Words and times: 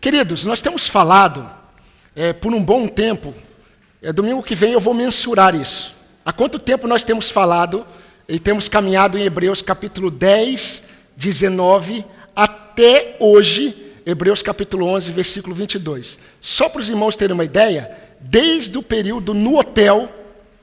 Queridos, 0.00 0.44
nós 0.44 0.60
temos 0.60 0.86
falado 0.86 1.50
é, 2.14 2.32
por 2.32 2.54
um 2.54 2.62
bom 2.62 2.86
tempo, 2.86 3.34
é, 4.00 4.12
domingo 4.12 4.44
que 4.44 4.54
vem 4.54 4.72
eu 4.72 4.80
vou 4.80 4.94
mensurar 4.94 5.56
isso. 5.56 5.92
Há 6.24 6.32
quanto 6.32 6.56
tempo 6.56 6.86
nós 6.86 7.02
temos 7.02 7.32
falado 7.32 7.84
e 8.28 8.38
temos 8.38 8.68
caminhado 8.68 9.18
em 9.18 9.22
Hebreus 9.22 9.60
capítulo 9.60 10.08
10, 10.08 10.84
19, 11.16 12.04
até 12.34 13.16
hoje, 13.18 13.92
Hebreus 14.06 14.40
capítulo 14.40 14.86
11, 14.86 15.10
versículo 15.10 15.52
22. 15.52 16.16
Só 16.40 16.68
para 16.68 16.80
os 16.80 16.88
irmãos 16.88 17.16
terem 17.16 17.34
uma 17.34 17.44
ideia, 17.44 17.90
desde 18.20 18.78
o 18.78 18.82
período 18.84 19.34
no 19.34 19.58
hotel, 19.58 20.08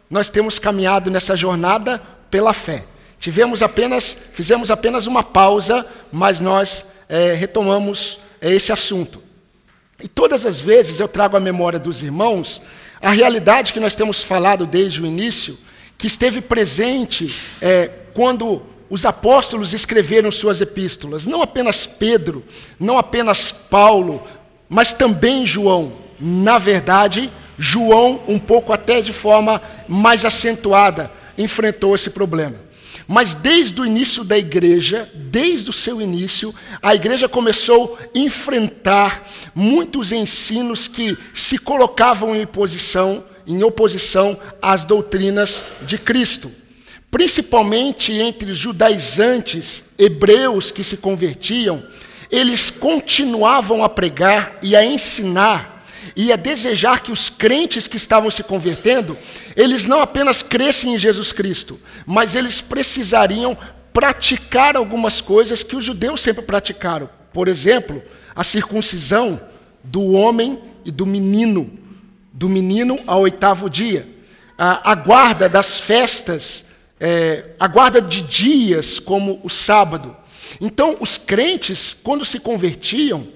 nós 0.09 0.29
temos 0.29 0.59
caminhado 0.59 1.11
nessa 1.11 1.35
jornada 1.35 2.01
pela 2.31 2.53
fé. 2.53 2.85
Tivemos 3.19 3.61
apenas, 3.61 4.17
fizemos 4.31 4.71
apenas 4.71 5.07
uma 5.07 5.23
pausa, 5.23 5.85
mas 6.09 6.39
nós 6.39 6.85
é, 7.09 7.33
retomamos 7.33 8.19
é, 8.39 8.53
esse 8.53 8.71
assunto. 8.71 9.24
E 10.01 10.07
todas 10.07 10.45
as 10.45 10.59
vezes 10.59 10.99
eu 10.99 11.07
trago 11.07 11.37
à 11.37 11.39
memória 11.39 11.79
dos 11.79 12.03
irmãos 12.03 12.61
a 13.01 13.11
realidade 13.11 13.71
que 13.71 13.79
nós 13.79 13.95
temos 13.95 14.21
falado 14.21 14.65
desde 14.65 15.01
o 15.01 15.05
início, 15.05 15.57
que 15.97 16.07
esteve 16.07 16.41
presente 16.41 17.33
é, 17.61 17.89
quando 18.13 18.61
os 18.89 19.05
apóstolos 19.05 19.73
escreveram 19.73 20.31
suas 20.31 20.61
epístolas. 20.61 21.25
Não 21.25 21.41
apenas 21.41 21.85
Pedro, 21.85 22.43
não 22.79 22.97
apenas 22.97 23.51
Paulo, 23.51 24.23
mas 24.67 24.93
também 24.93 25.45
João. 25.45 25.93
Na 26.19 26.57
verdade, 26.57 27.31
João, 27.57 28.21
um 28.27 28.39
pouco 28.39 28.73
até 28.73 29.01
de 29.01 29.13
forma 29.13 29.61
mais 29.87 30.25
acentuada, 30.25 31.11
enfrentou 31.37 31.95
esse 31.95 32.09
problema. 32.09 32.64
Mas 33.07 33.33
desde 33.33 33.79
o 33.79 33.85
início 33.85 34.23
da 34.23 34.37
igreja, 34.37 35.09
desde 35.13 35.69
o 35.69 35.73
seu 35.73 36.01
início, 36.01 36.53
a 36.81 36.95
igreja 36.95 37.29
começou 37.29 37.97
a 37.97 38.17
enfrentar 38.17 39.27
muitos 39.53 40.11
ensinos 40.11 40.87
que 40.87 41.15
se 41.33 41.57
colocavam 41.57 42.35
em 42.35 42.43
oposição, 42.43 43.23
em 43.45 43.63
oposição 43.63 44.37
às 44.61 44.83
doutrinas 44.83 45.63
de 45.83 45.97
Cristo. 45.97 46.51
Principalmente 47.11 48.11
entre 48.11 48.51
os 48.51 48.57
judaizantes, 48.57 49.85
hebreus 49.97 50.71
que 50.71 50.83
se 50.83 50.97
convertiam, 50.97 51.83
eles 52.31 52.69
continuavam 52.69 53.83
a 53.83 53.89
pregar 53.89 54.57
e 54.61 54.75
a 54.75 54.83
ensinar 54.83 55.74
e 56.15 56.31
a 56.31 56.35
desejar 56.35 57.01
que 57.01 57.11
os 57.11 57.29
crentes 57.29 57.87
que 57.87 57.97
estavam 57.97 58.29
se 58.29 58.43
convertendo, 58.43 59.17
eles 59.55 59.85
não 59.85 60.01
apenas 60.01 60.41
crescem 60.41 60.95
em 60.95 60.99
Jesus 60.99 61.31
Cristo, 61.31 61.79
mas 62.05 62.35
eles 62.35 62.61
precisariam 62.61 63.57
praticar 63.93 64.75
algumas 64.75 65.21
coisas 65.21 65.63
que 65.63 65.75
os 65.75 65.85
judeus 65.85 66.21
sempre 66.21 66.43
praticaram. 66.43 67.09
Por 67.31 67.47
exemplo, 67.47 68.03
a 68.35 68.43
circuncisão 68.43 69.39
do 69.83 70.11
homem 70.11 70.59
e 70.83 70.91
do 70.91 71.05
menino, 71.05 71.71
do 72.33 72.49
menino 72.49 72.97
ao 73.07 73.21
oitavo 73.21 73.69
dia, 73.69 74.07
a, 74.57 74.91
a 74.91 74.95
guarda 74.95 75.47
das 75.47 75.79
festas, 75.79 76.65
é, 76.99 77.51
a 77.59 77.67
guarda 77.67 78.01
de 78.01 78.21
dias, 78.21 78.99
como 78.99 79.39
o 79.43 79.49
sábado. 79.49 80.15
Então, 80.59 80.97
os 80.99 81.17
crentes, 81.17 81.95
quando 82.03 82.23
se 82.25 82.39
convertiam, 82.39 83.27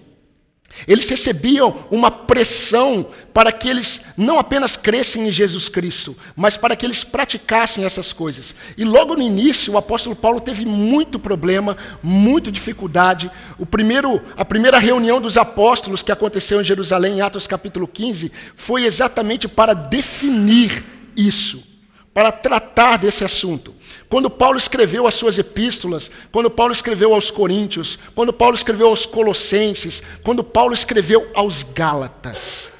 eles 0.87 1.09
recebiam 1.09 1.85
uma 1.91 2.09
pressão 2.09 3.09
para 3.33 3.51
que 3.51 3.67
eles 3.67 4.05
não 4.17 4.39
apenas 4.39 4.75
crescem 4.75 5.27
em 5.27 5.31
Jesus 5.31 5.69
Cristo, 5.69 6.15
mas 6.35 6.57
para 6.57 6.75
que 6.75 6.85
eles 6.85 7.03
praticassem 7.03 7.85
essas 7.85 8.11
coisas. 8.11 8.55
E 8.77 8.83
logo 8.83 9.15
no 9.15 9.21
início, 9.21 9.73
o 9.73 9.77
apóstolo 9.77 10.15
Paulo 10.15 10.39
teve 10.39 10.65
muito 10.65 11.19
problema, 11.19 11.77
muita 12.01 12.51
dificuldade. 12.51 13.29
O 13.57 13.65
primeiro, 13.65 14.21
a 14.35 14.45
primeira 14.45 14.79
reunião 14.79 15.21
dos 15.21 15.37
apóstolos 15.37 16.01
que 16.01 16.11
aconteceu 16.11 16.61
em 16.61 16.65
Jerusalém, 16.65 17.17
em 17.17 17.21
Atos 17.21 17.47
capítulo 17.47 17.87
15, 17.87 18.31
foi 18.55 18.85
exatamente 18.85 19.47
para 19.47 19.73
definir 19.73 20.83
isso, 21.15 21.68
para 22.13 22.31
tratar 22.31 22.97
desse 22.97 23.23
assunto. 23.23 23.73
Quando 24.09 24.29
Paulo 24.29 24.57
escreveu 24.57 25.05
as 25.05 25.15
suas 25.15 25.37
epístolas, 25.37 26.09
quando 26.31 26.49
Paulo 26.49 26.73
escreveu 26.73 27.13
aos 27.13 27.29
Coríntios, 27.29 27.99
quando 28.15 28.33
Paulo 28.33 28.55
escreveu 28.55 28.87
aos 28.87 29.05
Colossenses, 29.05 30.01
quando 30.23 30.43
Paulo 30.43 30.73
escreveu 30.73 31.29
aos 31.35 31.61
Gálatas, 31.63 32.71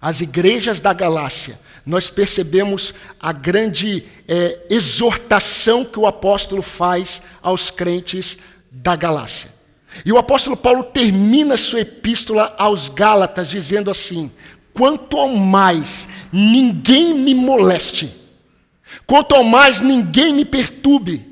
as 0.00 0.20
igrejas 0.20 0.80
da 0.80 0.92
Galácia, 0.92 1.58
nós 1.84 2.08
percebemos 2.08 2.94
a 3.20 3.32
grande 3.32 4.04
é, 4.26 4.60
exortação 4.70 5.84
que 5.84 5.98
o 5.98 6.06
apóstolo 6.06 6.62
faz 6.62 7.22
aos 7.42 7.70
crentes 7.70 8.38
da 8.70 8.96
Galácia. 8.96 9.52
E 10.04 10.12
o 10.12 10.18
apóstolo 10.18 10.56
Paulo 10.56 10.82
termina 10.82 11.56
sua 11.56 11.80
epístola 11.80 12.54
aos 12.58 12.88
Gálatas 12.88 13.48
dizendo 13.48 13.90
assim: 13.90 14.32
quanto 14.74 15.26
mais, 15.28 16.08
ninguém 16.30 17.14
me 17.14 17.34
moleste 17.34 18.24
Quanto 19.06 19.42
mais, 19.42 19.80
ninguém 19.80 20.32
me 20.32 20.44
perturbe. 20.44 21.26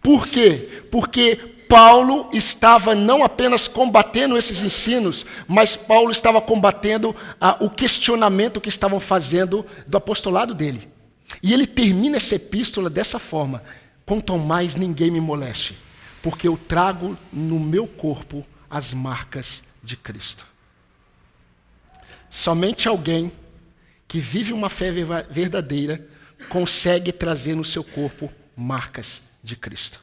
Por 0.00 0.26
quê? 0.26 0.84
Porque 0.90 1.36
Paulo 1.68 2.28
estava 2.32 2.94
não 2.94 3.24
apenas 3.24 3.66
combatendo 3.66 4.36
esses 4.36 4.62
ensinos, 4.62 5.24
mas 5.46 5.74
Paulo 5.76 6.10
estava 6.10 6.40
combatendo 6.40 7.14
ah, 7.40 7.56
o 7.60 7.70
questionamento 7.70 8.60
que 8.60 8.68
estavam 8.68 9.00
fazendo 9.00 9.64
do 9.86 9.96
apostolado 9.96 10.54
dele. 10.54 10.88
E 11.42 11.52
ele 11.52 11.66
termina 11.66 12.16
essa 12.16 12.34
epístola 12.34 12.90
dessa 12.90 13.18
forma: 13.18 13.62
quanto 14.04 14.36
mais 14.38 14.76
ninguém 14.76 15.10
me 15.10 15.20
moleste, 15.20 15.76
porque 16.22 16.46
eu 16.46 16.58
trago 16.68 17.16
no 17.32 17.58
meu 17.58 17.86
corpo 17.86 18.44
as 18.68 18.92
marcas 18.92 19.62
de 19.82 19.96
Cristo. 19.96 20.51
Somente 22.32 22.88
alguém 22.88 23.30
que 24.08 24.18
vive 24.18 24.54
uma 24.54 24.70
fé 24.70 24.90
verdadeira 24.90 26.02
consegue 26.48 27.12
trazer 27.12 27.54
no 27.54 27.62
seu 27.62 27.84
corpo 27.84 28.32
marcas 28.56 29.20
de 29.44 29.54
Cristo. 29.54 30.00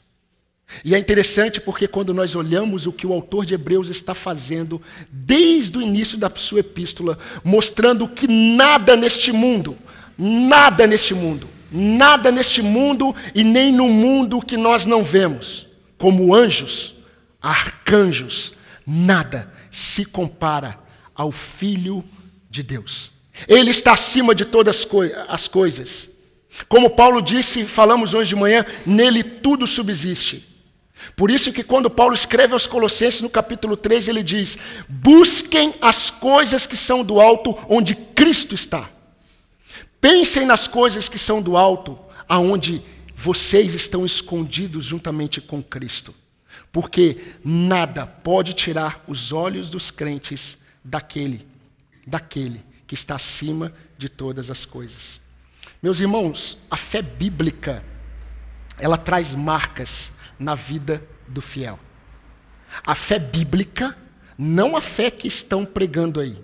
E 0.86 0.94
é 0.94 1.00
interessante 1.00 1.60
porque 1.60 1.88
quando 1.88 2.14
nós 2.14 2.36
olhamos 2.36 2.86
o 2.86 2.94
que 2.94 3.08
o 3.08 3.14
autor 3.14 3.48
de 3.48 3.56
Hebreus 3.56 3.88
está 3.88 4.14
fazendo 4.14 4.80
desde 5.12 5.80
o 5.80 5.82
início 5.82 6.20
da 6.20 6.32
sua 6.36 6.60
epístola, 6.60 7.18
mostrando 7.44 8.08
que 8.08 8.28
nada 8.28 8.96
neste 8.96 9.32
mundo, 9.32 9.76
nada 10.16 10.86
neste 10.86 11.16
mundo, 11.16 11.50
nada 11.72 12.32
neste 12.32 12.62
mundo 12.62 13.16
e 13.34 13.44
nem 13.44 13.74
no 13.74 13.90
mundo 13.90 14.40
que 14.40 14.56
nós 14.56 14.86
não 14.86 15.04
vemos, 15.04 15.66
como 15.98 16.36
anjos, 16.36 16.94
arcanjos, 17.42 18.54
nada 18.86 19.52
se 19.72 20.06
compara 20.06 20.78
ao 21.16 21.32
Filho 21.32 22.02
de 22.02 22.19
Deus. 22.64 23.12
Ele 23.48 23.70
está 23.70 23.94
acima 23.94 24.34
de 24.34 24.46
todas 24.46 24.88
as 25.28 25.48
coisas. 25.48 26.10
Como 26.68 26.90
Paulo 26.90 27.22
disse, 27.22 27.64
falamos 27.64 28.14
hoje 28.14 28.30
de 28.30 28.36
manhã, 28.36 28.66
nele 28.86 29.24
tudo 29.24 29.68
subsiste. 29.68 30.48
Por 31.16 31.32
isso 31.32 31.54
que 31.54 31.64
quando 31.64 31.90
Paulo 31.90 32.14
escreve 32.14 32.54
aos 32.54 32.68
Colossenses 32.68 33.22
no 33.22 33.30
capítulo 33.30 33.78
3, 33.78 34.10
ele 34.10 34.24
diz: 34.24 34.58
"Busquem 34.88 35.74
as 35.80 36.10
coisas 36.10 36.66
que 36.66 36.76
são 36.76 37.04
do 37.04 37.22
alto, 37.22 37.58
onde 37.70 37.96
Cristo 37.96 38.54
está. 38.54 38.90
Pensem 40.02 40.46
nas 40.46 40.68
coisas 40.68 41.08
que 41.08 41.20
são 41.20 41.42
do 41.42 41.56
alto, 41.56 41.98
aonde 42.28 42.81
vocês 43.16 43.74
estão 43.74 44.06
escondidos 44.06 44.86
juntamente 44.86 45.42
com 45.42 45.62
Cristo. 45.62 46.14
Porque 46.72 47.18
nada 47.44 48.06
pode 48.06 48.54
tirar 48.54 49.04
os 49.08 49.31
olhos 49.31 49.70
dos 49.70 49.92
crentes 49.92 50.58
daquele, 50.84 51.46
daquele 52.09 52.66
que 52.86 52.96
está 52.96 53.16
acima 53.16 53.72
de 53.97 54.09
todas 54.09 54.50
as 54.50 54.66
coisas." 54.66 55.22
Meus 55.81 56.00
irmãos, 56.00 56.58
a 56.70 56.75
fé 56.75 57.02
bíblica, 57.02 57.84
ela 58.78 58.97
traz 58.97 59.34
marcas 59.34 60.12
na 60.38 60.56
vida 60.56 61.02
do 61.28 61.42
fiel. 61.42 61.80
A 62.86 62.96
fé 62.96 63.18
bíblica, 63.18 63.98
não 64.38 64.75
a 64.75 64.81
fé 64.81 65.09
que 65.09 65.28
estão 65.28 65.66
pregando 65.66 66.19
aí. 66.19 66.42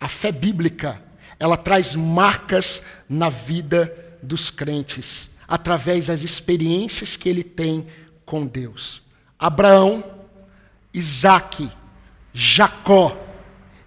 A 0.00 0.08
fé 0.08 0.32
bíblica, 0.32 1.02
ela 1.38 1.56
traz 1.56 1.94
marcas 1.94 2.82
na 3.08 3.28
vida 3.28 3.94
dos 4.22 4.50
crentes, 4.50 5.30
através 5.46 6.06
das 6.06 6.22
experiências 6.22 7.16
que 7.16 7.28
ele 7.28 7.44
tem 7.44 7.86
com 8.24 8.46
Deus. 8.46 9.02
Abraão, 9.38 10.02
Isaac, 10.92 11.70
Jacó 12.32 13.16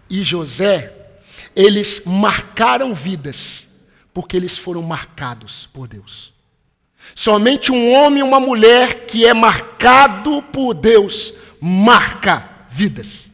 e 0.10 0.22
José, 0.24 0.97
eles 1.58 2.04
marcaram 2.06 2.94
vidas 2.94 3.68
porque 4.14 4.38
eles 4.38 4.60
foram 4.60 4.84
marcados 4.84 5.68
por 5.74 5.88
Deus. 5.88 6.32
Somente 7.16 7.72
um 7.72 7.92
homem 7.94 8.20
e 8.20 8.24
uma 8.24 8.40
mulher 8.40 9.08
que 9.08 9.26
é 9.26 9.34
marcado 9.34 10.44
por 10.54 10.76
Deus 10.76 11.34
marca 11.60 12.48
vidas. 12.70 13.32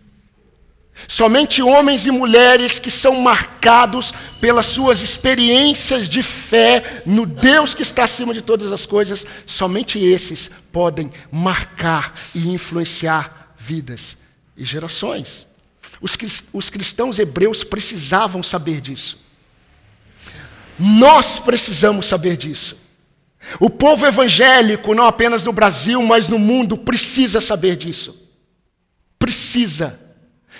Somente 1.05 1.61
homens 1.61 2.05
e 2.05 2.11
mulheres 2.11 2.79
que 2.79 2.89
são 2.89 3.19
marcados 3.19 4.13
pelas 4.39 4.67
suas 4.67 5.01
experiências 5.01 6.07
de 6.07 6.23
fé 6.23 7.03
no 7.05 7.25
Deus 7.25 7.75
que 7.75 7.83
está 7.83 8.05
acima 8.05 8.33
de 8.33 8.41
todas 8.41 8.71
as 8.71 8.85
coisas, 8.85 9.25
somente 9.45 9.99
esses 9.99 10.49
podem 10.71 11.11
marcar 11.29 12.13
e 12.33 12.47
influenciar 12.47 13.53
vidas 13.57 14.17
e 14.55 14.63
gerações. 14.63 15.45
Os, 16.03 16.17
os 16.51 16.69
cristãos 16.69 17.17
hebreus 17.17 17.63
precisavam 17.63 18.43
saber 18.43 18.81
disso. 18.81 19.17
Nós 20.77 21.39
precisamos 21.39 22.07
saber 22.07 22.35
disso. 22.35 22.77
O 23.57 23.69
povo 23.69 24.05
evangélico, 24.05 24.93
não 24.93 25.05
apenas 25.07 25.45
no 25.45 25.53
Brasil, 25.53 26.03
mas 26.03 26.27
no 26.27 26.37
mundo, 26.37 26.77
precisa 26.77 27.39
saber 27.39 27.77
disso. 27.77 28.29
Precisa. 29.17 29.97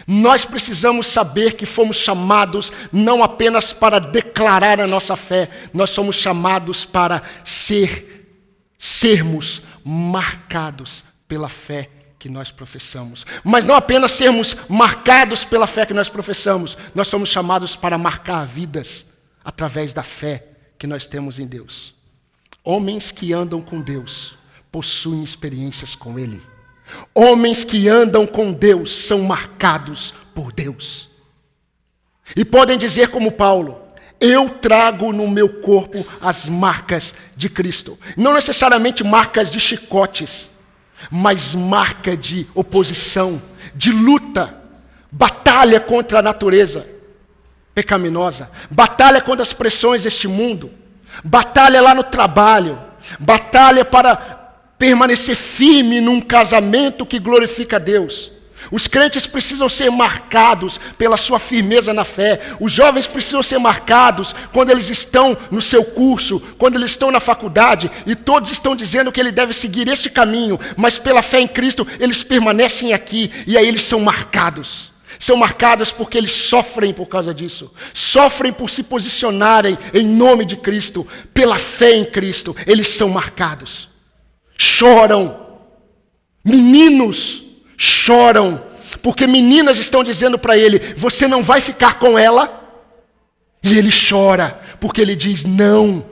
Nós 0.08 0.46
precisamos 0.46 1.08
saber 1.08 1.56
que 1.56 1.66
fomos 1.66 1.98
chamados 1.98 2.72
não 2.90 3.22
apenas 3.22 3.74
para 3.74 4.00
declarar 4.00 4.80
a 4.80 4.88
nossa 4.88 5.18
fé, 5.18 5.50
nós 5.74 5.90
somos 5.90 6.16
chamados 6.16 6.86
para 6.86 7.22
ser, 7.44 8.30
sermos 8.78 9.62
marcados 9.84 11.04
pela 11.28 11.50
fé 11.50 11.90
que 12.24 12.30
nós 12.30 12.52
professamos. 12.52 13.26
Mas 13.44 13.66
não 13.66 13.76
apenas 13.76 14.12
sermos 14.12 14.56
marcados 14.70 15.44
pela 15.44 15.68
fé 15.68 15.86
que 15.86 15.94
nós 15.94 16.08
professamos, 16.08 16.78
nós 16.96 17.10
somos 17.10 17.28
chamados 17.28 17.76
para 17.76 17.98
marcar 17.98 18.46
vidas 18.46 19.08
através 19.44 19.92
da 19.92 20.04
fé 20.04 20.46
que 20.80 20.88
nós 20.88 21.06
temos 21.06 21.38
em 21.38 21.46
Deus. 21.46 21.94
Homens 22.64 23.12
que 23.12 23.34
andam 23.34 23.62
com 23.62 23.82
Deus 23.82 24.36
possuem 24.72 25.22
experiências 25.22 25.96
com 25.96 26.18
Ele. 26.18 26.42
Homens 27.14 27.66
que 27.66 27.90
andam 27.90 28.26
com 28.26 28.54
Deus 28.54 29.06
são 29.06 29.24
marcados 29.24 30.14
por 30.34 30.54
Deus. 30.54 31.10
E 32.38 32.46
podem 32.46 32.78
dizer, 32.78 33.10
como 33.10 33.34
Paulo: 33.34 33.82
Eu 34.18 34.50
trago 34.50 35.12
no 35.12 35.28
meu 35.28 35.60
corpo 35.60 36.08
as 36.22 36.48
marcas 36.48 37.14
de 37.36 37.50
Cristo. 37.50 38.00
Não 38.16 38.34
necessariamente 38.34 39.04
marcas 39.04 39.52
de 39.52 39.60
chicotes, 39.60 40.53
mas 41.12 41.54
marca 41.54 42.16
de 42.16 42.48
oposição, 42.54 43.42
de 43.76 43.92
luta, 43.92 44.54
batalha 45.12 45.80
contra 45.80 46.20
a 46.20 46.22
natureza 46.22 46.88
pecaminosa, 47.74 48.52
batalha 48.70 49.20
contra 49.20 49.44
as 49.44 49.54
pressões 49.54 50.04
deste 50.04 50.28
mundo, 50.28 50.72
batalha 51.24 51.82
lá 51.82 51.96
no 51.96 52.04
trabalho, 52.04 52.80
batalha 53.20 53.84
para 53.84 54.16
permanecer 54.78 55.36
firme 55.36 56.00
num 56.02 56.22
casamento 56.22 57.06
que 57.06 57.20
glorifica 57.20 57.78
a 57.78 57.80
Deus. 57.80 58.32
Os 58.72 58.88
crentes 58.88 59.26
precisam 59.26 59.68
ser 59.68 59.90
marcados 59.90 60.80
pela 60.98 61.18
sua 61.18 61.40
firmeza 61.40 61.94
na 61.94 62.04
fé. 62.04 62.40
Os 62.60 62.72
jovens 62.72 63.08
precisam 63.08 63.44
ser 63.44 63.60
marcados 63.60 64.36
quando 64.52 64.70
eles 64.70 64.90
estão 64.90 65.38
no 65.52 65.62
seu 65.62 65.84
curso, 65.84 66.40
quando 66.58 66.76
eles 66.76 66.92
estão 66.92 67.12
na 67.12 67.20
faculdade, 67.20 67.92
e 68.06 68.16
todos 68.16 68.52
estão 68.52 68.76
dizendo 68.76 69.12
que 69.12 69.20
ele 69.20 69.32
deve 69.32 69.54
seguir 69.54 69.88
este 69.88 70.10
caminho, 70.10 70.60
mas 70.78 70.98
pela 70.98 71.22
fé 71.22 71.40
em 71.40 71.48
Cristo 71.48 71.88
eles 72.00 72.24
permanecem 72.24 72.94
aqui 72.94 73.32
e 73.46 73.58
aí 73.58 73.68
eles 73.68 73.82
são 73.82 74.00
marcados. 74.00 74.92
São 75.20 75.38
marcados 75.38 75.92
porque 75.92 76.18
eles 76.18 76.32
sofrem 76.32 76.94
por 76.94 77.06
causa 77.06 77.34
disso. 77.34 77.74
Sofrem 77.94 78.52
por 78.52 78.70
se 78.70 78.84
posicionarem 78.84 79.78
em 79.94 80.06
nome 80.06 80.44
de 80.44 80.58
Cristo, 80.58 81.08
pela 81.34 81.58
fé 81.58 81.96
em 81.96 82.04
Cristo. 82.04 82.56
Eles 82.66 82.88
são 82.88 83.10
marcados. 83.10 83.90
Choram. 84.58 85.42
Meninos 86.44 87.43
choram, 87.84 88.64
porque 89.02 89.28
meninas 89.28 89.78
estão 89.78 90.04
dizendo 90.04 90.40
para 90.40 90.58
ele: 90.58 90.80
Você 90.96 91.28
não 91.28 91.44
vai 91.44 91.60
ficar 91.60 92.00
com 92.00 92.18
ela? 92.18 92.62
E 93.62 93.78
ele 93.78 93.92
chora, 93.92 94.60
porque 94.80 95.02
ele 95.02 95.16
diz: 95.16 95.44
Não, 95.44 96.06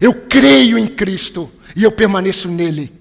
eu 0.00 0.14
creio 0.14 0.78
em 0.78 0.86
Cristo 0.86 1.50
e 1.74 1.82
eu 1.82 1.90
permaneço 1.90 2.48
nele. 2.48 3.00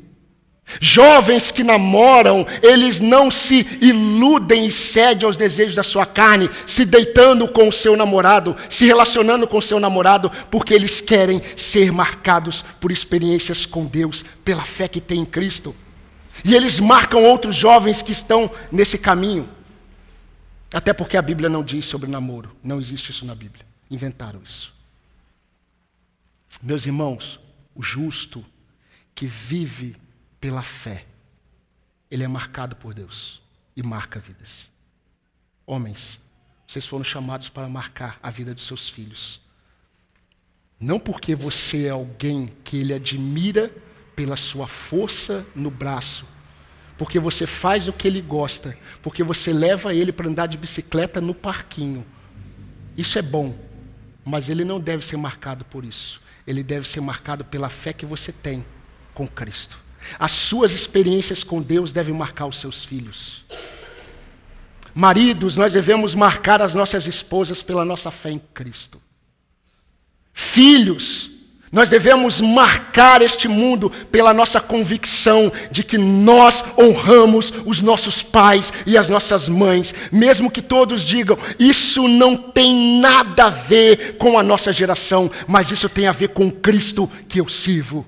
Jovens 0.80 1.52
que 1.52 1.64
namoram, 1.64 2.46
eles 2.62 3.00
não 3.00 3.32
se 3.32 3.66
iludem 3.82 4.68
e 4.68 4.72
cedem 4.72 5.26
aos 5.26 5.36
desejos 5.36 5.74
da 5.74 5.82
sua 5.82 6.06
carne, 6.06 6.48
se 6.66 6.86
deitando 6.86 7.48
com 7.48 7.68
o 7.68 7.74
seu 7.74 7.98
namorado, 7.98 8.56
se 8.70 8.86
relacionando 8.86 9.48
com 9.48 9.58
o 9.58 9.64
seu 9.64 9.80
namorado, 9.80 10.32
porque 10.52 10.76
eles 10.76 11.02
querem 11.02 11.42
ser 11.56 11.92
marcados 11.92 12.64
por 12.80 12.92
experiências 12.92 13.66
com 13.66 13.86
Deus, 13.86 14.24
pela 14.46 14.64
fé 14.64 14.88
que 14.88 15.02
tem 15.02 15.22
em 15.22 15.26
Cristo. 15.26 15.76
E 16.44 16.56
eles 16.56 16.80
marcam 16.80 17.24
outros 17.24 17.56
jovens 17.56 18.02
que 18.02 18.12
estão 18.12 18.50
nesse 18.72 18.98
caminho. 18.98 19.50
Até 20.74 20.94
porque 20.94 21.18
a 21.18 21.22
Bíblia 21.22 21.50
não 21.50 21.64
diz 21.64 21.86
sobre 21.86 22.10
namoro. 22.10 22.56
Não 22.64 22.80
existe 22.80 23.12
isso 23.12 23.26
na 23.26 23.36
Bíblia. 23.36 23.66
Inventaram 23.90 24.42
isso. 24.44 24.74
Meus 26.62 26.86
irmãos, 26.86 27.40
o 27.74 27.82
justo 27.82 28.46
que 29.16 29.26
vive 29.26 29.96
pela 30.40 30.62
fé, 30.62 31.06
ele 32.10 32.24
é 32.24 32.28
marcado 32.28 32.76
por 32.76 32.94
Deus 32.94 33.42
e 33.76 33.84
marca 33.84 34.20
vidas. 34.20 34.70
Homens, 35.66 36.20
vocês 36.68 36.86
foram 36.86 37.04
chamados 37.04 37.50
para 37.50 37.68
marcar 37.68 38.20
a 38.22 38.30
vida 38.30 38.54
dos 38.54 38.66
seus 38.66 38.88
filhos. 38.88 39.42
Não 40.80 41.00
porque 41.00 41.36
você 41.36 41.88
é 41.88 41.90
alguém 41.90 42.54
que 42.64 42.78
ele 42.78 42.94
admira 42.94 43.72
pela 44.20 44.36
sua 44.36 44.68
força 44.68 45.46
no 45.56 45.72
braço, 45.72 46.26
porque 46.98 47.18
você 47.22 47.48
faz 47.48 47.88
o 47.88 47.94
que 47.94 48.06
ele 48.06 48.20
gosta, 48.20 48.78
porque 49.02 49.24
você 49.24 49.54
leva 49.54 49.94
ele 49.94 50.12
para 50.12 50.28
andar 50.28 50.46
de 50.48 50.58
bicicleta 50.58 51.22
no 51.22 51.34
parquinho. 51.34 52.06
Isso 52.98 53.18
é 53.18 53.22
bom, 53.22 53.58
mas 54.26 54.50
ele 54.50 54.66
não 54.66 54.78
deve 54.78 55.06
ser 55.06 55.16
marcado 55.16 55.64
por 55.64 55.86
isso. 55.86 56.20
Ele 56.46 56.62
deve 56.62 56.86
ser 56.86 57.00
marcado 57.00 57.46
pela 57.46 57.70
fé 57.70 57.94
que 57.94 58.06
você 58.06 58.34
tem 58.34 58.66
com 59.14 59.26
Cristo. 59.26 59.80
As 60.20 60.34
suas 60.34 60.74
experiências 60.74 61.42
com 61.42 61.62
Deus 61.62 61.94
devem 61.94 62.14
marcar 62.14 62.46
os 62.46 62.58
seus 62.58 62.84
filhos. 62.84 63.46
Maridos, 64.94 65.56
nós 65.56 65.72
devemos 65.72 66.14
marcar 66.14 66.62
as 66.62 66.74
nossas 66.74 67.08
esposas 67.08 67.64
pela 67.64 67.86
nossa 67.86 68.12
fé 68.12 68.32
em 68.32 68.40
Cristo. 68.54 69.02
Filhos, 70.34 71.39
nós 71.72 71.90
devemos 71.90 72.42
marcar 72.42 73.22
este 73.22 73.48
mundo 73.48 73.90
pela 74.12 74.34
nossa 74.34 74.60
convicção 74.60 75.52
de 75.72 75.84
que 75.84 75.98
nós 75.98 76.64
honramos 76.78 77.54
os 77.66 77.82
nossos 77.82 78.24
pais 78.24 78.74
e 78.88 78.98
as 78.98 79.08
nossas 79.08 79.48
mães, 79.48 79.94
mesmo 80.12 80.50
que 80.50 80.62
todos 80.62 81.02
digam, 81.02 81.38
isso 81.60 82.08
não 82.08 82.36
tem 82.36 83.00
nada 83.00 83.46
a 83.46 83.50
ver 83.50 84.18
com 84.18 84.38
a 84.38 84.44
nossa 84.44 84.74
geração, 84.74 85.30
mas 85.48 85.70
isso 85.70 85.88
tem 85.88 86.08
a 86.08 86.12
ver 86.12 86.30
com 86.30 86.50
Cristo 86.50 87.10
que 87.28 87.40
eu 87.40 87.48
sirvo. 87.48 88.06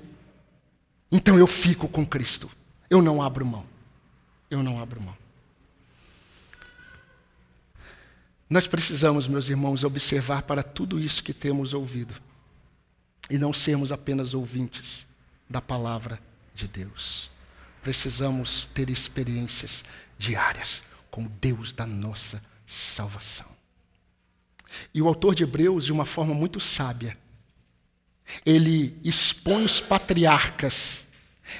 Então 1.10 1.38
eu 1.38 1.46
fico 1.46 1.86
com 1.86 2.04
Cristo, 2.04 2.50
eu 2.90 3.00
não 3.00 3.22
abro 3.22 3.46
mão. 3.46 3.64
Eu 4.50 4.62
não 4.62 4.78
abro 4.82 5.00
mão. 5.00 5.16
Nós 8.50 8.66
precisamos, 8.66 9.26
meus 9.26 9.48
irmãos, 9.48 9.82
observar 9.82 10.42
para 10.42 10.62
tudo 10.62 11.00
isso 11.00 11.22
que 11.22 11.32
temos 11.32 11.72
ouvido 11.72 12.12
e 13.30 13.38
não 13.38 13.52
sermos 13.52 13.92
apenas 13.92 14.34
ouvintes 14.34 15.06
da 15.48 15.60
palavra 15.60 16.20
de 16.54 16.66
Deus. 16.68 17.30
Precisamos 17.82 18.68
ter 18.74 18.90
experiências 18.90 19.84
diárias 20.18 20.82
com 21.10 21.26
Deus 21.40 21.72
da 21.72 21.86
nossa 21.86 22.42
salvação. 22.66 23.46
E 24.94 25.02
o 25.02 25.08
autor 25.08 25.34
de 25.34 25.42
Hebreus, 25.42 25.84
de 25.84 25.92
uma 25.92 26.04
forma 26.04 26.32
muito 26.32 26.58
sábia, 26.58 27.14
ele 28.46 28.98
expõe 29.04 29.64
os 29.64 29.80
patriarcas, 29.80 31.08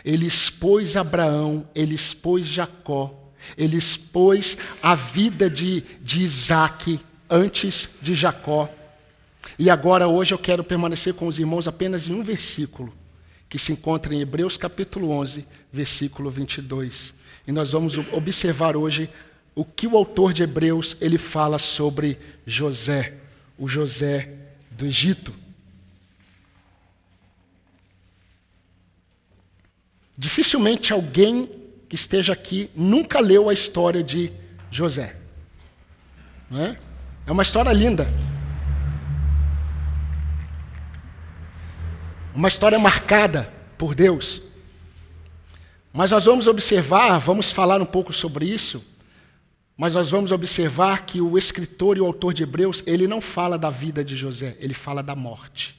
ele 0.05 0.27
expôs 0.27 0.97
Abraão, 0.97 1.69
ele 1.75 1.95
expôs 1.95 2.47
Jacó, 2.47 3.33
ele 3.57 3.77
expôs 3.77 4.57
a 4.83 4.95
vida 4.95 5.51
de, 5.51 5.83
de 6.01 6.23
Isaac 6.23 7.01
antes 7.29 7.91
de 8.01 8.15
Jacó 8.15 8.73
e 9.63 9.71
agora, 9.71 10.09
hoje, 10.09 10.35
eu 10.35 10.39
quero 10.39 10.65
permanecer 10.65 11.15
com 11.15 11.29
os 11.29 11.39
irmãos 11.39 11.69
apenas 11.69 12.09
em 12.09 12.13
um 12.13 12.21
versículo, 12.21 12.93
que 13.49 13.57
se 13.61 13.71
encontra 13.71 14.13
em 14.13 14.21
Hebreus 14.21 14.57
capítulo 14.57 15.09
11, 15.11 15.47
versículo 15.73 16.33
22. 16.33 17.15
E 17.47 17.53
nós 17.53 17.71
vamos 17.71 17.97
observar 18.13 18.77
hoje 18.77 19.09
o 19.55 19.65
que 19.65 19.87
o 19.87 19.97
autor 19.97 20.33
de 20.33 20.43
Hebreus 20.43 20.97
ele 21.01 21.17
fala 21.17 21.61
sobre 21.61 22.19
José, 22.45 23.15
o 23.57 23.69
José 23.69 24.35
do 24.73 24.85
Egito. 24.85 25.33
Dificilmente 30.19 30.93
alguém 30.93 31.49
que 31.89 31.95
esteja 31.95 32.33
aqui 32.33 32.69
nunca 32.75 33.21
leu 33.21 33.49
a 33.49 33.53
história 33.53 34.03
de 34.03 34.33
José. 34.73 35.15
Não 36.51 36.61
é? 36.65 36.77
é 37.29 37.31
uma 37.31 37.45
história 37.45 37.73
linda. 37.73 38.13
Uma 42.35 42.49
história 42.49 42.79
marcada 42.79 43.53
por 43.77 43.95
Deus. 43.95 44.41
Mas 45.93 46.11
nós 46.11 46.25
vamos 46.25 46.47
observar, 46.47 47.19
vamos 47.19 47.51
falar 47.53 47.81
um 47.81 47.87
pouco 47.87 48.13
sobre 48.13 48.47
isso, 48.47 48.83
mas 49.77 49.95
nós 49.95 50.11
vamos 50.11 50.33
observar 50.33 51.05
que 51.05 51.21
o 51.21 51.37
escritor 51.37 51.97
e 51.97 52.01
o 52.01 52.07
autor 52.07 52.33
de 52.33 52.43
Hebreus, 52.43 52.83
ele 52.87 53.07
não 53.07 53.21
fala 53.21 53.59
da 53.59 53.69
vida 53.69 54.03
de 54.03 54.17
José, 54.17 54.57
ele 54.61 54.75
fala 54.75 55.03
da 55.03 55.15
morte. 55.15 55.77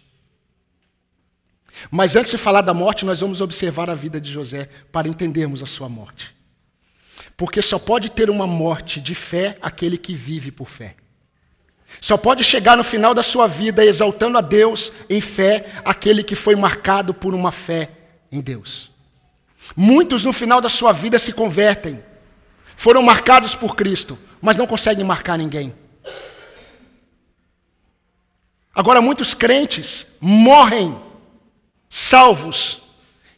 Mas 1.89 2.15
antes 2.15 2.31
de 2.31 2.37
falar 2.37 2.61
da 2.61 2.73
morte, 2.73 3.05
nós 3.05 3.21
vamos 3.21 3.41
observar 3.41 3.89
a 3.89 3.95
vida 3.95 4.21
de 4.21 4.31
José 4.31 4.69
para 4.91 5.07
entendermos 5.07 5.63
a 5.63 5.65
sua 5.65 5.89
morte. 5.89 6.35
Porque 7.35 7.61
só 7.61 7.79
pode 7.79 8.09
ter 8.09 8.29
uma 8.29 8.45
morte 8.45 9.01
de 9.01 9.15
fé 9.15 9.57
aquele 9.61 9.97
que 9.97 10.13
vive 10.13 10.51
por 10.51 10.69
fé. 10.69 10.95
Só 12.01 12.17
pode 12.17 12.43
chegar 12.43 12.75
no 12.75 12.83
final 12.83 13.13
da 13.13 13.23
sua 13.23 13.47
vida 13.47 13.85
exaltando 13.85 14.37
a 14.37 14.41
Deus 14.41 14.91
em 15.09 15.21
fé 15.21 15.67
aquele 15.85 16.23
que 16.23 16.35
foi 16.35 16.55
marcado 16.55 17.13
por 17.13 17.33
uma 17.33 17.51
fé 17.51 17.89
em 18.31 18.41
Deus. 18.41 18.91
Muitos 19.75 20.25
no 20.25 20.33
final 20.33 20.59
da 20.59 20.69
sua 20.69 20.91
vida 20.91 21.17
se 21.17 21.31
convertem, 21.31 22.03
foram 22.75 23.01
marcados 23.01 23.55
por 23.55 23.75
Cristo, 23.75 24.17
mas 24.41 24.57
não 24.57 24.67
conseguem 24.67 25.05
marcar 25.05 25.37
ninguém. 25.37 25.73
Agora, 28.75 28.99
muitos 29.01 29.33
crentes 29.33 30.07
morrem 30.19 30.99
salvos 31.89 32.81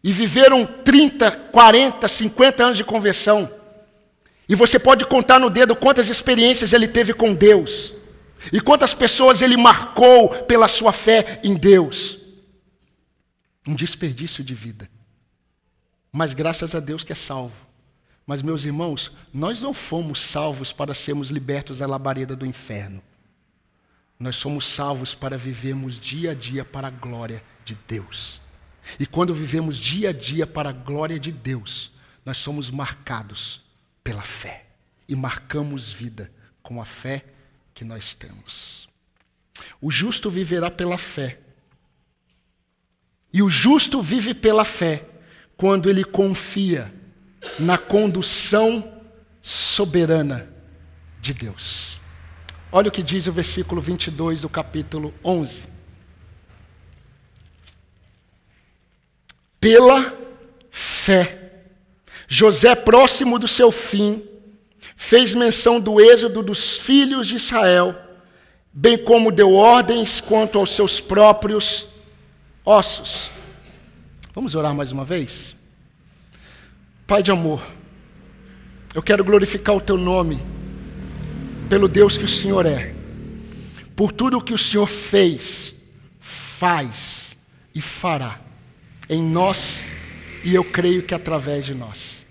e 0.01 0.11
viveram 0.11 0.65
30, 0.65 1.29
40, 1.29 2.07
50 2.07 2.63
anos 2.63 2.77
de 2.77 2.83
conversão. 2.83 3.51
E 4.47 4.55
você 4.55 4.79
pode 4.79 5.03
contar 5.05 5.39
no 5.39 5.49
dedo 5.49 5.75
quantas 5.75 6.09
experiências 6.09 6.71
ele 6.71 6.87
teve 6.87 7.13
com 7.13 7.33
Deus. 7.33 7.93
E 8.51 8.59
quantas 8.59 8.93
pessoas 8.93 9.41
ele 9.41 9.57
marcou 9.57 10.29
pela 10.43 10.67
sua 10.67 10.91
fé 10.91 11.39
em 11.43 11.55
Deus? 11.55 12.17
Um 13.67 13.75
desperdício 13.75 14.43
de 14.43 14.53
vida. 14.53 14.89
Mas 16.11 16.33
graças 16.33 16.75
a 16.75 16.79
Deus 16.79 17.03
que 17.03 17.11
é 17.11 17.15
salvo. 17.15 17.65
Mas, 18.25 18.41
meus 18.41 18.65
irmãos, 18.65 19.11
nós 19.33 19.61
não 19.61 19.73
fomos 19.73 20.19
salvos 20.19 20.71
para 20.71 20.93
sermos 20.93 21.29
libertos 21.29 21.79
da 21.79 21.85
labareda 21.85 22.35
do 22.35 22.45
inferno. 22.45 23.01
Nós 24.19 24.37
somos 24.37 24.65
salvos 24.65 25.13
para 25.13 25.37
vivermos 25.37 25.99
dia 25.99 26.31
a 26.31 26.33
dia 26.33 26.63
para 26.65 26.87
a 26.87 26.91
glória 26.91 27.43
de 27.63 27.77
Deus. 27.87 28.41
E 28.99 29.05
quando 29.05 29.33
vivemos 29.33 29.77
dia 29.77 30.09
a 30.09 30.13
dia 30.13 30.47
para 30.47 30.69
a 30.69 30.73
glória 30.73 31.19
de 31.19 31.31
Deus, 31.31 31.91
nós 32.23 32.37
somos 32.37 32.69
marcados 32.69 33.61
pela 34.03 34.21
fé. 34.21 34.65
E 35.07 35.15
marcamos 35.15 35.91
vida 35.91 36.31
com 36.63 36.81
a 36.81 36.85
fé 36.85 37.25
que 37.75 37.83
nós 37.83 38.15
temos. 38.15 38.87
O 39.81 39.91
justo 39.91 40.31
viverá 40.31 40.71
pela 40.71 40.97
fé. 40.97 41.37
E 43.31 43.43
o 43.43 43.49
justo 43.49 44.01
vive 44.01 44.33
pela 44.33 44.63
fé 44.63 45.05
quando 45.57 45.89
ele 45.89 46.03
confia 46.03 46.91
na 47.59 47.77
condução 47.77 49.03
soberana 49.41 50.49
de 51.19 51.33
Deus. 51.33 51.99
Olha 52.71 52.87
o 52.87 52.91
que 52.91 53.03
diz 53.03 53.27
o 53.27 53.31
versículo 53.31 53.81
22 53.81 54.41
do 54.41 54.49
capítulo 54.49 55.13
11. 55.23 55.63
Pela 59.59 60.17
fé, 60.71 61.63
José, 62.27 62.73
próximo 62.73 63.37
do 63.37 63.47
seu 63.47 63.71
fim, 63.71 64.23
fez 64.95 65.33
menção 65.33 65.79
do 65.79 65.99
êxodo 65.99 66.41
dos 66.41 66.77
filhos 66.77 67.27
de 67.27 67.35
Israel, 67.35 67.95
bem 68.71 68.97
como 68.97 69.31
deu 69.31 69.53
ordens 69.53 70.21
quanto 70.21 70.57
aos 70.57 70.71
seus 70.71 70.99
próprios 70.99 71.87
ossos. 72.63 73.29
Vamos 74.33 74.55
orar 74.55 74.73
mais 74.73 74.91
uma 74.91 75.05
vez? 75.05 75.55
Pai 77.05 77.21
de 77.21 77.31
amor, 77.31 77.61
eu 78.93 79.03
quero 79.03 79.23
glorificar 79.23 79.75
o 79.75 79.81
teu 79.81 79.97
nome, 79.97 80.41
pelo 81.69 81.87
Deus 81.87 82.17
que 82.17 82.25
o 82.25 82.29
Senhor 82.29 82.65
é, 82.65 82.93
por 83.95 84.11
tudo 84.11 84.37
o 84.37 84.41
que 84.41 84.53
o 84.53 84.57
Senhor 84.57 84.87
fez, 84.87 85.75
faz 86.19 87.37
e 87.73 87.81
fará 87.81 88.39
em 89.09 89.21
nós 89.21 89.85
e 90.43 90.53
eu 90.53 90.63
creio 90.63 91.03
que 91.03 91.13
através 91.13 91.65
de 91.65 91.73
nós. 91.73 92.25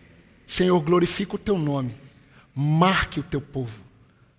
Senhor, 0.46 0.78
glorifica 0.80 1.36
o 1.36 1.38
teu 1.38 1.58
nome 1.58 2.03
Marque 2.54 3.20
o 3.20 3.22
teu 3.22 3.40
povo, 3.40 3.80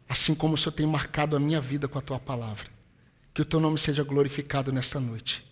assim 0.08 0.34
como 0.34 0.56
o 0.56 0.58
Senhor 0.58 0.72
tem 0.72 0.86
marcado 0.86 1.36
a 1.36 1.40
minha 1.40 1.60
vida 1.60 1.88
com 1.88 1.98
a 2.00 2.02
tua 2.02 2.20
palavra. 2.20 2.68
Que 3.34 3.42
o 3.42 3.46
teu 3.46 3.60
nome 3.60 3.78
seja 3.78 4.04
glorificado 4.04 4.72
nesta 4.72 5.00
noite. 5.00 5.46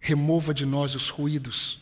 Remova 0.00 0.54
de 0.54 0.64
nós 0.64 0.94
os 0.94 1.10
ruídos 1.10 1.78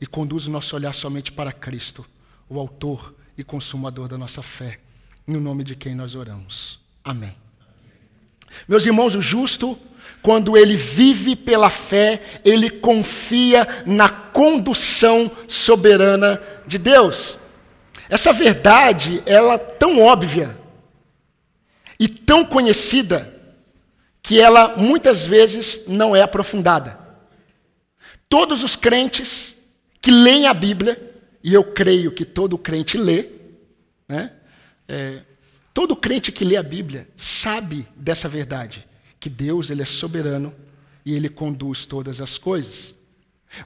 e 0.00 0.06
conduza 0.06 0.48
o 0.48 0.52
nosso 0.52 0.76
olhar 0.76 0.94
somente 0.94 1.32
para 1.32 1.50
Cristo, 1.50 2.04
o 2.48 2.58
Autor 2.58 3.14
e 3.36 3.42
Consumador 3.42 4.06
da 4.06 4.18
nossa 4.18 4.42
fé, 4.42 4.78
no 5.26 5.40
nome 5.40 5.64
de 5.64 5.74
quem 5.74 5.94
nós 5.94 6.14
oramos. 6.14 6.78
Amém. 7.02 7.34
Meus 8.68 8.86
irmãos, 8.86 9.14
o 9.14 9.20
justo, 9.20 9.78
quando 10.22 10.56
ele 10.56 10.76
vive 10.76 11.34
pela 11.34 11.70
fé, 11.70 12.22
ele 12.44 12.70
confia 12.70 13.66
na 13.86 14.08
condução 14.08 15.30
soberana 15.48 16.40
de 16.66 16.78
Deus. 16.78 17.38
Essa 18.08 18.32
verdade, 18.32 19.22
ela 19.24 19.58
tão 19.58 20.00
óbvia 20.00 20.58
e 21.98 22.08
tão 22.08 22.44
conhecida 22.44 23.32
que 24.22 24.40
ela 24.40 24.76
muitas 24.76 25.26
vezes 25.26 25.84
não 25.86 26.14
é 26.14 26.22
aprofundada. 26.22 26.98
Todos 28.28 28.62
os 28.62 28.74
crentes 28.74 29.56
que 30.00 30.10
leem 30.10 30.46
a 30.46 30.54
Bíblia, 30.54 31.14
e 31.42 31.52
eu 31.52 31.64
creio 31.64 32.10
que 32.12 32.24
todo 32.24 32.58
crente 32.58 32.96
lê, 32.96 33.28
né? 34.08 34.32
É, 34.88 35.20
todo 35.72 35.96
crente 35.96 36.32
que 36.32 36.44
lê 36.44 36.56
a 36.56 36.62
Bíblia 36.62 37.08
sabe 37.16 37.86
dessa 37.96 38.28
verdade, 38.28 38.86
que 39.20 39.28
Deus 39.28 39.70
ele 39.70 39.82
é 39.82 39.86
soberano 39.86 40.54
e 41.04 41.14
ele 41.14 41.28
conduz 41.28 41.84
todas 41.84 42.20
as 42.20 42.38
coisas. 42.38 42.94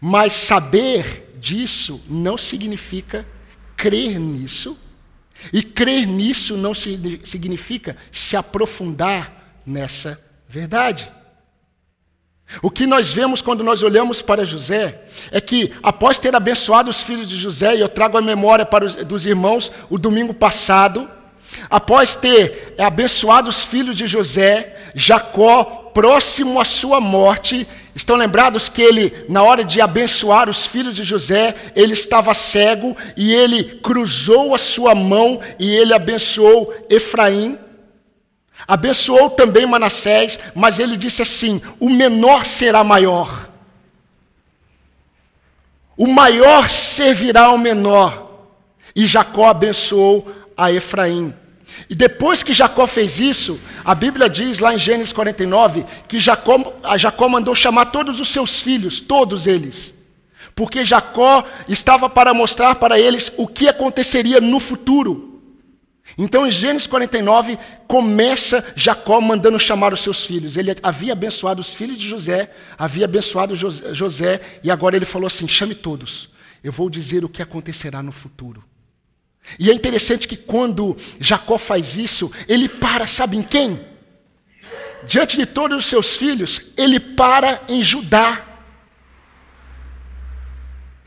Mas 0.01 0.33
saber 0.33 1.37
disso 1.41 2.01
não 2.09 2.37
significa 2.37 3.27
crer 3.79 4.19
nisso. 4.19 4.77
E 5.53 5.63
crer 5.63 6.05
nisso 6.05 6.57
não 6.57 6.75
significa 6.75 7.97
se 8.11 8.37
aprofundar 8.37 9.61
nessa 9.65 10.21
verdade. 10.49 11.09
O 12.61 12.71
que 12.71 12.87
nós 12.87 13.15
vemos 13.15 13.41
quando 13.41 13.63
nós 13.63 13.83
olhamos 13.83 14.21
para 14.21 14.45
José 14.45 15.03
é 15.31 15.41
que, 15.41 15.73
após 15.83 16.19
ter 16.19 16.35
abençoado 16.35 16.91
os 16.91 17.03
filhos 17.03 17.29
de 17.29 17.37
José, 17.37 17.77
e 17.77 17.81
eu 17.81 17.89
trago 17.89 18.19
a 18.19 18.23
memória 18.23 18.67
para 18.67 18.87
os, 18.87 18.95
dos 18.95 19.27
irmãos 19.27 19.71
o 19.89 19.99
domingo 19.99 20.35
passado, 20.35 21.09
após 21.71 22.17
ter 22.17 22.75
abençoado 22.79 23.49
os 23.49 23.63
filhos 23.63 23.97
de 23.97 24.07
José, 24.07 24.91
Jacó 24.95 25.88
próximo 25.99 26.61
à 26.61 26.65
sua 26.65 27.01
morte. 27.01 27.67
Estão 27.93 28.15
lembrados 28.15 28.69
que 28.69 28.81
ele, 28.81 29.13
na 29.29 29.43
hora 29.43 29.65
de 29.65 29.81
abençoar 29.81 30.49
os 30.49 30.65
filhos 30.65 30.95
de 30.95 31.03
José, 31.03 31.57
ele 31.75 31.93
estava 31.93 32.33
cego 32.35 32.97
e 33.17 33.35
ele 33.35 33.65
cruzou 33.81 34.55
a 34.55 34.59
sua 34.59 34.95
mão 34.95 35.41
e 35.59 35.69
ele 35.69 35.93
abençoou 35.93 36.73
Efraim. 36.89 37.59
Abençoou 38.67 39.31
também 39.31 39.67
Manassés, 39.67 40.39
mas 40.55 40.79
ele 40.79 40.97
disse 40.97 41.21
assim: 41.21 41.61
o 41.81 41.91
menor 41.91 42.47
será 42.47 42.85
maior. 42.85 43.51
O 45.97 46.07
maior 46.07 46.71
servirá 46.71 47.47
ao 47.47 47.59
menor. 47.59 48.47
E 48.95 49.05
Jacó 49.05 49.49
abençoou 49.49 50.33
a 50.57 50.71
Efraim. 50.71 51.35
E 51.89 51.95
depois 51.95 52.43
que 52.43 52.55
Jacó 52.55 52.87
fez 52.87 53.21
isso, 53.21 53.59
a 53.85 53.95
Bíblia 53.95 54.29
diz 54.29 54.59
lá 54.59 54.75
em 54.75 54.79
Gênesis 54.79 55.13
49 55.13 55.85
que 56.07 56.19
Jacó, 56.19 56.59
Jacó 56.97 57.29
mandou 57.29 57.55
chamar 57.55 57.87
todos 57.87 58.21
os 58.21 58.29
seus 58.29 58.61
filhos, 58.61 59.01
todos 59.01 59.47
eles. 59.47 59.95
Porque 60.55 60.85
Jacó 60.85 61.45
estava 61.69 62.11
para 62.11 62.35
mostrar 62.35 62.75
para 62.77 62.99
eles 62.99 63.33
o 63.37 63.47
que 63.47 63.69
aconteceria 63.69 64.41
no 64.41 64.59
futuro. 64.59 65.29
Então 66.17 66.47
em 66.47 66.51
Gênesis 66.51 66.87
49 66.87 67.59
começa 67.87 68.73
Jacó 68.75 69.21
mandando 69.21 69.59
chamar 69.59 69.93
os 69.93 70.01
seus 70.01 70.25
filhos. 70.25 70.57
Ele 70.57 70.75
havia 70.83 71.13
abençoado 71.13 71.61
os 71.61 71.75
filhos 71.75 71.99
de 71.99 72.09
José, 72.09 72.51
havia 72.77 73.05
abençoado 73.05 73.55
José, 73.55 74.41
e 74.65 74.71
agora 74.71 74.97
ele 74.97 75.05
falou 75.05 75.27
assim: 75.27 75.47
chame 75.47 75.75
todos, 75.75 76.31
eu 76.63 76.73
vou 76.73 76.89
dizer 76.91 77.25
o 77.25 77.29
que 77.29 77.43
acontecerá 77.43 78.03
no 78.03 78.13
futuro. 78.13 78.65
E 79.59 79.71
é 79.71 79.75
interessante 79.75 80.27
que 80.27 80.37
quando 80.37 80.97
Jacó 81.21 81.59
faz 81.59 81.97
isso, 81.97 82.31
ele 82.49 82.69
para, 82.69 83.07
sabe 83.07 83.37
em 83.37 83.43
quem? 83.43 83.81
Diante 85.07 85.37
de 85.37 85.47
todos 85.47 85.79
os 85.79 85.87
seus 85.87 86.17
filhos, 86.17 86.63
ele 86.77 86.99
para 86.99 87.63
em 87.69 87.83
Judá. 87.83 88.45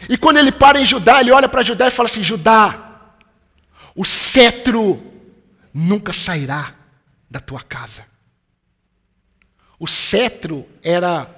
E 0.09 0.17
quando 0.17 0.37
ele 0.37 0.51
para 0.51 0.79
em 0.79 0.85
Judá, 0.85 1.19
ele 1.19 1.31
olha 1.31 1.49
para 1.49 1.63
Judá 1.63 1.87
e 1.87 1.91
fala 1.91 2.07
assim: 2.07 2.23
Judá, 2.23 3.11
o 3.95 4.05
cetro 4.05 5.01
nunca 5.73 6.13
sairá 6.13 6.73
da 7.29 7.39
tua 7.39 7.61
casa. 7.61 8.05
O 9.77 9.87
cetro 9.87 10.67
era 10.81 11.29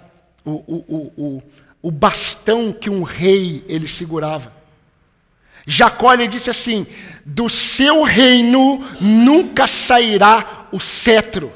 o, 0.44 0.52
o, 0.52 0.86
o, 0.88 1.14
o, 1.18 1.44
o 1.82 1.92
bastão 1.92 2.74
que 2.74 2.90
um 2.90 3.04
rei 3.04 3.64
ele 3.68 3.88
segurava. 3.88 4.63
Jacó 5.66 6.14
lhe 6.14 6.28
disse 6.28 6.50
assim: 6.50 6.86
Do 7.26 7.50
seu 7.50 8.04
reino 8.04 8.84
nunca 9.00 9.68
sairá 9.68 10.68
o 10.72 10.80
cetro, 10.80 11.52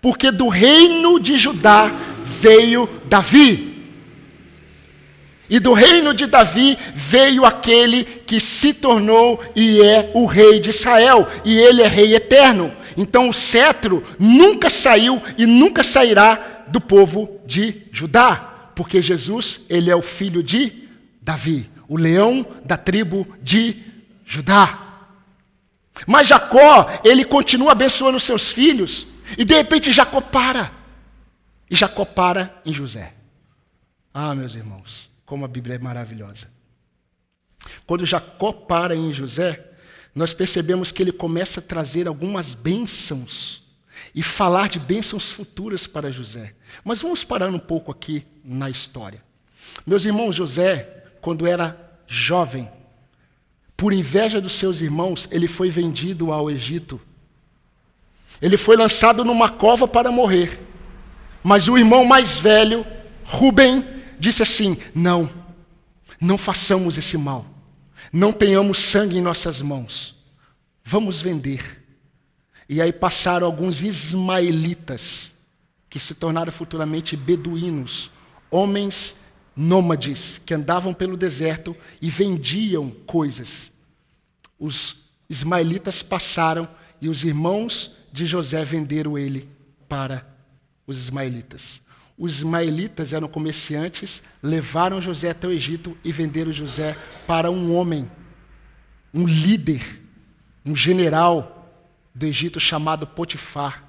porque 0.00 0.30
do 0.30 0.48
reino 0.48 1.20
de 1.20 1.36
Judá 1.36 1.92
veio 2.24 2.88
Davi. 3.06 3.72
E 5.48 5.60
do 5.60 5.72
reino 5.74 6.14
de 6.14 6.26
Davi 6.26 6.76
veio 6.94 7.44
aquele 7.44 8.04
que 8.04 8.40
se 8.40 8.72
tornou 8.72 9.42
e 9.54 9.80
é 9.82 10.10
o 10.14 10.24
rei 10.24 10.58
de 10.58 10.70
Israel, 10.70 11.28
e 11.44 11.56
ele 11.56 11.82
é 11.82 11.86
rei 11.86 12.14
eterno. 12.14 12.72
Então 12.96 13.28
o 13.28 13.34
cetro 13.34 14.02
nunca 14.18 14.70
saiu 14.70 15.22
e 15.36 15.44
nunca 15.44 15.82
sairá 15.82 16.64
do 16.68 16.80
povo 16.80 17.40
de 17.46 17.82
Judá, 17.92 18.70
porque 18.74 19.02
Jesus, 19.02 19.60
ele 19.68 19.90
é 19.90 19.96
o 19.96 20.02
filho 20.02 20.42
de 20.42 20.72
Davi, 21.20 21.70
o 21.88 21.96
leão 21.96 22.46
da 22.64 22.76
tribo 22.76 23.26
de 23.42 23.82
Judá. 24.24 24.80
Mas 26.06 26.26
Jacó, 26.26 26.88
ele 27.04 27.24
continua 27.24 27.72
abençoando 27.72 28.18
seus 28.18 28.52
filhos, 28.52 29.06
e 29.38 29.44
de 29.44 29.54
repente 29.54 29.92
Jacó 29.92 30.20
para. 30.20 30.72
E 31.70 31.76
Jacó 31.76 32.04
para 32.04 32.60
em 32.64 32.72
José. 32.72 33.14
Ah, 34.12 34.34
meus 34.34 34.54
irmãos, 34.54 35.10
como 35.24 35.44
a 35.44 35.48
Bíblia 35.48 35.76
é 35.76 35.78
maravilhosa. 35.78 36.48
Quando 37.86 38.04
Jacó 38.04 38.52
para 38.52 38.94
em 38.94 39.12
José, 39.12 39.72
nós 40.14 40.32
percebemos 40.32 40.92
que 40.92 41.02
ele 41.02 41.12
começa 41.12 41.60
a 41.60 41.62
trazer 41.62 42.06
algumas 42.06 42.54
bênçãos 42.54 43.62
e 44.14 44.22
falar 44.22 44.68
de 44.68 44.78
bênçãos 44.78 45.30
futuras 45.30 45.86
para 45.86 46.10
José. 46.10 46.54
Mas 46.84 47.02
vamos 47.02 47.24
parar 47.24 47.48
um 47.48 47.58
pouco 47.58 47.90
aqui 47.90 48.24
na 48.44 48.70
história. 48.70 49.22
Meus 49.86 50.04
irmãos, 50.04 50.36
José, 50.36 51.03
quando 51.24 51.46
era 51.46 51.98
jovem, 52.06 52.70
por 53.74 53.94
inveja 53.94 54.42
dos 54.42 54.52
seus 54.52 54.82
irmãos, 54.82 55.26
ele 55.30 55.48
foi 55.48 55.70
vendido 55.70 56.30
ao 56.30 56.50
Egito. 56.50 57.00
Ele 58.42 58.58
foi 58.58 58.76
lançado 58.76 59.24
numa 59.24 59.48
cova 59.48 59.88
para 59.88 60.12
morrer. 60.12 60.60
Mas 61.42 61.66
o 61.66 61.78
irmão 61.78 62.04
mais 62.04 62.38
velho, 62.38 62.86
Rubem, 63.24 63.82
disse 64.20 64.42
assim: 64.42 64.76
Não, 64.94 65.30
não 66.20 66.36
façamos 66.36 66.98
esse 66.98 67.16
mal. 67.16 67.46
Não 68.12 68.30
tenhamos 68.30 68.78
sangue 68.78 69.16
em 69.16 69.22
nossas 69.22 69.62
mãos. 69.62 70.14
Vamos 70.84 71.22
vender. 71.22 71.82
E 72.68 72.82
aí 72.82 72.92
passaram 72.92 73.46
alguns 73.46 73.80
ismaelitas, 73.80 75.32
que 75.88 75.98
se 75.98 76.14
tornaram 76.14 76.52
futuramente 76.52 77.16
beduínos, 77.16 78.10
homens 78.50 79.23
nômades, 79.56 80.40
que 80.44 80.54
andavam 80.54 80.92
pelo 80.92 81.16
deserto 81.16 81.76
e 82.00 82.10
vendiam 82.10 82.90
coisas. 83.06 83.70
Os 84.58 84.96
ismaelitas 85.28 86.02
passaram 86.02 86.68
e 87.00 87.08
os 87.08 87.24
irmãos 87.24 87.96
de 88.12 88.26
José 88.26 88.64
venderam 88.64 89.18
ele 89.18 89.48
para 89.88 90.26
os 90.86 90.98
ismaelitas. 90.98 91.80
Os 92.16 92.36
ismaelitas 92.36 93.12
eram 93.12 93.26
comerciantes, 93.26 94.22
levaram 94.42 95.00
José 95.00 95.30
até 95.30 95.48
o 95.48 95.52
Egito 95.52 95.96
e 96.04 96.12
venderam 96.12 96.52
José 96.52 96.96
para 97.26 97.50
um 97.50 97.74
homem, 97.74 98.10
um 99.12 99.26
líder, 99.26 100.00
um 100.64 100.76
general 100.76 101.72
do 102.14 102.24
Egito 102.24 102.60
chamado 102.60 103.06
Potifar. 103.06 103.83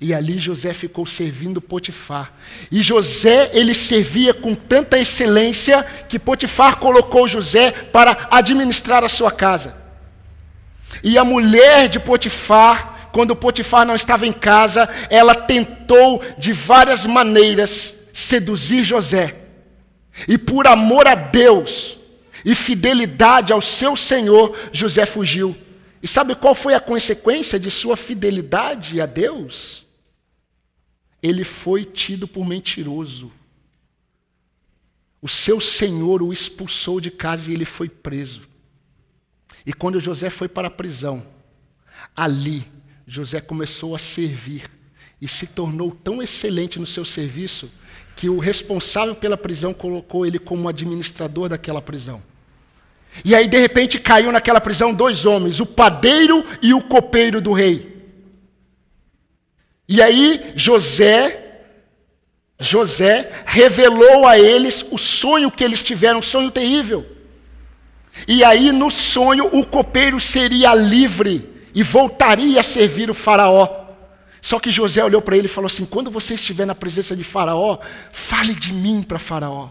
E 0.00 0.12
ali 0.12 0.38
José 0.38 0.74
ficou 0.74 1.06
servindo 1.06 1.60
Potifar. 1.60 2.32
E 2.70 2.82
José, 2.82 3.50
ele 3.54 3.72
servia 3.72 4.34
com 4.34 4.54
tanta 4.54 4.98
excelência 4.98 5.82
que 6.08 6.18
Potifar 6.18 6.76
colocou 6.76 7.26
José 7.26 7.70
para 7.70 8.28
administrar 8.30 9.02
a 9.02 9.08
sua 9.08 9.32
casa. 9.32 9.74
E 11.02 11.16
a 11.16 11.24
mulher 11.24 11.88
de 11.88 11.98
Potifar 11.98 12.96
quando 13.16 13.34
Potifar 13.34 13.86
não 13.86 13.94
estava 13.94 14.26
em 14.26 14.32
casa, 14.32 14.86
ela 15.08 15.34
tentou 15.34 16.22
de 16.36 16.52
várias 16.52 17.06
maneiras 17.06 18.10
seduzir 18.12 18.84
José. 18.84 19.34
E 20.28 20.36
por 20.36 20.66
amor 20.66 21.08
a 21.08 21.14
Deus 21.14 21.96
e 22.44 22.54
fidelidade 22.54 23.54
ao 23.54 23.62
seu 23.62 23.96
Senhor, 23.96 24.54
José 24.70 25.06
fugiu. 25.06 25.56
E 26.02 26.06
sabe 26.06 26.34
qual 26.34 26.54
foi 26.54 26.74
a 26.74 26.80
consequência 26.80 27.58
de 27.58 27.70
sua 27.70 27.96
fidelidade 27.96 29.00
a 29.00 29.06
Deus? 29.06 29.85
Ele 31.22 31.44
foi 31.44 31.84
tido 31.84 32.28
por 32.28 32.46
mentiroso. 32.46 33.32
O 35.20 35.28
seu 35.28 35.60
senhor 35.60 36.22
o 36.22 36.32
expulsou 36.32 37.00
de 37.00 37.10
casa 37.10 37.50
e 37.50 37.54
ele 37.54 37.64
foi 37.64 37.88
preso. 37.88 38.42
E 39.64 39.72
quando 39.72 40.00
José 40.00 40.30
foi 40.30 40.48
para 40.48 40.68
a 40.68 40.70
prisão, 40.70 41.26
ali 42.14 42.64
José 43.06 43.40
começou 43.40 43.94
a 43.94 43.98
servir 43.98 44.70
e 45.20 45.26
se 45.26 45.46
tornou 45.46 45.90
tão 45.90 46.22
excelente 46.22 46.78
no 46.78 46.86
seu 46.86 47.04
serviço 47.04 47.70
que 48.14 48.28
o 48.28 48.38
responsável 48.38 49.14
pela 49.14 49.36
prisão 49.36 49.74
colocou 49.74 50.26
ele 50.26 50.38
como 50.38 50.68
administrador 50.68 51.48
daquela 51.48 51.82
prisão. 51.82 52.22
E 53.24 53.34
aí, 53.34 53.48
de 53.48 53.58
repente, 53.58 53.98
caiu 53.98 54.30
naquela 54.30 54.60
prisão 54.60 54.92
dois 54.92 55.24
homens, 55.24 55.60
o 55.60 55.66
padeiro 55.66 56.44
e 56.60 56.74
o 56.74 56.82
copeiro 56.82 57.40
do 57.40 57.52
rei. 57.52 57.95
E 59.88 60.02
aí, 60.02 60.52
José, 60.56 61.64
José 62.58 63.30
revelou 63.46 64.26
a 64.26 64.38
eles 64.38 64.84
o 64.90 64.98
sonho 64.98 65.50
que 65.50 65.62
eles 65.62 65.82
tiveram, 65.82 66.18
um 66.18 66.22
sonho 66.22 66.50
terrível. 66.50 67.06
E 68.26 68.42
aí, 68.42 68.72
no 68.72 68.90
sonho, 68.90 69.46
o 69.46 69.64
copeiro 69.64 70.18
seria 70.18 70.74
livre 70.74 71.68
e 71.74 71.82
voltaria 71.82 72.58
a 72.58 72.62
servir 72.62 73.10
o 73.10 73.14
Faraó. 73.14 73.84
Só 74.40 74.58
que 74.58 74.70
José 74.70 75.04
olhou 75.04 75.20
para 75.20 75.36
ele 75.36 75.46
e 75.46 75.50
falou 75.50 75.66
assim: 75.66 75.84
quando 75.84 76.10
você 76.10 76.34
estiver 76.34 76.66
na 76.66 76.74
presença 76.74 77.14
de 77.14 77.22
Faraó, 77.22 77.78
fale 78.10 78.54
de 78.54 78.72
mim 78.72 79.02
para 79.02 79.18
Faraó. 79.18 79.70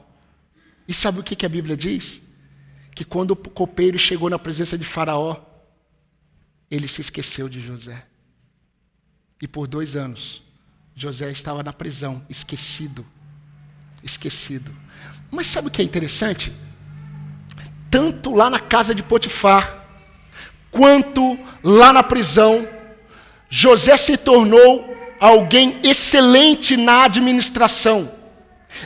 E 0.88 0.94
sabe 0.94 1.20
o 1.20 1.24
que, 1.24 1.36
que 1.36 1.46
a 1.46 1.50
Bíblia 1.50 1.76
diz? 1.76 2.22
Que 2.94 3.04
quando 3.04 3.32
o 3.32 3.36
copeiro 3.36 3.98
chegou 3.98 4.30
na 4.30 4.38
presença 4.38 4.78
de 4.78 4.84
Faraó, 4.84 5.38
ele 6.70 6.88
se 6.88 7.02
esqueceu 7.02 7.50
de 7.50 7.60
José. 7.60 8.06
E 9.42 9.48
por 9.48 9.68
dois 9.68 9.96
anos, 9.96 10.42
José 10.96 11.30
estava 11.30 11.62
na 11.62 11.74
prisão, 11.74 12.26
esquecido. 12.30 13.06
Esquecido. 14.04 14.72
Mas 15.30 15.48
sabe 15.48 15.68
o 15.68 15.72
que 15.72 15.82
é 15.82 15.86
interessante? 15.86 16.54
Tanto 17.90 18.34
lá 18.34 18.50
na 18.50 18.60
casa 18.60 18.96
de 18.96 19.04
Potifar, 19.04 19.86
quanto 20.72 21.38
lá 21.64 21.92
na 21.92 22.04
prisão, 22.04 22.68
José 23.50 23.98
se 23.98 24.18
tornou 24.18 24.96
alguém 25.20 25.80
excelente 25.84 26.78
na 26.78 27.04
administração. 27.04 28.15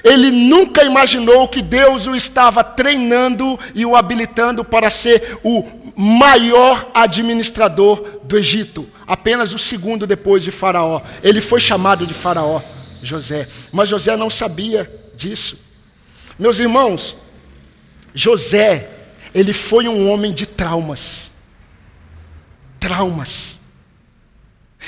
Ele 0.03 0.31
nunca 0.31 0.83
imaginou 0.83 1.47
que 1.47 1.61
Deus 1.61 2.07
o 2.07 2.15
estava 2.15 2.63
treinando 2.63 3.59
e 3.73 3.85
o 3.85 3.95
habilitando 3.95 4.63
para 4.63 4.89
ser 4.89 5.39
o 5.43 5.65
maior 5.95 6.89
administrador 6.93 8.19
do 8.23 8.37
Egito, 8.37 8.87
apenas 9.05 9.53
o 9.53 9.59
segundo 9.59 10.07
depois 10.07 10.43
de 10.43 10.51
Faraó. 10.51 11.01
Ele 11.23 11.41
foi 11.41 11.59
chamado 11.59 12.05
de 12.05 12.13
Faraó, 12.13 12.61
José, 13.01 13.47
mas 13.71 13.89
José 13.89 14.15
não 14.15 14.29
sabia 14.29 14.89
disso. 15.15 15.59
Meus 16.37 16.59
irmãos, 16.59 17.17
José, 18.13 18.89
ele 19.33 19.53
foi 19.53 19.87
um 19.87 20.09
homem 20.09 20.33
de 20.33 20.45
traumas 20.45 21.29
traumas. 22.79 23.59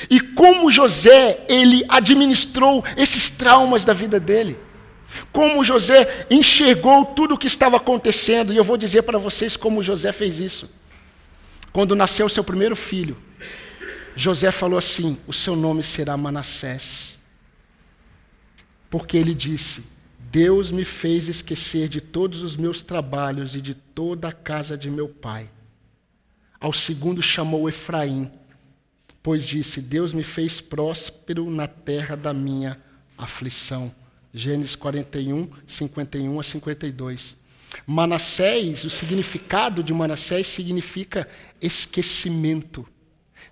E 0.08 0.18
como 0.18 0.70
José, 0.70 1.44
ele 1.48 1.84
administrou 1.88 2.82
esses 2.96 3.28
traumas 3.28 3.84
da 3.84 3.92
vida 3.92 4.18
dele. 4.18 4.58
Como 5.32 5.64
José 5.64 6.26
enxergou 6.30 7.04
tudo 7.04 7.34
o 7.34 7.38
que 7.38 7.46
estava 7.46 7.76
acontecendo, 7.76 8.52
e 8.52 8.56
eu 8.56 8.64
vou 8.64 8.76
dizer 8.76 9.02
para 9.02 9.18
vocês 9.18 9.56
como 9.56 9.82
José 9.82 10.12
fez 10.12 10.40
isso. 10.40 10.70
Quando 11.72 11.94
nasceu 11.94 12.28
seu 12.28 12.44
primeiro 12.44 12.76
filho, 12.76 13.16
José 14.14 14.50
falou 14.50 14.78
assim: 14.78 15.18
O 15.26 15.32
seu 15.32 15.56
nome 15.56 15.82
será 15.82 16.16
Manassés. 16.16 17.18
Porque 18.90 19.16
ele 19.16 19.34
disse: 19.34 19.84
Deus 20.18 20.70
me 20.70 20.84
fez 20.84 21.28
esquecer 21.28 21.88
de 21.88 22.00
todos 22.00 22.42
os 22.42 22.56
meus 22.56 22.82
trabalhos 22.82 23.54
e 23.54 23.60
de 23.60 23.74
toda 23.74 24.28
a 24.28 24.32
casa 24.32 24.76
de 24.76 24.90
meu 24.90 25.08
pai. 25.08 25.50
Ao 26.60 26.72
segundo 26.72 27.20
chamou 27.22 27.68
Efraim, 27.68 28.30
pois 29.22 29.44
disse: 29.44 29.80
Deus 29.80 30.12
me 30.12 30.22
fez 30.22 30.60
próspero 30.60 31.50
na 31.50 31.66
terra 31.66 32.16
da 32.16 32.32
minha 32.32 32.78
aflição. 33.16 33.94
Gênesis 34.32 34.74
41, 34.74 35.48
51 35.66 36.40
a 36.40 36.42
52. 36.42 37.36
Manassés, 37.86 38.84
o 38.84 38.90
significado 38.90 39.82
de 39.82 39.92
Manassés 39.92 40.46
significa 40.46 41.28
esquecimento. 41.60 42.86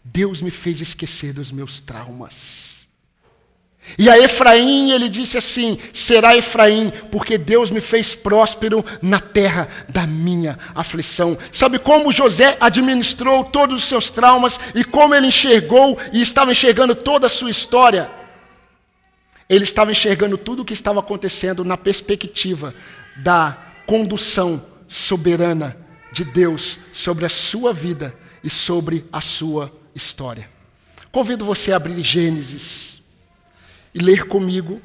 Deus 0.02 0.40
me 0.40 0.50
fez 0.50 0.80
esquecer 0.80 1.32
dos 1.32 1.52
meus 1.52 1.80
traumas. 1.80 2.88
E 3.98 4.08
a 4.08 4.18
Efraim, 4.18 4.90
ele 4.90 5.08
disse 5.08 5.36
assim: 5.36 5.78
será 5.92 6.36
Efraim, 6.36 6.92
porque 7.10 7.36
Deus 7.36 7.70
me 7.70 7.80
fez 7.80 8.14
próspero 8.14 8.84
na 9.02 9.18
terra 9.18 9.68
da 9.88 10.06
minha 10.06 10.58
aflição. 10.74 11.36
Sabe 11.50 11.78
como 11.78 12.12
José 12.12 12.56
administrou 12.60 13.44
todos 13.44 13.82
os 13.82 13.88
seus 13.88 14.10
traumas 14.10 14.60
e 14.74 14.84
como 14.84 15.14
ele 15.14 15.26
enxergou 15.26 15.98
e 16.12 16.20
estava 16.20 16.52
enxergando 16.52 16.94
toda 16.94 17.26
a 17.26 17.30
sua 17.30 17.50
história? 17.50 18.19
Ele 19.50 19.64
estava 19.64 19.90
enxergando 19.90 20.38
tudo 20.38 20.62
o 20.62 20.64
que 20.64 20.72
estava 20.72 21.00
acontecendo 21.00 21.64
na 21.64 21.76
perspectiva 21.76 22.72
da 23.16 23.58
condução 23.84 24.64
soberana 24.86 25.76
de 26.12 26.24
Deus 26.24 26.78
sobre 26.92 27.26
a 27.26 27.28
sua 27.28 27.72
vida 27.72 28.14
e 28.44 28.48
sobre 28.48 29.04
a 29.12 29.20
sua 29.20 29.72
história. 29.92 30.48
Convido 31.10 31.44
você 31.44 31.72
a 31.72 31.76
abrir 31.76 32.00
Gênesis 32.00 33.02
e 33.92 33.98
ler 33.98 34.28
comigo 34.28 34.80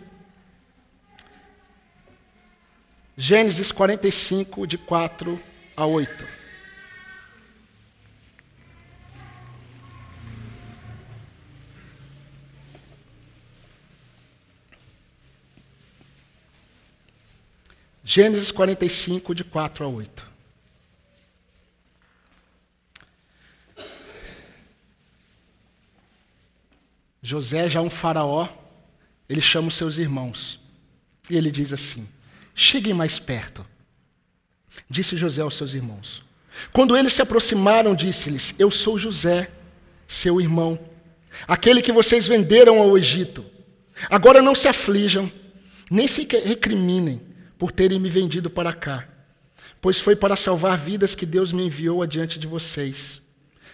Gênesis 3.15 3.71
45, 3.71 4.65
de 4.65 4.77
4 4.79 5.39
a 5.77 5.85
8. 5.85 6.44
Gênesis 18.07 18.51
45, 18.51 19.33
de 19.33 19.43
4 19.43 19.83
a 19.83 19.87
8. 19.87 20.25
José, 27.19 27.67
já 27.67 27.81
um 27.81 27.89
faraó, 27.89 28.47
ele 29.27 29.41
chama 29.41 29.69
os 29.69 29.73
seus 29.73 29.97
irmãos. 29.97 30.59
E 31.31 31.35
ele 31.35 31.49
diz 31.49 31.73
assim: 31.73 32.07
Cheguem 32.53 32.93
mais 32.93 33.17
perto. 33.17 33.65
Disse 34.87 35.17
José 35.17 35.41
aos 35.41 35.55
seus 35.55 35.73
irmãos. 35.73 36.23
Quando 36.71 36.95
eles 36.95 37.11
se 37.11 37.23
aproximaram, 37.23 37.95
disse-lhes: 37.95 38.53
Eu 38.59 38.69
sou 38.69 38.99
José, 38.99 39.49
seu 40.07 40.39
irmão, 40.39 40.79
aquele 41.47 41.81
que 41.81 41.91
vocês 41.91 42.27
venderam 42.27 42.77
ao 42.77 42.95
Egito. 42.95 43.43
Agora 44.11 44.43
não 44.43 44.53
se 44.53 44.67
aflijam, 44.67 45.31
nem 45.89 46.07
se 46.07 46.27
recriminem 46.45 47.24
por 47.57 47.71
terem 47.71 47.99
me 47.99 48.09
vendido 48.09 48.49
para 48.49 48.73
cá, 48.73 49.07
pois 49.81 49.99
foi 49.99 50.15
para 50.15 50.35
salvar 50.35 50.77
vidas 50.77 51.15
que 51.15 51.25
Deus 51.25 51.51
me 51.51 51.63
enviou 51.63 52.01
adiante 52.01 52.39
de 52.39 52.47
vocês. 52.47 53.21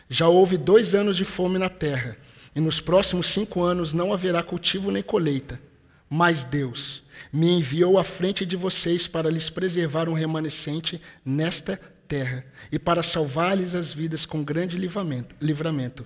Já 0.09 0.27
houve 0.27 0.57
dois 0.57 0.93
anos 0.93 1.15
de 1.15 1.23
fome 1.23 1.57
na 1.57 1.69
terra, 1.69 2.17
e 2.55 2.59
nos 2.59 2.79
próximos 2.81 3.27
cinco 3.27 3.63
anos 3.63 3.93
não 3.93 4.13
haverá 4.13 4.43
cultivo 4.43 4.91
nem 4.91 5.01
colheita. 5.01 5.59
Mas 6.09 6.43
Deus 6.43 7.03
me 7.31 7.49
enviou 7.49 7.97
à 7.97 8.03
frente 8.03 8.45
de 8.45 8.57
vocês 8.57 9.07
para 9.07 9.29
lhes 9.29 9.49
preservar 9.49 10.09
um 10.09 10.13
remanescente 10.13 11.01
nesta 11.23 11.79
terra 12.07 12.45
e 12.69 12.77
para 12.77 13.01
salvar-lhes 13.01 13.73
as 13.73 13.93
vidas 13.93 14.25
com 14.25 14.43
grande 14.43 14.75
livramento. 14.77 16.05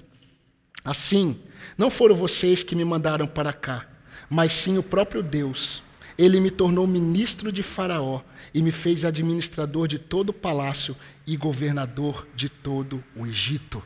Assim, 0.83 1.39
não 1.75 1.89
foram 1.89 2.15
vocês 2.15 2.61
que 2.61 2.75
me 2.75 2.85
mandaram 2.85 3.25
para 3.25 3.51
cá, 3.51 3.89
mas 4.29 4.51
sim 4.51 4.77
o 4.77 4.83
próprio 4.83 5.23
Deus 5.23 5.81
ele 6.17 6.39
me 6.39 6.49
tornou 6.49 6.88
ministro 6.88 7.51
de 7.51 7.62
Faraó 7.62 8.21
e 8.54 8.62
me 8.62 8.71
fez 8.71 9.04
administrador 9.04 9.88
de 9.88 9.99
todo 9.99 10.30
o 10.30 10.34
palácio 10.34 10.95
e 11.28 11.36
governador 11.36 12.28
de 12.36 12.47
todo 12.47 13.04
o 13.15 13.25
Egito. 13.25 13.84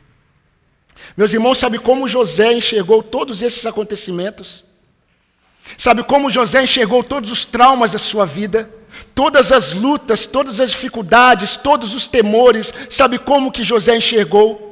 Meus 1.16 1.32
irmãos, 1.32 1.58
sabe 1.58 1.78
como 1.78 2.08
José 2.08 2.52
enxergou 2.52 3.02
todos 3.02 3.42
esses 3.42 3.64
acontecimentos? 3.66 4.64
Sabe 5.76 6.02
como 6.02 6.30
José 6.30 6.62
enxergou 6.62 7.02
todos 7.02 7.30
os 7.30 7.44
traumas 7.44 7.92
da 7.92 7.98
sua 7.98 8.24
vida? 8.24 8.70
Todas 9.14 9.52
as 9.52 9.72
lutas, 9.72 10.26
todas 10.26 10.60
as 10.60 10.70
dificuldades, 10.70 11.56
todos 11.56 11.94
os 11.94 12.06
temores, 12.06 12.72
sabe 12.88 13.18
como 13.18 13.52
que 13.52 13.64
José 13.64 13.96
enxergou? 13.96 14.69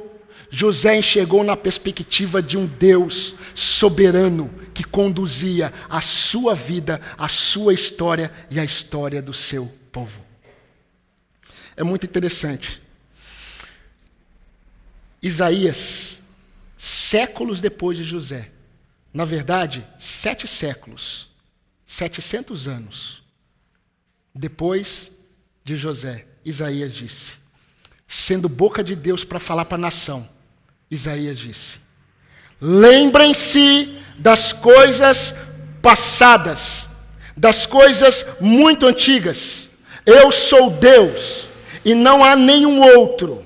José 0.49 0.97
enxergou 0.97 1.43
na 1.43 1.55
perspectiva 1.55 2.41
de 2.41 2.57
um 2.57 2.65
Deus 2.65 3.35
soberano 3.53 4.49
que 4.73 4.83
conduzia 4.83 5.73
a 5.89 6.01
sua 6.01 6.55
vida, 6.55 6.99
a 7.17 7.27
sua 7.27 7.73
história 7.73 8.31
e 8.49 8.59
a 8.59 8.63
história 8.63 9.21
do 9.21 9.33
seu 9.33 9.67
povo. 9.91 10.21
É 11.75 11.83
muito 11.83 12.05
interessante. 12.05 12.81
Isaías, 15.21 16.19
séculos 16.77 17.61
depois 17.61 17.97
de 17.97 18.03
José, 18.03 18.49
na 19.13 19.25
verdade, 19.25 19.85
sete 19.97 20.47
séculos, 20.47 21.29
setecentos 21.85 22.67
anos 22.67 23.19
depois 24.33 25.11
de 25.63 25.75
José, 25.75 26.25
Isaías 26.45 26.95
disse, 26.95 27.33
sendo 28.07 28.47
boca 28.47 28.83
de 28.83 28.95
Deus 28.95 29.23
para 29.23 29.39
falar 29.39 29.65
para 29.65 29.77
a 29.77 29.81
nação, 29.81 30.27
Isaías 30.89 31.37
disse: 31.37 31.77
Lembrem-se 32.59 33.97
das 34.17 34.51
coisas 34.51 35.35
passadas, 35.81 36.89
das 37.37 37.65
coisas 37.65 38.25
muito 38.39 38.85
antigas. 38.85 39.69
Eu 40.05 40.31
sou 40.31 40.71
Deus 40.71 41.47
e 41.85 41.93
não 41.93 42.23
há 42.23 42.35
nenhum 42.35 42.81
outro. 42.97 43.45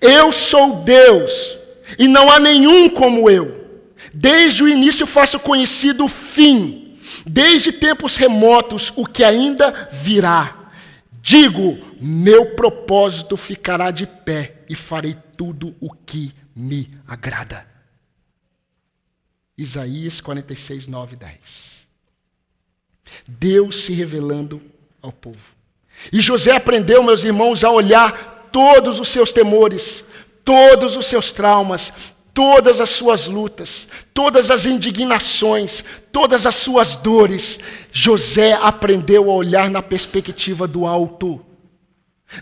Eu 0.00 0.30
sou 0.30 0.82
Deus 0.82 1.56
e 1.98 2.06
não 2.06 2.30
há 2.30 2.38
nenhum 2.38 2.88
como 2.88 3.28
eu. 3.28 3.66
Desde 4.12 4.62
o 4.62 4.68
início 4.68 5.06
faço 5.06 5.38
conhecido 5.38 6.04
o 6.04 6.08
fim, 6.08 6.98
desde 7.26 7.72
tempos 7.72 8.16
remotos 8.16 8.92
o 8.96 9.06
que 9.06 9.24
ainda 9.24 9.88
virá. 9.92 10.70
Digo, 11.20 11.78
meu 12.00 12.54
propósito 12.54 13.36
ficará 13.36 13.90
de 13.90 14.06
pé 14.06 14.54
e 14.68 14.74
farei 14.74 15.16
tudo 15.36 15.74
o 15.80 15.92
que 15.92 16.32
me 16.58 16.90
agrada. 17.06 17.64
Isaías 19.56 20.20
46, 20.20 20.88
9 20.88 21.14
e 21.14 21.18
10. 21.18 21.86
Deus 23.26 23.76
se 23.84 23.92
revelando 23.92 24.60
ao 25.00 25.12
povo. 25.12 25.56
E 26.12 26.20
José 26.20 26.52
aprendeu, 26.52 27.02
meus 27.02 27.22
irmãos, 27.22 27.62
a 27.62 27.70
olhar 27.70 28.48
todos 28.52 28.98
os 28.98 29.08
seus 29.08 29.32
temores, 29.32 30.04
todos 30.44 30.96
os 30.96 31.06
seus 31.06 31.32
traumas, 31.32 31.92
todas 32.34 32.80
as 32.80 32.90
suas 32.90 33.26
lutas, 33.26 33.88
todas 34.12 34.50
as 34.50 34.66
indignações, 34.66 35.84
todas 36.12 36.44
as 36.44 36.56
suas 36.56 36.96
dores. 36.96 37.58
José 37.92 38.52
aprendeu 38.54 39.30
a 39.30 39.34
olhar 39.34 39.70
na 39.70 39.82
perspectiva 39.82 40.66
do 40.66 40.86
alto 40.86 41.44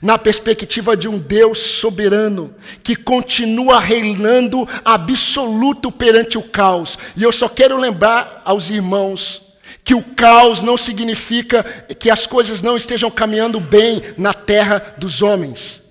na 0.02 0.18
perspectiva 0.18 0.96
de 0.96 1.08
um 1.08 1.18
Deus 1.18 1.58
soberano 1.58 2.54
que 2.82 2.96
continua 2.96 3.80
reinando 3.80 4.68
absoluto 4.84 5.90
perante 5.92 6.36
o 6.36 6.42
caos. 6.42 6.98
E 7.16 7.22
eu 7.22 7.32
só 7.32 7.48
quero 7.48 7.76
lembrar 7.76 8.42
aos 8.44 8.68
irmãos 8.68 9.42
que 9.84 9.94
o 9.94 10.02
caos 10.02 10.62
não 10.62 10.76
significa 10.76 11.62
que 11.62 12.10
as 12.10 12.26
coisas 12.26 12.60
não 12.60 12.76
estejam 12.76 13.10
caminhando 13.10 13.60
bem 13.60 14.02
na 14.18 14.34
terra 14.34 14.94
dos 14.98 15.22
homens. 15.22 15.84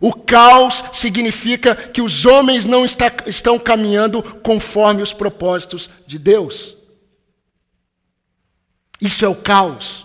O 0.00 0.12
caos 0.12 0.84
significa 0.92 1.74
que 1.74 2.02
os 2.02 2.26
homens 2.26 2.64
não 2.64 2.84
está, 2.84 3.10
estão 3.26 3.58
caminhando 3.58 4.22
conforme 4.22 5.00
os 5.00 5.12
propósitos 5.12 5.88
de 6.06 6.18
Deus. 6.18 6.74
Isso 9.00 9.24
é 9.24 9.28
o 9.28 9.34
caos. 9.34 10.04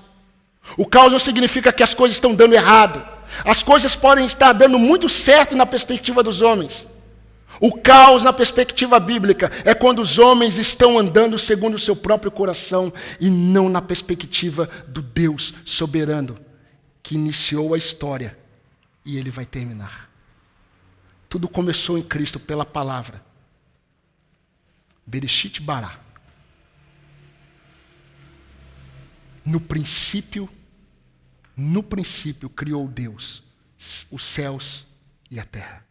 O 0.77 0.85
caos 0.85 1.21
significa 1.21 1.71
que 1.71 1.83
as 1.83 1.93
coisas 1.93 2.15
estão 2.15 2.33
dando 2.33 2.53
errado. 2.53 3.05
As 3.45 3.61
coisas 3.61 3.95
podem 3.95 4.25
estar 4.25 4.53
dando 4.53 4.79
muito 4.79 5.07
certo 5.07 5.55
na 5.55 5.65
perspectiva 5.65 6.23
dos 6.23 6.41
homens. 6.41 6.87
O 7.59 7.73
caos, 7.77 8.23
na 8.23 8.31
perspectiva 8.31 8.99
bíblica, 8.99 9.51
é 9.65 9.73
quando 9.73 9.99
os 9.99 10.17
homens 10.17 10.57
estão 10.57 10.97
andando 10.97 11.37
segundo 11.37 11.75
o 11.75 11.79
seu 11.79 11.95
próprio 11.95 12.31
coração 12.31 12.93
e 13.19 13.29
não 13.29 13.67
na 13.67 13.81
perspectiva 13.81 14.69
do 14.87 15.01
Deus 15.01 15.53
soberano 15.65 16.37
que 17.03 17.15
iniciou 17.15 17.73
a 17.73 17.77
história 17.77 18.37
e 19.03 19.17
ele 19.17 19.29
vai 19.29 19.45
terminar. 19.45 20.09
Tudo 21.27 21.47
começou 21.47 21.97
em 21.97 22.01
Cristo 22.01 22.39
pela 22.39 22.65
palavra. 22.65 23.21
Bereshit 25.05 25.61
Bará. 25.61 25.99
No 29.43 29.59
princípio 29.59 30.47
no 31.59 31.83
princípio 31.83 32.49
criou 32.49 32.87
Deus 32.87 33.43
os 34.09 34.23
céus 34.23 34.85
e 35.29 35.39
a 35.39 35.43
terra. 35.43 35.85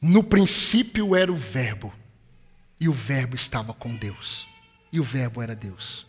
No 0.00 0.24
princípio 0.24 1.14
era 1.14 1.32
o 1.32 1.36
Verbo, 1.36 1.92
e 2.78 2.88
o 2.88 2.92
Verbo 2.92 3.36
estava 3.36 3.72
com 3.72 3.94
Deus, 3.94 4.46
e 4.92 4.98
o 4.98 5.04
Verbo 5.04 5.40
era 5.40 5.54
Deus. 5.54 6.04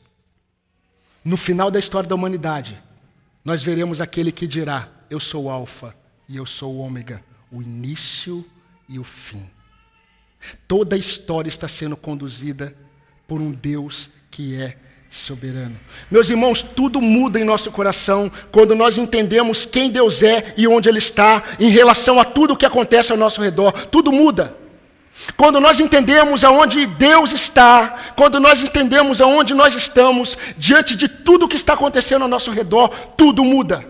No 1.24 1.38
final 1.38 1.70
da 1.70 1.80
história 1.80 2.10
da 2.10 2.16
humanidade, 2.16 2.82
nós 3.44 3.62
veremos 3.62 4.02
aquele 4.02 4.32
que 4.32 4.48
dirá: 4.48 4.90
Eu 5.10 5.20
sou 5.20 5.46
o 5.46 5.50
Alfa 5.52 5.96
e 6.28 6.36
eu 6.36 6.48
sou 6.48 6.76
o 6.76 6.80
Ômega, 6.80 7.24
o 7.52 7.62
início 7.62 8.44
e 8.90 8.98
o 8.98 9.04
fim. 9.04 9.50
Toda 10.68 10.96
a 10.96 11.00
história 11.00 11.50
está 11.50 11.68
sendo 11.68 11.96
conduzida 11.96 12.76
por 13.28 13.40
um 13.40 13.52
Deus 13.52 14.10
que 14.30 14.56
é 14.56 14.80
soberano. 15.16 15.80
Meus 16.12 16.30
irmãos, 16.30 16.62
tudo 16.62 17.02
muda 17.02 17.40
em 17.40 17.46
nosso 17.46 17.72
coração 17.72 18.30
quando 18.52 18.76
nós 18.76 18.98
entendemos 18.98 19.66
quem 19.66 19.90
Deus 19.90 20.22
é 20.22 20.54
e 20.58 20.68
onde 20.68 20.90
Ele 20.90 20.98
está 20.98 21.42
em 21.58 21.70
relação 21.70 22.20
a 22.20 22.26
tudo 22.26 22.54
o 22.54 22.58
que 22.58 22.66
acontece 22.66 23.12
ao 23.12 23.18
nosso 23.18 23.42
redor. 23.42 23.72
Tudo 23.88 24.12
muda. 24.12 24.56
Quando 25.38 25.62
nós 25.62 25.80
entendemos 25.80 26.44
aonde 26.44 26.86
Deus 26.86 27.32
está, 27.32 28.14
quando 28.18 28.42
nós 28.42 28.62
entendemos 28.62 29.22
aonde 29.22 29.54
nós 29.54 29.74
estamos, 29.74 30.38
diante 30.58 30.98
de 30.98 31.08
tudo 31.08 31.48
que 31.48 31.56
está 31.56 31.74
acontecendo 31.74 32.24
ao 32.24 32.28
nosso 32.28 32.52
redor, 32.52 32.90
tudo 33.16 33.44
muda. 33.44 33.90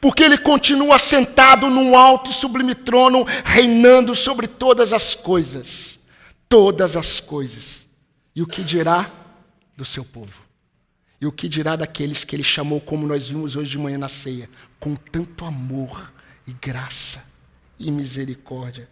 Porque 0.00 0.22
Ele 0.22 0.38
continua 0.38 0.98
sentado 0.98 1.68
num 1.68 1.94
alto 1.94 2.30
e 2.30 2.32
sublime 2.32 2.74
trono, 2.74 3.26
reinando 3.44 4.14
sobre 4.14 4.46
todas 4.46 4.94
as 4.94 5.14
coisas. 5.14 6.00
Todas 6.48 6.96
as 6.96 7.20
coisas. 7.20 7.86
E 8.34 8.40
o 8.40 8.46
que 8.46 8.62
dirá 8.62 9.10
do 9.76 9.84
seu 9.84 10.04
povo? 10.04 10.42
E 11.20 11.26
o 11.26 11.32
que 11.32 11.48
dirá 11.48 11.76
daqueles 11.76 12.24
que 12.24 12.34
Ele 12.34 12.42
chamou, 12.42 12.80
como 12.80 13.06
nós 13.06 13.28
vimos 13.28 13.54
hoje 13.54 13.70
de 13.70 13.78
manhã 13.78 13.96
na 13.96 14.08
ceia, 14.08 14.50
com 14.80 14.94
tanto 14.96 15.44
amor 15.44 16.12
e 16.46 16.52
graça 16.52 17.24
e 17.78 17.90
misericórdia? 17.90 18.88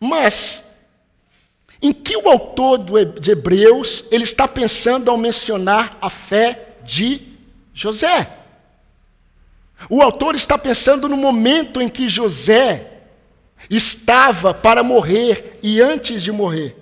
Mas, 0.00 0.80
em 1.82 1.92
que 1.92 2.16
o 2.16 2.28
autor 2.28 2.78
de 3.20 3.30
Hebreus 3.30 4.04
ele 4.10 4.24
está 4.24 4.48
pensando 4.48 5.10
ao 5.10 5.18
mencionar 5.18 5.98
a 6.00 6.08
fé 6.08 6.76
de 6.82 7.20
José? 7.74 8.38
O 9.88 10.02
autor 10.02 10.34
está 10.34 10.56
pensando 10.58 11.08
no 11.08 11.16
momento 11.16 11.80
em 11.80 11.88
que 11.88 12.08
José 12.08 13.02
estava 13.68 14.54
para 14.54 14.82
morrer 14.82 15.58
e 15.62 15.80
antes 15.80 16.22
de 16.22 16.32
morrer. 16.32 16.76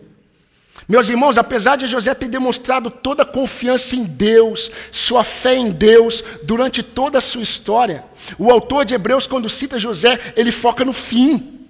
Meus 0.89 1.11
irmãos, 1.11 1.37
apesar 1.37 1.77
de 1.77 1.87
José 1.87 2.15
ter 2.15 2.29
demonstrado 2.29 2.91
toda 2.91 3.23
a 3.23 3.27
confiança 3.27 3.95
em 3.95 4.05
Deus, 4.05 4.71
sua 4.91 5.23
fé 5.23 5.55
em 5.55 5.71
Deus 5.71 6.25
durante 6.43 6.83
toda 6.83 7.19
a 7.19 7.21
sua 7.21 7.43
história, 7.43 8.03
o 8.39 8.51
autor 8.51 8.87
de 8.87 8.95
Hebreus, 8.95 9.27
quando 9.27 9.51
cita 9.51 9.79
José, 9.79 10.33
ele 10.35 10.51
foca 10.51 10.87
no 10.87 10.95
fim. 10.95 11.67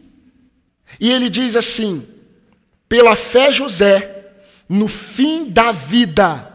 E 1.01 1.11
ele 1.11 1.29
diz 1.29 1.57
assim: 1.57 2.07
pela 2.89 3.17
fé, 3.17 3.51
José, 3.51 4.35
no 4.69 4.87
fim 4.87 5.51
da 5.51 5.73
vida, 5.73 6.55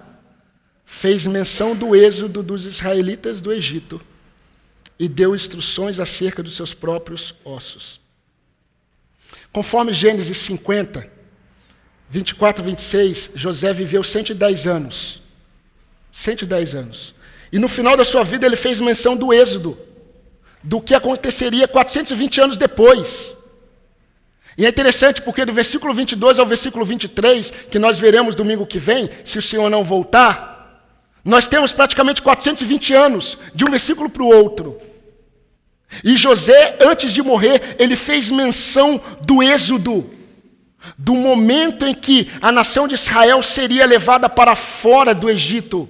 fez 0.86 1.26
menção 1.26 1.76
do 1.76 1.94
êxodo 1.94 2.42
dos 2.42 2.66
israelitas 2.66 3.42
do 3.42 3.52
Egito 3.52 4.00
e 4.98 5.10
deu 5.10 5.36
instruções 5.36 6.00
acerca 6.00 6.42
dos 6.42 6.56
seus 6.56 6.74
próprios 6.74 7.36
ossos. 7.44 8.00
Conforme 9.52 9.92
Gênesis 9.92 10.38
50, 10.38 11.12
24 12.14 12.64
e 12.64 12.66
26, 12.70 13.32
José 13.34 13.74
viveu 13.74 14.04
110 14.04 14.68
anos. 14.68 15.20
110 16.12 16.76
anos. 16.76 17.16
E 17.52 17.58
no 17.58 17.68
final 17.68 17.98
da 17.98 18.06
sua 18.06 18.24
vida 18.24 18.46
ele 18.46 18.56
fez 18.56 18.80
menção 18.80 19.18
do 19.18 19.34
êxodo, 19.34 19.76
do 20.62 20.80
que 20.80 20.94
aconteceria 20.94 21.68
420 21.68 22.40
anos 22.40 22.56
depois. 22.56 23.36
E 24.56 24.64
é 24.64 24.70
interessante 24.70 25.24
porque 25.24 25.44
do 25.44 25.52
versículo 25.52 25.92
22 25.92 26.38
ao 26.38 26.46
versículo 26.46 26.86
23, 26.86 27.52
que 27.72 27.80
nós 27.80 28.00
veremos 28.00 28.36
domingo 28.36 28.68
que 28.68 28.78
vem, 28.78 29.10
se 29.26 29.40
o 29.40 29.42
Senhor 29.42 29.68
não 29.72 29.84
voltar, 29.84 30.86
nós 31.26 31.48
temos 31.48 31.74
praticamente 31.74 32.22
420 32.22 32.94
anos, 32.94 33.40
de 33.56 33.66
um 33.66 33.72
versículo 33.72 34.08
para 34.08 34.22
o 34.22 34.28
outro. 34.28 34.80
E 36.04 36.16
José, 36.16 36.78
antes 36.80 37.12
de 37.12 37.24
morrer, 37.24 37.76
ele 37.80 37.96
fez 37.96 38.30
menção 38.30 39.02
do 39.22 39.42
êxodo, 39.42 40.22
do 40.98 41.14
momento 41.14 41.86
em 41.86 41.94
que 41.94 42.30
a 42.42 42.52
nação 42.52 42.88
de 42.88 42.96
Israel 42.96 43.42
seria 43.42 43.86
levada 43.86 44.28
para 44.30 44.56
fora 44.56 45.14
do 45.14 45.30
Egito. 45.30 45.90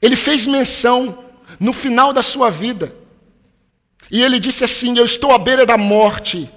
Ele 0.00 0.16
fez 0.16 0.46
menção 0.46 1.24
no 1.58 1.72
final 1.72 2.12
da 2.12 2.22
sua 2.22 2.50
vida. 2.50 2.94
E 4.10 4.22
ele 4.22 4.38
disse 4.38 4.64
assim: 4.64 4.98
Eu 4.98 5.04
estou 5.04 5.32
à 5.32 5.38
beira 5.38 5.64
da 5.64 5.78
morte, 5.78 6.50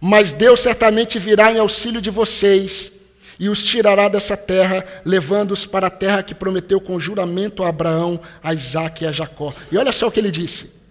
mas 0.00 0.32
Deus 0.32 0.60
certamente 0.60 1.18
virá 1.18 1.52
em 1.52 1.58
auxílio 1.58 2.00
de 2.00 2.10
vocês 2.10 2.92
e 3.38 3.48
os 3.48 3.64
tirará 3.64 4.08
dessa 4.08 4.36
terra, 4.36 4.84
levando-os 5.04 5.66
para 5.66 5.88
a 5.88 5.90
terra 5.90 6.22
que 6.22 6.34
prometeu 6.34 6.80
com 6.80 7.00
juramento 7.00 7.64
a 7.64 7.68
Abraão, 7.68 8.20
a 8.42 8.52
Isaac 8.52 9.02
e 9.02 9.06
a 9.06 9.12
Jacó. 9.12 9.54
E 9.70 9.76
olha 9.76 9.90
só 9.92 10.06
o 10.06 10.12
que 10.12 10.20
ele 10.20 10.30
disse. 10.30 10.81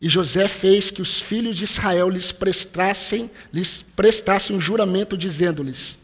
E 0.00 0.08
José 0.08 0.46
fez 0.46 0.90
que 0.90 1.00
os 1.00 1.20
filhos 1.20 1.56
de 1.56 1.64
Israel 1.64 2.08
lhes 2.08 2.30
prestassem, 2.30 3.30
lhes 3.52 3.82
prestassem 3.82 4.54
um 4.54 4.60
juramento, 4.60 5.16
dizendo-lhes: 5.16 5.98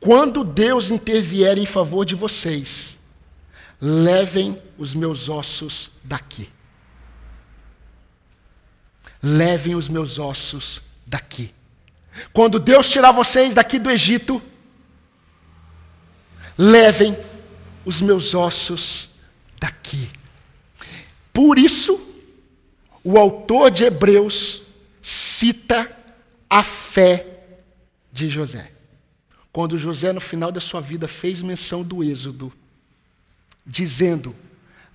Quando 0.00 0.42
Deus 0.42 0.90
intervier 0.90 1.58
em 1.58 1.66
favor 1.66 2.06
de 2.06 2.14
vocês, 2.14 2.98
levem 3.80 4.60
os 4.78 4.94
meus 4.94 5.28
ossos 5.28 5.90
daqui. 6.02 6.48
Levem 9.22 9.74
os 9.74 9.88
meus 9.88 10.18
ossos 10.18 10.80
daqui. 11.06 11.52
Quando 12.32 12.58
Deus 12.58 12.88
tirar 12.88 13.12
vocês 13.12 13.54
daqui 13.54 13.78
do 13.78 13.90
Egito, 13.90 14.42
levem 16.56 17.16
os 17.84 18.00
meus 18.00 18.34
ossos 18.34 19.10
daqui. 19.60 20.10
Por 21.32 21.58
isso, 21.58 22.07
o 23.02 23.18
autor 23.18 23.70
de 23.70 23.84
Hebreus 23.84 24.62
cita 25.02 25.90
a 26.48 26.62
fé 26.62 27.26
de 28.12 28.28
José. 28.28 28.72
Quando 29.52 29.78
José, 29.78 30.12
no 30.12 30.20
final 30.20 30.52
da 30.52 30.60
sua 30.60 30.80
vida, 30.80 31.08
fez 31.08 31.42
menção 31.42 31.82
do 31.82 32.04
Êxodo, 32.04 32.52
dizendo: 33.66 34.34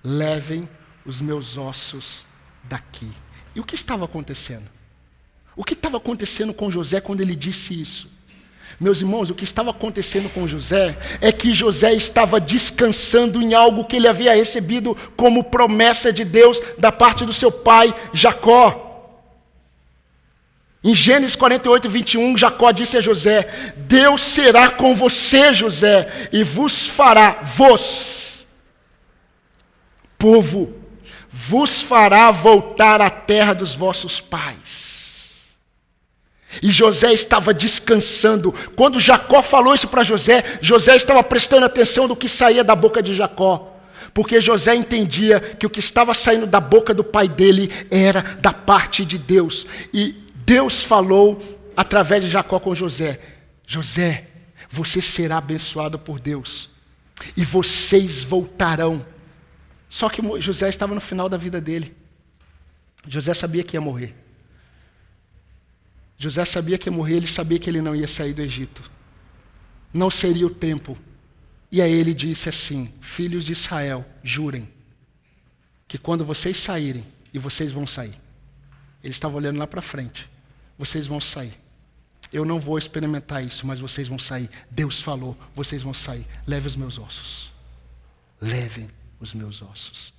Levem 0.02 0.68
os 1.04 1.20
meus 1.20 1.56
ossos 1.56 2.24
daqui. 2.62 3.10
E 3.54 3.60
o 3.60 3.64
que 3.64 3.74
estava 3.74 4.04
acontecendo? 4.04 4.68
O 5.56 5.64
que 5.64 5.74
estava 5.74 5.96
acontecendo 5.96 6.52
com 6.52 6.70
José 6.70 7.00
quando 7.00 7.20
ele 7.20 7.36
disse 7.36 7.80
isso? 7.80 8.10
Meus 8.80 9.00
irmãos, 9.00 9.30
o 9.30 9.34
que 9.34 9.44
estava 9.44 9.70
acontecendo 9.70 10.28
com 10.28 10.48
José 10.48 10.98
é 11.20 11.30
que 11.30 11.54
José 11.54 11.92
estava 11.94 12.40
descansando 12.40 13.40
em 13.40 13.54
algo 13.54 13.84
que 13.84 13.96
ele 13.96 14.08
havia 14.08 14.34
recebido 14.34 14.96
como 15.16 15.44
promessa 15.44 16.12
de 16.12 16.24
Deus 16.24 16.60
da 16.76 16.90
parte 16.90 17.24
do 17.24 17.32
seu 17.32 17.52
pai 17.52 17.94
Jacó. 18.12 18.84
Em 20.82 20.94
Gênesis 20.94 21.36
48, 21.36 21.88
21, 21.88 22.36
Jacó 22.36 22.70
disse 22.70 22.98
a 22.98 23.00
José: 23.00 23.72
Deus 23.76 24.20
será 24.20 24.68
com 24.68 24.94
você, 24.94 25.54
José, 25.54 26.28
e 26.30 26.42
vos 26.42 26.86
fará, 26.86 27.40
vos, 27.42 28.46
povo, 30.18 30.74
vos 31.30 31.80
fará 31.80 32.30
voltar 32.30 33.00
à 33.00 33.08
terra 33.08 33.54
dos 33.54 33.74
vossos 33.74 34.20
pais. 34.20 35.03
E 36.62 36.70
José 36.70 37.12
estava 37.12 37.52
descansando. 37.54 38.52
Quando 38.76 39.00
Jacó 39.00 39.42
falou 39.42 39.74
isso 39.74 39.88
para 39.88 40.04
José, 40.04 40.44
José 40.60 40.94
estava 40.96 41.22
prestando 41.22 41.66
atenção 41.66 42.06
do 42.08 42.16
que 42.16 42.28
saía 42.28 42.64
da 42.64 42.74
boca 42.74 43.02
de 43.02 43.14
Jacó. 43.14 43.72
Porque 44.12 44.40
José 44.40 44.74
entendia 44.74 45.40
que 45.40 45.66
o 45.66 45.70
que 45.70 45.80
estava 45.80 46.14
saindo 46.14 46.46
da 46.46 46.60
boca 46.60 46.94
do 46.94 47.02
pai 47.02 47.28
dele 47.28 47.70
era 47.90 48.22
da 48.40 48.52
parte 48.52 49.04
de 49.04 49.18
Deus. 49.18 49.66
E 49.92 50.14
Deus 50.46 50.82
falou 50.82 51.42
através 51.76 52.22
de 52.22 52.30
Jacó 52.30 52.60
com 52.60 52.74
José: 52.74 53.20
José, 53.66 54.28
você 54.70 55.00
será 55.00 55.38
abençoado 55.38 55.98
por 55.98 56.20
Deus. 56.20 56.70
E 57.36 57.44
vocês 57.44 58.22
voltarão. 58.22 59.04
Só 59.88 60.08
que 60.08 60.20
José 60.40 60.68
estava 60.68 60.94
no 60.94 61.00
final 61.00 61.28
da 61.28 61.36
vida 61.36 61.60
dele. 61.60 61.94
José 63.06 63.34
sabia 63.34 63.62
que 63.62 63.76
ia 63.76 63.80
morrer. 63.80 64.23
José 66.24 66.42
sabia 66.46 66.78
que 66.78 66.88
ia 66.88 66.92
morrer, 66.92 67.16
ele 67.16 67.26
sabia 67.26 67.58
que 67.58 67.68
ele 67.68 67.82
não 67.82 67.94
ia 67.94 68.08
sair 68.08 68.32
do 68.32 68.40
Egito. 68.40 68.82
Não 69.92 70.10
seria 70.10 70.46
o 70.46 70.50
tempo. 70.50 70.96
E 71.70 71.82
aí 71.82 71.92
ele 71.92 72.14
disse 72.14 72.48
assim: 72.48 72.92
Filhos 73.02 73.44
de 73.44 73.52
Israel, 73.52 74.06
jurem 74.22 74.66
que 75.86 75.98
quando 75.98 76.24
vocês 76.24 76.56
saírem, 76.56 77.06
e 77.32 77.38
vocês 77.38 77.72
vão 77.72 77.86
sair, 77.86 78.14
ele 79.02 79.12
estava 79.12 79.36
olhando 79.36 79.58
lá 79.58 79.66
para 79.66 79.82
frente, 79.82 80.30
vocês 80.78 81.06
vão 81.06 81.20
sair. 81.20 81.52
Eu 82.32 82.44
não 82.44 82.58
vou 82.58 82.78
experimentar 82.78 83.44
isso, 83.44 83.66
mas 83.66 83.78
vocês 83.78 84.08
vão 84.08 84.18
sair. 84.18 84.48
Deus 84.70 85.02
falou, 85.02 85.36
vocês 85.54 85.82
vão 85.82 85.92
sair. 85.92 86.26
Leve 86.46 86.66
os 86.68 86.74
meus 86.74 86.98
ossos. 86.98 87.52
Levem 88.40 88.88
os 89.20 89.34
meus 89.34 89.60
ossos. 89.60 90.14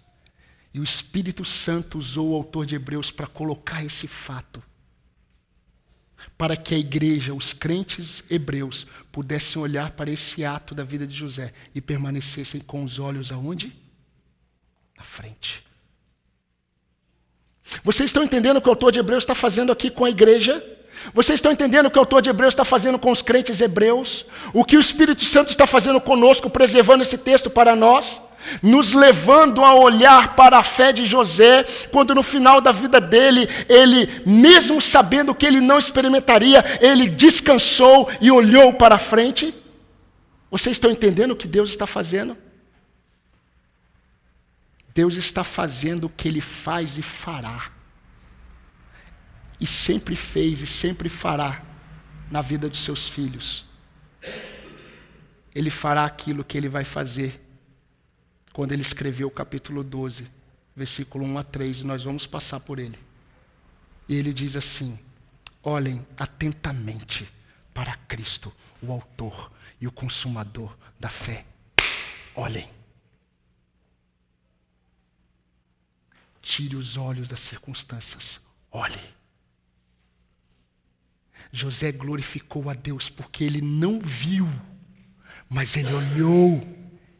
E 0.71 0.79
o 0.79 0.83
Espírito 0.83 1.43
Santo 1.43 1.97
usou 1.97 2.29
o 2.29 2.35
autor 2.35 2.65
de 2.65 2.75
Hebreus 2.75 3.09
para 3.09 3.25
colocar 3.25 3.83
esse 3.83 4.07
fato 4.07 4.61
para 6.37 6.57
que 6.57 6.75
a 6.75 6.77
igreja, 6.77 7.33
os 7.33 7.53
crentes 7.53 8.23
hebreus, 8.29 8.85
pudessem 9.11 9.61
olhar 9.61 9.91
para 9.91 10.11
esse 10.11 10.43
ato 10.43 10.75
da 10.75 10.83
vida 10.83 11.07
de 11.07 11.15
José 11.15 11.53
e 11.73 11.81
permanecessem 11.81 12.61
com 12.61 12.83
os 12.83 12.99
olhos 12.99 13.31
aonde? 13.31 13.73
Na 14.97 15.03
frente. 15.03 15.65
Vocês 17.83 18.09
estão 18.09 18.23
entendendo 18.23 18.57
o 18.57 18.61
que 18.61 18.67
o 18.67 18.71
autor 18.71 18.91
de 18.91 18.99
Hebreus 18.99 19.23
está 19.23 19.33
fazendo 19.33 19.71
aqui 19.71 19.89
com 19.89 20.05
a 20.05 20.09
igreja? 20.09 20.63
Vocês 21.13 21.37
estão 21.37 21.51
entendendo 21.51 21.87
o 21.87 21.91
que 21.91 21.97
o 21.97 22.01
autor 22.01 22.21
de 22.21 22.29
Hebreus 22.29 22.53
está 22.53 22.63
fazendo 22.63 22.97
com 22.97 23.11
os 23.11 23.21
crentes 23.21 23.61
hebreus? 23.61 24.25
O 24.53 24.63
que 24.63 24.77
o 24.77 24.79
Espírito 24.79 25.23
Santo 25.23 25.49
está 25.49 25.65
fazendo 25.65 25.99
conosco, 25.99 26.49
preservando 26.49 27.03
esse 27.03 27.17
texto 27.17 27.49
para 27.49 27.75
nós? 27.75 28.21
Nos 28.61 28.93
levando 28.93 29.63
a 29.63 29.73
olhar 29.73 30.35
para 30.35 30.57
a 30.57 30.63
fé 30.63 30.91
de 30.91 31.05
José, 31.05 31.63
quando 31.91 32.15
no 32.15 32.23
final 32.23 32.61
da 32.61 32.71
vida 32.71 32.99
dele, 32.99 33.47
ele, 33.67 34.21
mesmo 34.25 34.81
sabendo 34.81 35.35
que 35.35 35.45
ele 35.45 35.61
não 35.61 35.77
experimentaria, 35.77 36.63
ele 36.81 37.07
descansou 37.07 38.09
e 38.21 38.31
olhou 38.31 38.73
para 38.73 38.97
frente. 38.97 39.53
Vocês 40.49 40.75
estão 40.75 40.91
entendendo 40.91 41.31
o 41.31 41.35
que 41.35 41.47
Deus 41.47 41.69
está 41.69 41.85
fazendo? 41.85 42.37
Deus 44.93 45.15
está 45.15 45.43
fazendo 45.43 46.05
o 46.05 46.09
que 46.09 46.27
ele 46.27 46.41
faz 46.41 46.97
e 46.97 47.01
fará. 47.01 47.69
E 49.59 49.67
sempre 49.67 50.15
fez 50.15 50.61
e 50.61 50.67
sempre 50.67 51.09
fará 51.09 51.61
na 52.31 52.41
vida 52.41 52.69
dos 52.69 52.79
seus 52.79 53.07
filhos. 53.07 53.65
Ele 55.53 55.69
fará 55.69 56.05
aquilo 56.05 56.43
que 56.43 56.57
ele 56.57 56.69
vai 56.69 56.83
fazer 56.83 57.44
quando 58.55 58.71
ele 58.71 58.83
escreveu 58.83 59.27
o 59.27 59.31
capítulo 59.31 59.83
12, 59.83 60.31
versículo 60.73 61.25
1 61.25 61.39
a 61.39 61.43
3, 61.43 61.79
e 61.81 61.83
nós 61.83 62.05
vamos 62.05 62.25
passar 62.25 62.61
por 62.61 62.79
ele. 62.79 62.97
E 64.07 64.15
ele 64.15 64.31
diz 64.31 64.55
assim: 64.55 64.97
Olhem 65.61 66.07
atentamente 66.15 67.29
para 67.73 67.97
Cristo, 68.07 68.53
o 68.81 68.93
Autor 68.93 69.51
e 69.81 69.85
o 69.85 69.91
Consumador 69.91 70.73
da 70.97 71.09
fé. 71.09 71.45
Olhem. 72.33 72.71
Tire 76.41 76.77
os 76.77 76.95
olhos 76.95 77.27
das 77.27 77.41
circunstâncias. 77.41 78.39
Olhe. 78.71 79.03
José 81.51 81.91
glorificou 81.91 82.69
a 82.69 82.73
Deus 82.73 83.09
porque 83.09 83.43
ele 83.43 83.59
não 83.59 83.99
viu, 83.99 84.47
mas 85.49 85.75
ele 85.75 85.91
olhou 85.91 86.65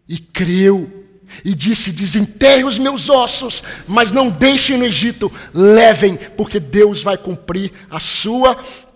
e 0.08 0.18
creu 0.18 1.04
e 1.44 1.54
disse: 1.54 1.92
Desenterre 1.92 2.64
os 2.64 2.78
meus 2.78 3.10
ossos, 3.10 3.64
mas 3.88 4.12
não 4.12 4.30
deixem 4.30 4.78
no 4.78 4.86
Egito, 4.86 5.32
levem, 5.54 6.18
porque 6.38 6.60
Deus 6.60 7.02
vai 7.02 7.18
cumprir 7.18 7.72
a 7.90 8.00
sua 8.00 8.56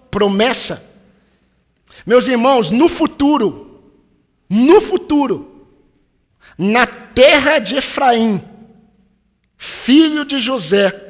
promessa. 0.09 0.87
Meus 2.05 2.27
irmãos, 2.27 2.71
no 2.71 2.87
futuro, 2.87 3.81
no 4.49 4.81
futuro, 4.81 5.67
na 6.57 6.85
terra 6.85 7.59
de 7.59 7.75
Efraim, 7.75 8.43
filho 9.57 10.25
de 10.25 10.39
José, 10.39 11.09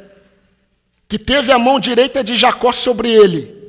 que 1.07 1.17
teve 1.17 1.51
a 1.51 1.59
mão 1.59 1.79
direita 1.79 2.23
de 2.23 2.35
Jacó 2.35 2.71
sobre 2.71 3.09
ele, 3.09 3.59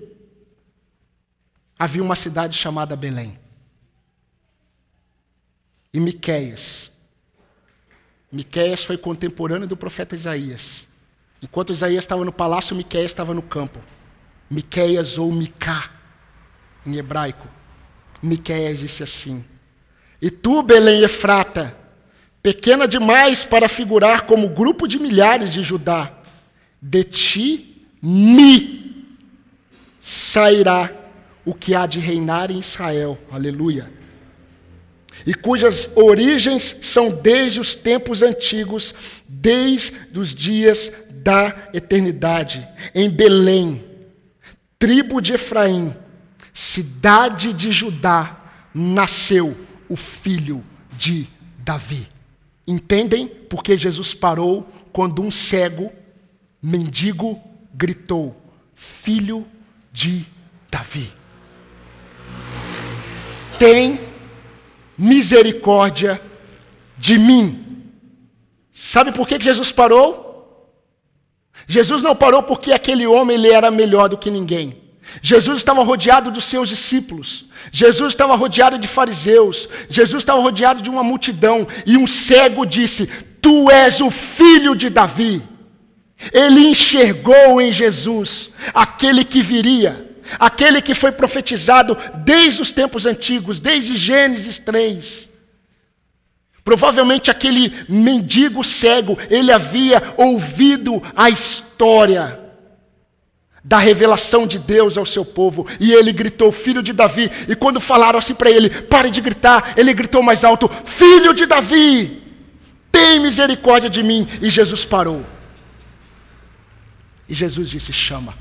havia 1.78 2.02
uma 2.02 2.16
cidade 2.16 2.56
chamada 2.56 2.94
Belém. 2.94 3.38
E 5.92 5.98
Miqueias, 5.98 6.92
Miqueias 8.32 8.84
foi 8.84 8.96
contemporâneo 8.96 9.66
do 9.66 9.76
profeta 9.76 10.14
Isaías. 10.14 10.86
Enquanto 11.42 11.72
Isaías 11.72 12.04
estava 12.04 12.24
no 12.24 12.32
palácio, 12.32 12.76
Miqueias 12.76 13.10
estava 13.10 13.34
no 13.34 13.42
campo. 13.42 13.80
Miqueias 14.48 15.18
ou 15.18 15.32
Micá, 15.32 15.90
em 16.86 16.96
hebraico. 16.96 17.48
Miqueias 18.22 18.78
disse 18.78 19.02
assim: 19.02 19.44
E 20.22 20.30
tu, 20.30 20.62
Belém 20.62 21.02
Efrata, 21.02 21.76
pequena 22.42 22.86
demais 22.86 23.44
para 23.44 23.68
figurar 23.68 24.22
como 24.22 24.48
grupo 24.48 24.86
de 24.86 24.98
milhares 24.98 25.52
de 25.52 25.62
Judá, 25.62 26.12
de 26.80 27.04
ti 27.04 27.86
me 28.02 29.06
sairá 29.98 30.90
o 31.44 31.52
que 31.54 31.74
há 31.74 31.86
de 31.86 31.98
reinar 31.98 32.50
em 32.50 32.58
Israel. 32.58 33.18
Aleluia 33.30 33.99
e 35.26 35.34
cujas 35.34 35.90
origens 35.94 36.76
são 36.82 37.10
desde 37.10 37.60
os 37.60 37.74
tempos 37.74 38.22
antigos, 38.22 38.94
desde 39.28 40.18
os 40.18 40.34
dias 40.34 40.92
da 41.22 41.54
eternidade. 41.72 42.66
Em 42.94 43.10
Belém, 43.10 43.84
tribo 44.78 45.20
de 45.20 45.34
Efraim, 45.34 45.94
cidade 46.52 47.52
de 47.52 47.70
Judá, 47.70 48.36
nasceu 48.74 49.56
o 49.88 49.96
filho 49.96 50.64
de 50.96 51.26
Davi. 51.58 52.08
Entendem 52.66 53.26
porque 53.26 53.76
Jesus 53.76 54.14
parou 54.14 54.70
quando 54.92 55.22
um 55.22 55.30
cego, 55.30 55.92
mendigo, 56.62 57.40
gritou: 57.74 58.36
Filho 58.74 59.46
de 59.92 60.24
Davi. 60.70 61.12
Tem 63.58 64.09
misericórdia 65.00 66.20
de 66.98 67.18
mim. 67.18 67.82
Sabe 68.70 69.12
por 69.12 69.26
que 69.26 69.40
Jesus 69.40 69.72
parou? 69.72 70.28
Jesus 71.66 72.02
não 72.02 72.14
parou 72.14 72.42
porque 72.42 72.70
aquele 72.70 73.06
homem 73.06 73.36
ele 73.36 73.48
era 73.48 73.70
melhor 73.70 74.10
do 74.10 74.18
que 74.18 74.30
ninguém. 74.30 74.78
Jesus 75.22 75.56
estava 75.56 75.82
rodeado 75.82 76.30
dos 76.30 76.44
seus 76.44 76.68
discípulos. 76.68 77.46
Jesus 77.72 78.12
estava 78.12 78.36
rodeado 78.36 78.78
de 78.78 78.86
fariseus. 78.86 79.68
Jesus 79.88 80.22
estava 80.22 80.40
rodeado 80.40 80.82
de 80.82 80.90
uma 80.90 81.02
multidão. 81.02 81.66
E 81.86 81.96
um 81.96 82.06
cego 82.06 82.66
disse: 82.66 83.06
Tu 83.40 83.70
és 83.70 84.00
o 84.00 84.10
filho 84.10 84.74
de 84.74 84.90
Davi. 84.90 85.42
Ele 86.32 86.66
enxergou 86.68 87.60
em 87.60 87.72
Jesus 87.72 88.50
aquele 88.74 89.24
que 89.24 89.40
viria 89.40 90.09
aquele 90.38 90.80
que 90.80 90.94
foi 90.94 91.12
profetizado 91.12 91.96
desde 92.24 92.62
os 92.62 92.70
tempos 92.70 93.06
antigos, 93.06 93.60
desde 93.60 93.96
Gênesis 93.96 94.58
3. 94.58 95.28
Provavelmente 96.62 97.30
aquele 97.30 97.72
mendigo 97.88 98.62
cego, 98.62 99.18
ele 99.30 99.50
havia 99.50 100.14
ouvido 100.16 101.02
a 101.16 101.30
história 101.30 102.38
da 103.62 103.78
revelação 103.78 104.46
de 104.46 104.58
Deus 104.58 104.96
ao 104.96 105.04
seu 105.04 105.24
povo, 105.24 105.66
e 105.78 105.92
ele 105.92 106.12
gritou, 106.12 106.50
filho 106.50 106.82
de 106.82 106.92
Davi, 106.92 107.30
e 107.46 107.54
quando 107.54 107.78
falaram 107.80 108.18
assim 108.18 108.34
para 108.34 108.50
ele, 108.50 108.70
pare 108.70 109.10
de 109.10 109.20
gritar, 109.20 109.74
ele 109.76 109.92
gritou 109.92 110.22
mais 110.22 110.44
alto, 110.44 110.70
filho 110.84 111.34
de 111.34 111.44
Davi, 111.44 112.22
tem 112.90 113.20
misericórdia 113.20 113.90
de 113.90 114.02
mim, 114.02 114.26
e 114.40 114.48
Jesus 114.48 114.84
parou. 114.84 115.24
E 117.28 117.34
Jesus 117.34 117.70
disse: 117.70 117.92
chama, 117.92 118.36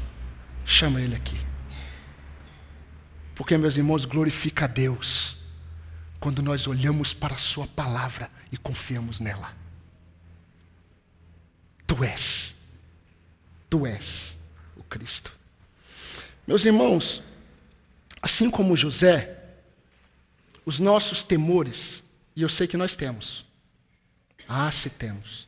chama 0.66 1.02
ele 1.02 1.16
aqui. 1.16 1.49
Porque, 3.40 3.58
meus 3.58 3.78
irmãos, 3.78 4.04
glorifica 4.04 4.66
a 4.66 4.68
Deus 4.68 5.38
quando 6.20 6.42
nós 6.42 6.68
olhamos 6.68 7.14
para 7.14 7.36
a 7.36 7.38
Sua 7.38 7.66
palavra 7.66 8.30
e 8.52 8.58
confiamos 8.58 9.22
nela. 9.22 9.56
Tu 11.88 12.04
és, 12.04 12.58
Tu 13.70 13.88
és 13.88 14.38
o 14.76 14.84
Cristo. 14.84 15.32
Meus 16.46 16.66
irmãos, 16.66 17.24
assim 18.22 18.52
como 18.52 18.76
José, 18.76 19.42
os 20.66 20.78
nossos 20.78 21.24
temores, 21.24 22.04
e 22.36 22.42
eu 22.42 22.50
sei 22.50 22.68
que 22.68 22.76
nós 22.76 22.94
temos, 22.94 23.46
ah, 24.50 24.70
se 24.70 24.90
temos, 24.90 25.48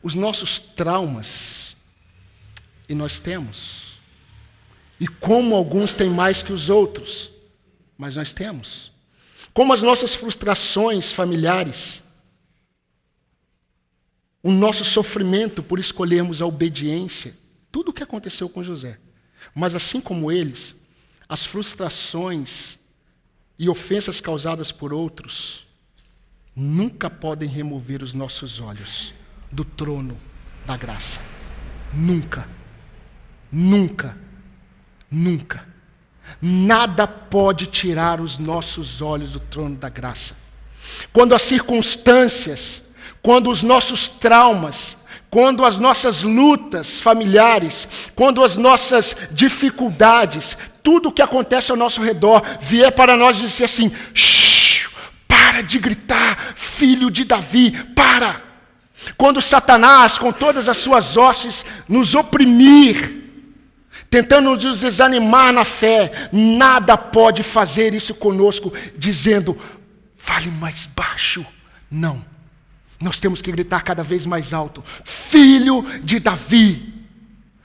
os 0.00 0.14
nossos 0.14 0.60
traumas, 0.60 1.76
e 2.88 2.94
nós 2.94 3.18
temos, 3.18 3.83
e 5.00 5.06
como 5.08 5.54
alguns 5.54 5.92
têm 5.92 6.08
mais 6.08 6.42
que 6.42 6.52
os 6.52 6.70
outros, 6.70 7.32
mas 7.98 8.16
nós 8.16 8.32
temos. 8.32 8.92
Como 9.52 9.72
as 9.72 9.82
nossas 9.82 10.14
frustrações 10.14 11.12
familiares, 11.12 12.04
o 14.42 14.50
nosso 14.50 14.84
sofrimento 14.84 15.62
por 15.62 15.78
escolhermos 15.78 16.42
a 16.42 16.46
obediência, 16.46 17.36
tudo 17.72 17.90
o 17.90 17.92
que 17.92 18.02
aconteceu 18.02 18.48
com 18.48 18.62
José. 18.62 18.98
Mas 19.54 19.74
assim 19.74 20.00
como 20.00 20.30
eles, 20.30 20.74
as 21.28 21.44
frustrações 21.44 22.78
e 23.58 23.68
ofensas 23.68 24.20
causadas 24.20 24.70
por 24.70 24.92
outros 24.92 25.66
nunca 26.54 27.08
podem 27.10 27.48
remover 27.48 28.02
os 28.02 28.12
nossos 28.12 28.60
olhos 28.60 29.14
do 29.50 29.64
trono 29.64 30.18
da 30.66 30.76
graça. 30.76 31.20
Nunca. 31.92 32.48
Nunca 33.50 34.23
Nunca. 35.14 35.64
Nada 36.42 37.06
pode 37.06 37.66
tirar 37.66 38.20
os 38.20 38.36
nossos 38.36 39.00
olhos 39.00 39.32
do 39.32 39.40
trono 39.40 39.76
da 39.76 39.88
graça. 39.88 40.36
Quando 41.12 41.34
as 41.34 41.42
circunstâncias, 41.42 42.90
quando 43.22 43.48
os 43.48 43.62
nossos 43.62 44.08
traumas, 44.08 44.96
quando 45.30 45.64
as 45.64 45.78
nossas 45.78 46.22
lutas 46.22 47.00
familiares, 47.00 47.88
quando 48.16 48.42
as 48.42 48.56
nossas 48.56 49.16
dificuldades, 49.30 50.58
tudo 50.82 51.08
o 51.08 51.12
que 51.12 51.22
acontece 51.22 51.70
ao 51.70 51.76
nosso 51.76 52.02
redor 52.02 52.42
vier 52.60 52.90
para 52.90 53.16
nós 53.16 53.36
dizer 53.36 53.64
assim: 53.64 53.92
para 55.28 55.62
de 55.62 55.78
gritar, 55.78 56.54
filho 56.56 57.08
de 57.08 57.24
Davi, 57.24 57.70
para. 57.94 58.42
Quando 59.16 59.40
Satanás, 59.40 60.18
com 60.18 60.32
todas 60.32 60.68
as 60.68 60.78
suas 60.78 61.16
hostes, 61.16 61.64
nos 61.88 62.14
oprimir, 62.14 63.23
tentando 64.14 64.50
nos 64.50 64.80
desanimar 64.80 65.52
na 65.52 65.64
fé, 65.64 66.28
nada 66.30 66.96
pode 66.96 67.42
fazer 67.42 67.92
isso 67.94 68.14
conosco, 68.14 68.72
dizendo: 68.96 69.58
fale 70.16 70.48
mais 70.52 70.86
baixo, 70.86 71.44
Não. 71.90 72.24
Nós 73.00 73.18
temos 73.18 73.42
que 73.42 73.50
gritar 73.50 73.82
cada 73.82 74.04
vez 74.04 74.24
mais 74.24 74.52
alto: 74.52 74.84
Filho 75.04 75.84
de 76.00 76.20
Davi, 76.20 76.94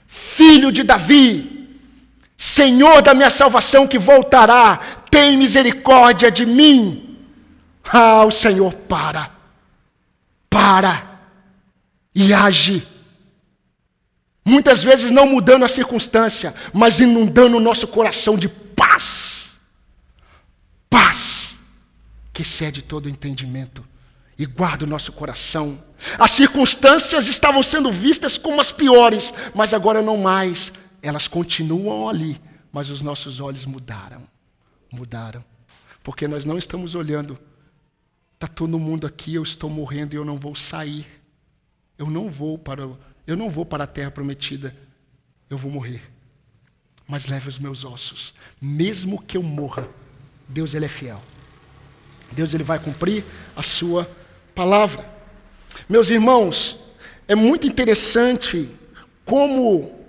Filho 0.08 0.72
de 0.72 0.82
Davi, 0.82 1.68
Senhor 2.36 3.00
da 3.00 3.14
minha 3.14 3.30
salvação 3.30 3.86
que 3.86 3.98
voltará, 3.98 4.80
tem 5.08 5.36
misericórdia 5.36 6.32
de 6.32 6.44
mim. 6.44 7.16
Ah, 7.92 8.24
o 8.24 8.30
Senhor 8.32 8.74
para, 8.74 9.30
para 10.50 11.20
e 12.12 12.34
age. 12.34 12.89
Muitas 14.44 14.82
vezes 14.82 15.10
não 15.10 15.26
mudando 15.26 15.64
a 15.64 15.68
circunstância, 15.68 16.54
mas 16.72 17.00
inundando 17.00 17.56
o 17.56 17.60
nosso 17.60 17.88
coração 17.88 18.36
de 18.36 18.48
paz. 18.48 19.58
Paz 20.88 21.40
que 22.32 22.44
cede 22.44 22.80
todo 22.80 23.06
entendimento 23.06 23.86
e 24.38 24.46
guarda 24.46 24.86
o 24.86 24.88
nosso 24.88 25.12
coração. 25.12 25.78
As 26.18 26.30
circunstâncias 26.30 27.28
estavam 27.28 27.62
sendo 27.62 27.92
vistas 27.92 28.38
como 28.38 28.62
as 28.62 28.72
piores, 28.72 29.34
mas 29.54 29.74
agora 29.74 30.00
não 30.00 30.16
mais. 30.16 30.72
Elas 31.02 31.28
continuam 31.28 32.08
ali, 32.08 32.40
mas 32.72 32.88
os 32.88 33.02
nossos 33.02 33.40
olhos 33.40 33.66
mudaram. 33.66 34.22
Mudaram. 34.90 35.44
Porque 36.02 36.26
nós 36.26 36.46
não 36.46 36.56
estamos 36.56 36.94
olhando. 36.94 37.38
Está 38.32 38.46
todo 38.46 38.78
mundo 38.78 39.06
aqui, 39.06 39.34
eu 39.34 39.42
estou 39.42 39.68
morrendo 39.68 40.14
e 40.14 40.16
eu 40.16 40.24
não 40.24 40.38
vou 40.38 40.54
sair. 40.54 41.06
Eu 41.98 42.08
não 42.08 42.30
vou 42.30 42.56
para, 42.56 42.88
eu 43.26 43.36
não 43.36 43.50
vou 43.50 43.64
para 43.64 43.84
a 43.84 43.86
terra 43.86 44.10
prometida. 44.10 44.74
Eu 45.48 45.58
vou 45.58 45.70
morrer. 45.70 46.02
Mas 47.06 47.26
leve 47.26 47.48
os 47.48 47.58
meus 47.58 47.84
ossos. 47.84 48.34
Mesmo 48.60 49.20
que 49.20 49.36
eu 49.36 49.42
morra, 49.42 49.88
Deus 50.48 50.74
ele 50.74 50.84
é 50.84 50.88
fiel. 50.88 51.22
Deus 52.32 52.54
ele 52.54 52.62
vai 52.62 52.78
cumprir 52.78 53.24
a 53.56 53.62
sua 53.62 54.08
palavra. 54.54 55.08
Meus 55.88 56.10
irmãos, 56.10 56.78
é 57.26 57.34
muito 57.34 57.66
interessante 57.66 58.68
como 59.24 60.00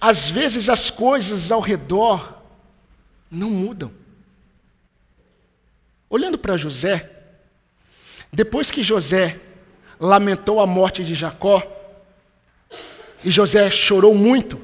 às 0.00 0.30
vezes 0.30 0.68
as 0.68 0.90
coisas 0.90 1.52
ao 1.52 1.60
redor 1.60 2.42
não 3.30 3.50
mudam. 3.50 3.92
Olhando 6.08 6.38
para 6.38 6.56
José, 6.56 7.10
depois 8.32 8.70
que 8.70 8.82
José 8.82 9.40
lamentou 10.00 10.60
a 10.60 10.66
morte 10.66 11.04
de 11.04 11.14
Jacó, 11.14 11.62
e 13.22 13.30
José 13.30 13.70
chorou 13.70 14.14
muito, 14.14 14.60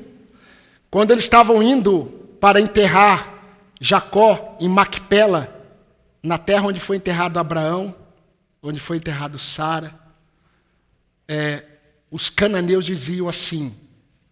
quando 0.90 1.10
eles 1.10 1.24
estavam 1.24 1.62
indo 1.62 2.06
para 2.40 2.60
enterrar 2.60 3.34
Jacó 3.78 4.56
em 4.58 4.68
Macpela, 4.68 5.52
na 6.22 6.38
terra 6.38 6.66
onde 6.66 6.80
foi 6.80 6.96
enterrado 6.96 7.38
Abraão, 7.38 7.94
onde 8.62 8.80
foi 8.80 8.96
enterrado 8.96 9.38
Sara, 9.38 9.94
é, 11.28 11.62
os 12.10 12.30
cananeus 12.30 12.86
diziam 12.86 13.28
assim: 13.28 13.74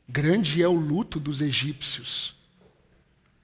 grande 0.09 0.63
é 0.63 0.69
o 0.69 0.73
luto 0.73 1.21
dos 1.21 1.41
egípcios, 1.41 2.35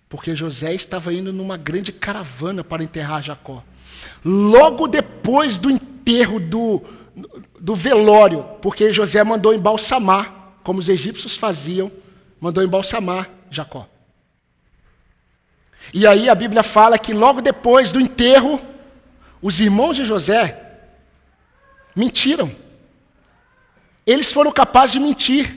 porque 0.09 0.35
José 0.35 0.73
estava 0.73 1.13
indo 1.13 1.33
numa 1.33 1.57
grande 1.57 1.93
caravana 1.93 2.65
para 2.65 2.83
enterrar 2.83 3.23
Jacó. 3.23 3.63
Logo 4.25 4.89
depois 4.89 5.59
do 5.59 5.71
enterro 5.71 6.41
do, 6.41 6.83
do 7.59 7.75
velório, 7.75 8.45
porque 8.63 8.91
José 8.91 9.23
mandou 9.25 9.55
embalsamar, 9.55 10.55
como 10.63 10.79
os 10.79 10.89
egípcios 10.89 11.37
faziam, 11.37 11.91
mandou 12.41 12.63
embalsamar 12.63 13.31
Jacó. 13.51 13.87
E 15.93 16.07
aí 16.07 16.29
a 16.29 16.35
Bíblia 16.35 16.63
fala 16.63 16.99
que 16.99 17.13
logo 17.13 17.41
depois 17.41 17.91
do 17.91 18.01
enterro, 18.01 18.61
os 19.43 19.61
irmãos 19.61 19.97
de 19.97 20.05
José 20.05 20.71
Mentiram. 21.95 22.51
Eles 24.07 24.33
foram 24.33 24.51
capazes 24.53 24.93
de 24.93 25.01
mentir. 25.01 25.57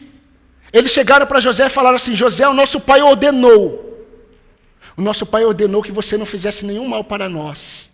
Eles 0.72 0.91
chegaram 0.91 1.26
para 1.26 1.39
José 1.39 1.68
e 1.68 1.70
falaram 1.70 1.95
assim: 1.95 2.16
José, 2.16 2.47
o 2.47 2.53
nosso 2.53 2.82
pai 2.82 3.01
ordenou. 3.01 3.80
O 4.97 5.01
nosso 5.01 5.26
pai 5.26 5.45
ordenou 5.45 5.82
que 5.82 5.91
você 5.91 6.18
não 6.18 6.26
fizesse 6.26 6.66
nenhum 6.66 6.88
mal 6.88 7.03
para 7.03 7.30
nós. 7.30 7.89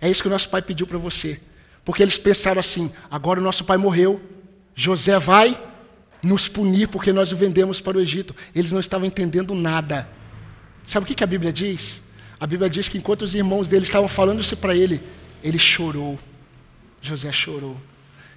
É 0.00 0.10
isso 0.10 0.22
que 0.22 0.28
o 0.28 0.30
nosso 0.30 0.48
pai 0.48 0.62
pediu 0.62 0.86
para 0.86 0.98
você. 0.98 1.40
Porque 1.84 2.02
eles 2.02 2.18
pensaram 2.18 2.60
assim: 2.60 2.92
agora 3.10 3.40
o 3.40 3.42
nosso 3.42 3.64
pai 3.64 3.76
morreu, 3.76 4.20
José 4.74 5.18
vai 5.18 5.58
nos 6.22 6.48
punir 6.48 6.88
porque 6.88 7.12
nós 7.12 7.32
o 7.32 7.36
vendemos 7.36 7.80
para 7.80 7.96
o 7.96 8.00
Egito. 8.00 8.34
Eles 8.54 8.72
não 8.72 8.80
estavam 8.80 9.06
entendendo 9.06 9.54
nada. 9.54 10.08
Sabe 10.84 11.04
o 11.04 11.14
que 11.14 11.24
a 11.24 11.26
Bíblia 11.26 11.52
diz? 11.52 12.02
A 12.38 12.46
Bíblia 12.46 12.68
diz 12.68 12.88
que 12.88 12.98
enquanto 12.98 13.22
os 13.22 13.34
irmãos 13.34 13.68
dele 13.68 13.84
estavam 13.84 14.08
falando 14.08 14.40
isso 14.40 14.56
para 14.56 14.74
ele, 14.74 15.02
ele 15.42 15.58
chorou. 15.58 16.18
José 17.00 17.32
chorou. 17.32 17.76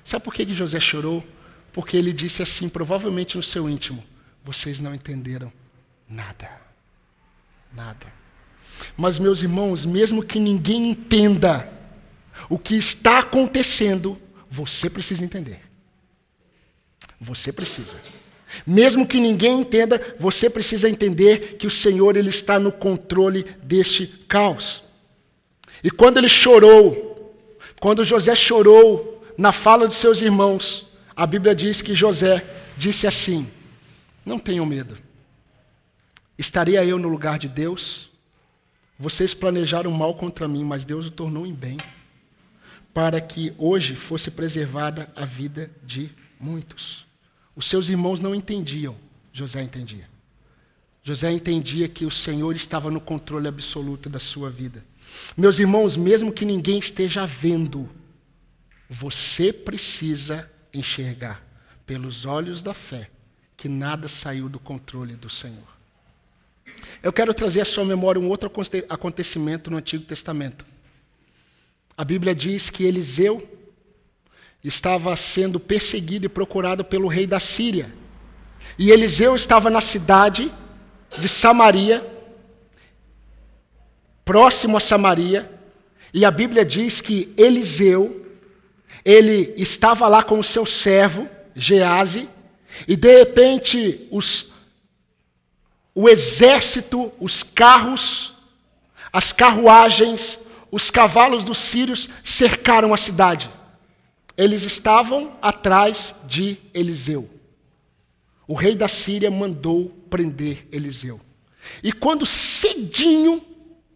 Sabe 0.04 0.24
por 0.24 0.34
que 0.34 0.48
José 0.54 0.80
chorou? 0.80 1.26
Porque 1.74 1.98
ele 1.98 2.14
disse 2.14 2.42
assim, 2.42 2.70
provavelmente 2.70 3.36
no 3.36 3.44
seu 3.44 3.70
íntimo: 3.70 4.04
vocês 4.44 4.80
não 4.80 4.94
entenderam 4.94 5.52
nada. 6.08 6.50
Nada. 7.74 8.08
Mas, 8.96 9.20
meus 9.20 9.42
irmãos, 9.42 9.86
mesmo 9.86 10.24
que 10.24 10.40
ninguém 10.40 10.90
entenda 10.90 11.72
o 12.50 12.58
que 12.58 12.76
está 12.76 13.20
acontecendo, 13.20 14.18
você 14.50 14.90
precisa 14.90 15.24
entender. 15.24 15.60
Você 17.20 17.52
precisa. 17.52 17.98
Mesmo 18.66 19.06
que 19.06 19.20
ninguém 19.20 19.62
entenda, 19.62 20.16
você 20.20 20.50
precisa 20.50 20.90
entender 20.90 21.58
que 21.58 21.68
o 21.68 21.72
Senhor 21.72 22.16
ele 22.16 22.30
está 22.30 22.58
no 22.58 22.72
controle 22.72 23.46
deste 23.62 24.08
caos. 24.28 24.84
E 25.84 25.92
quando 25.92 26.18
ele 26.18 26.30
chorou, 26.30 27.36
quando 27.80 28.04
José 28.04 28.36
chorou 28.36 29.24
na 29.38 29.52
fala 29.52 29.88
dos 29.88 29.98
seus 29.98 30.22
irmãos, 30.22 30.88
a 31.16 31.26
Bíblia 31.26 31.54
diz 31.54 31.82
que 31.82 31.94
José 31.94 32.44
disse 32.78 33.06
assim: 33.06 33.50
Não 34.26 34.40
tenham 34.40 34.66
medo. 34.66 34.98
Estaria 36.38 36.84
eu 36.84 36.98
no 36.98 37.10
lugar 37.10 37.38
de 37.38 37.48
Deus? 37.48 38.09
Vocês 39.00 39.34
planejaram 39.34 39.90
mal 39.92 40.14
contra 40.14 40.46
mim, 40.46 40.66
mas 40.66 40.84
Deus 40.84 41.06
o 41.06 41.12
tornou 41.12 41.48
em 41.48 41.54
bem, 41.54 41.78
para 42.94 43.22
que 43.22 43.54
hoje 43.58 43.96
fosse 43.96 44.30
preservada 44.30 45.10
a 45.16 45.24
vida 45.24 45.72
de 45.82 46.12
muitos. 46.38 47.06
Os 47.56 47.66
seus 47.66 47.88
irmãos 47.88 48.20
não 48.20 48.36
entendiam, 48.36 48.98
José 49.32 49.62
entendia. 49.62 50.10
José 51.02 51.32
entendia 51.32 51.88
que 51.88 52.06
o 52.06 52.12
Senhor 52.12 52.54
estava 52.58 52.92
no 52.92 53.00
controle 53.00 53.48
absoluto 53.48 54.10
da 54.10 54.20
sua 54.20 54.50
vida. 54.50 54.86
Meus 55.38 55.60
irmãos, 55.60 55.96
mesmo 55.96 56.34
que 56.34 56.44
ninguém 56.44 56.78
esteja 56.78 57.26
vendo, 57.26 57.90
você 58.90 59.54
precisa 59.54 60.52
enxergar 60.74 61.42
pelos 61.86 62.26
olhos 62.26 62.62
da 62.62 62.74
fé 62.74 63.10
que 63.56 63.70
nada 63.70 64.10
saiu 64.10 64.50
do 64.50 64.60
controle 64.60 65.16
do 65.16 65.30
Senhor. 65.30 65.79
Eu 67.02 67.14
quero 67.14 67.34
trazer 67.34 67.62
à 67.62 67.66
sua 67.66 67.86
memória 67.86 68.20
um 68.20 68.30
outro 68.30 68.52
acontecimento 68.90 69.70
no 69.70 69.78
Antigo 69.78 70.04
Testamento. 70.04 70.66
A 71.98 72.04
Bíblia 72.04 72.34
diz 72.34 72.70
que 72.70 72.84
Eliseu 72.84 73.48
estava 74.64 75.16
sendo 75.16 75.60
perseguido 75.60 76.26
e 76.26 76.30
procurado 76.30 76.84
pelo 76.84 77.08
rei 77.08 77.26
da 77.26 77.40
Síria. 77.40 77.94
E 78.78 78.92
Eliseu 78.92 79.36
estava 79.36 79.70
na 79.70 79.82
cidade 79.82 80.52
de 81.18 81.28
Samaria 81.28 82.20
próximo 84.30 84.78
a 84.78 84.80
Samaria, 84.80 85.52
e 86.14 86.24
a 86.24 86.30
Bíblia 86.30 86.64
diz 86.64 87.02
que 87.02 87.34
Eliseu, 87.36 88.28
ele 89.04 89.56
estava 89.58 90.08
lá 90.08 90.22
com 90.22 90.38
o 90.38 90.44
seu 90.44 90.68
servo, 90.68 91.28
Gease, 91.56 92.30
e 92.88 92.96
de 92.96 93.12
repente 93.18 94.08
os, 94.12 94.52
o 95.94 96.08
exército, 96.08 97.12
os 97.20 97.44
carros, 97.44 98.34
as 99.12 99.32
carruagens, 99.32 100.40
os 100.72 100.92
cavalos 100.92 101.44
dos 101.44 101.58
sírios 101.58 102.10
cercaram 102.24 102.94
a 102.94 102.98
cidade. 102.98 103.50
Eles 104.38 104.64
estavam 104.64 105.38
atrás 105.42 106.16
de 106.26 106.58
Eliseu. 106.74 107.30
O 108.48 108.54
rei 108.54 108.76
da 108.76 108.88
Síria 108.88 109.30
mandou 109.30 109.90
prender 110.10 110.68
Eliseu. 110.72 111.20
E 111.84 111.92
quando 111.92 112.26
cedinho 112.26 113.44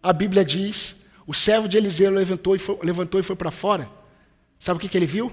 a 0.02 0.12
Bíblia 0.12 0.44
diz, 0.44 0.96
o 1.26 1.32
servo 1.32 1.66
de 1.66 1.76
Eliseu 1.76 2.10
levantou 2.10 2.54
e 2.54 2.58
foi, 2.58 2.78
levantou 2.82 3.18
e 3.18 3.22
foi 3.22 3.34
para 3.34 3.50
fora. 3.50 3.88
Sabe 4.58 4.76
o 4.76 4.80
que, 4.80 4.88
que 4.88 4.98
ele 4.98 5.06
viu? 5.06 5.32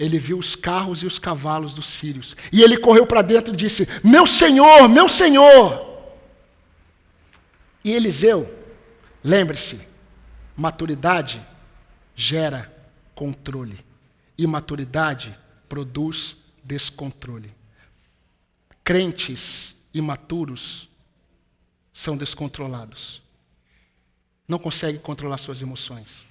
Ele 0.00 0.18
viu 0.18 0.38
os 0.38 0.56
carros 0.56 1.02
e 1.02 1.06
os 1.06 1.18
cavalos 1.18 1.74
dos 1.74 1.84
sírios. 1.84 2.34
E 2.50 2.62
ele 2.62 2.78
correu 2.78 3.06
para 3.06 3.20
dentro 3.20 3.52
e 3.52 3.56
disse: 3.56 3.86
Meu 4.02 4.26
senhor, 4.26 4.88
meu 4.88 5.06
senhor! 5.06 5.86
E 7.84 7.92
Eliseu, 7.92 8.50
lembre-se, 9.22 9.86
maturidade 10.56 11.46
gera 12.16 12.74
controle. 13.14 13.78
Imaturidade 14.38 15.38
produz 15.68 16.34
descontrole. 16.64 17.54
Crentes 18.82 19.76
imaturos 19.92 20.88
são 21.92 22.16
descontrolados. 22.16 23.20
não 24.48 24.58
consegue 24.58 24.98
controlar 24.98 25.36
suas 25.36 25.60
emoções. 25.60 26.24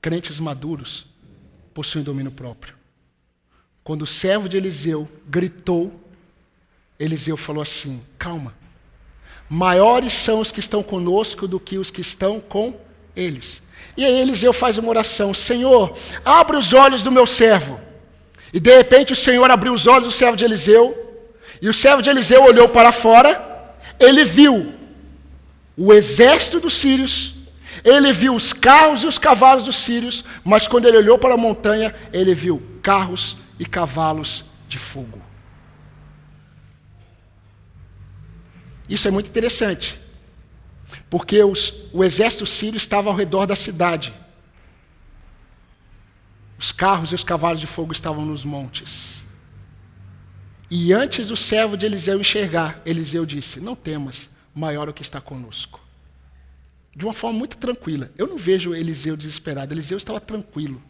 Crentes 0.00 0.38
maduros 0.38 1.06
possuem 1.74 2.02
domínio 2.02 2.32
próprio. 2.32 2.85
Quando 3.86 4.02
o 4.02 4.06
servo 4.06 4.48
de 4.48 4.56
Eliseu 4.56 5.08
gritou, 5.28 5.94
Eliseu 6.98 7.36
falou 7.36 7.62
assim: 7.62 8.02
calma, 8.18 8.52
maiores 9.48 10.12
são 10.12 10.40
os 10.40 10.50
que 10.50 10.58
estão 10.58 10.82
conosco 10.82 11.46
do 11.46 11.60
que 11.60 11.78
os 11.78 11.88
que 11.88 12.00
estão 12.00 12.40
com 12.40 12.74
eles. 13.14 13.62
E 13.96 14.04
aí 14.04 14.20
Eliseu 14.20 14.52
faz 14.52 14.76
uma 14.76 14.88
oração: 14.88 15.32
Senhor, 15.32 15.96
abre 16.24 16.56
os 16.56 16.72
olhos 16.72 17.04
do 17.04 17.12
meu 17.12 17.28
servo. 17.28 17.80
E 18.52 18.58
de 18.58 18.76
repente 18.76 19.12
o 19.12 19.16
Senhor 19.16 19.48
abriu 19.52 19.72
os 19.72 19.86
olhos 19.86 20.06
do 20.06 20.10
servo 20.10 20.36
de 20.36 20.44
Eliseu, 20.44 21.22
e 21.62 21.68
o 21.68 21.72
servo 21.72 22.02
de 22.02 22.10
Eliseu 22.10 22.42
olhou 22.42 22.68
para 22.68 22.90
fora, 22.90 23.72
ele 24.00 24.24
viu 24.24 24.74
o 25.76 25.92
exército 25.92 26.58
dos 26.58 26.72
sírios, 26.72 27.34
ele 27.84 28.12
viu 28.12 28.34
os 28.34 28.52
carros 28.52 29.04
e 29.04 29.06
os 29.06 29.16
cavalos 29.16 29.62
dos 29.62 29.76
sírios, 29.76 30.24
mas 30.42 30.66
quando 30.66 30.86
ele 30.86 30.96
olhou 30.96 31.18
para 31.18 31.34
a 31.34 31.36
montanha, 31.36 31.94
ele 32.12 32.34
viu 32.34 32.60
carros 32.82 33.45
e 33.58 33.64
cavalos 33.64 34.44
de 34.68 34.78
fogo. 34.78 35.22
Isso 38.88 39.08
é 39.08 39.10
muito 39.10 39.28
interessante, 39.28 39.98
porque 41.10 41.42
os, 41.42 41.88
o 41.92 42.04
exército 42.04 42.46
sírio 42.46 42.76
estava 42.76 43.10
ao 43.10 43.16
redor 43.16 43.46
da 43.46 43.56
cidade. 43.56 44.14
Os 46.58 46.72
carros 46.72 47.12
e 47.12 47.14
os 47.14 47.24
cavalos 47.24 47.60
de 47.60 47.66
fogo 47.66 47.92
estavam 47.92 48.24
nos 48.24 48.44
montes. 48.44 49.22
E 50.70 50.92
antes 50.92 51.28
do 51.28 51.36
servo 51.36 51.76
de 51.76 51.86
Eliseu 51.86 52.20
enxergar, 52.20 52.80
Eliseu 52.84 53.26
disse: 53.26 53.60
Não 53.60 53.74
temas, 53.74 54.28
maior 54.54 54.88
é 54.88 54.90
o 54.90 54.94
que 54.94 55.02
está 55.02 55.20
conosco. 55.20 55.80
De 56.94 57.04
uma 57.04 57.12
forma 57.12 57.38
muito 57.38 57.58
tranquila. 57.58 58.10
Eu 58.16 58.26
não 58.26 58.38
vejo 58.38 58.74
Eliseu 58.74 59.16
desesperado, 59.16 59.74
Eliseu 59.74 59.98
estava 59.98 60.20
tranquilo. 60.20 60.82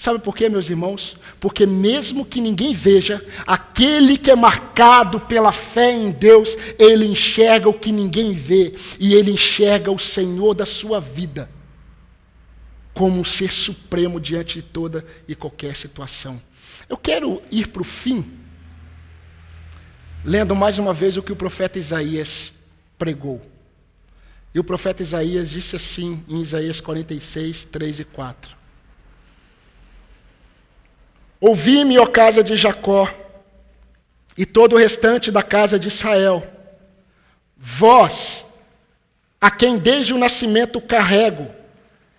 Sabe 0.00 0.18
por 0.18 0.34
quê, 0.34 0.48
meus 0.48 0.70
irmãos? 0.70 1.14
Porque 1.38 1.66
mesmo 1.66 2.24
que 2.24 2.40
ninguém 2.40 2.72
veja, 2.72 3.22
aquele 3.46 4.16
que 4.16 4.30
é 4.30 4.34
marcado 4.34 5.20
pela 5.20 5.52
fé 5.52 5.92
em 5.92 6.10
Deus, 6.10 6.56
ele 6.78 7.04
enxerga 7.04 7.68
o 7.68 7.78
que 7.78 7.92
ninguém 7.92 8.32
vê, 8.32 8.74
e 8.98 9.12
ele 9.12 9.30
enxerga 9.30 9.92
o 9.92 9.98
Senhor 9.98 10.54
da 10.54 10.64
sua 10.64 11.02
vida 11.02 11.50
como 12.94 13.20
um 13.20 13.24
ser 13.24 13.52
supremo 13.52 14.18
diante 14.18 14.62
de 14.62 14.62
toda 14.62 15.04
e 15.28 15.34
qualquer 15.34 15.76
situação. 15.76 16.40
Eu 16.88 16.96
quero 16.96 17.42
ir 17.50 17.68
para 17.68 17.82
o 17.82 17.84
fim, 17.84 18.24
lendo 20.24 20.56
mais 20.56 20.78
uma 20.78 20.94
vez 20.94 21.18
o 21.18 21.22
que 21.22 21.30
o 21.30 21.36
profeta 21.36 21.78
Isaías 21.78 22.54
pregou. 22.96 23.42
E 24.54 24.58
o 24.58 24.64
profeta 24.64 25.02
Isaías 25.02 25.50
disse 25.50 25.76
assim 25.76 26.24
em 26.26 26.40
Isaías 26.40 26.80
46, 26.80 27.66
3 27.66 28.00
e 28.00 28.04
4. 28.04 28.59
Ouvi-me, 31.40 31.98
ó 31.98 32.04
casa 32.04 32.44
de 32.44 32.54
Jacó, 32.54 33.08
e 34.36 34.44
todo 34.44 34.74
o 34.74 34.78
restante 34.78 35.30
da 35.30 35.42
casa 35.42 35.78
de 35.78 35.88
Israel, 35.88 36.46
vós, 37.56 38.44
a 39.40 39.50
quem 39.50 39.78
desde 39.78 40.12
o 40.12 40.18
nascimento 40.18 40.82
carrego, 40.82 41.48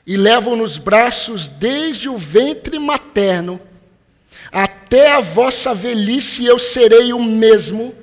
e 0.07 0.17
levo 0.17 0.55
nos 0.55 0.80
braços 0.80 1.47
desde 1.47 2.09
o 2.09 2.17
ventre 2.17 2.80
materno, 2.80 3.61
até 4.51 5.11
a 5.11 5.19
vossa 5.19 5.72
velhice 5.74 6.43
eu 6.43 6.57
serei 6.57 7.13
o 7.13 7.22
mesmo, 7.22 7.93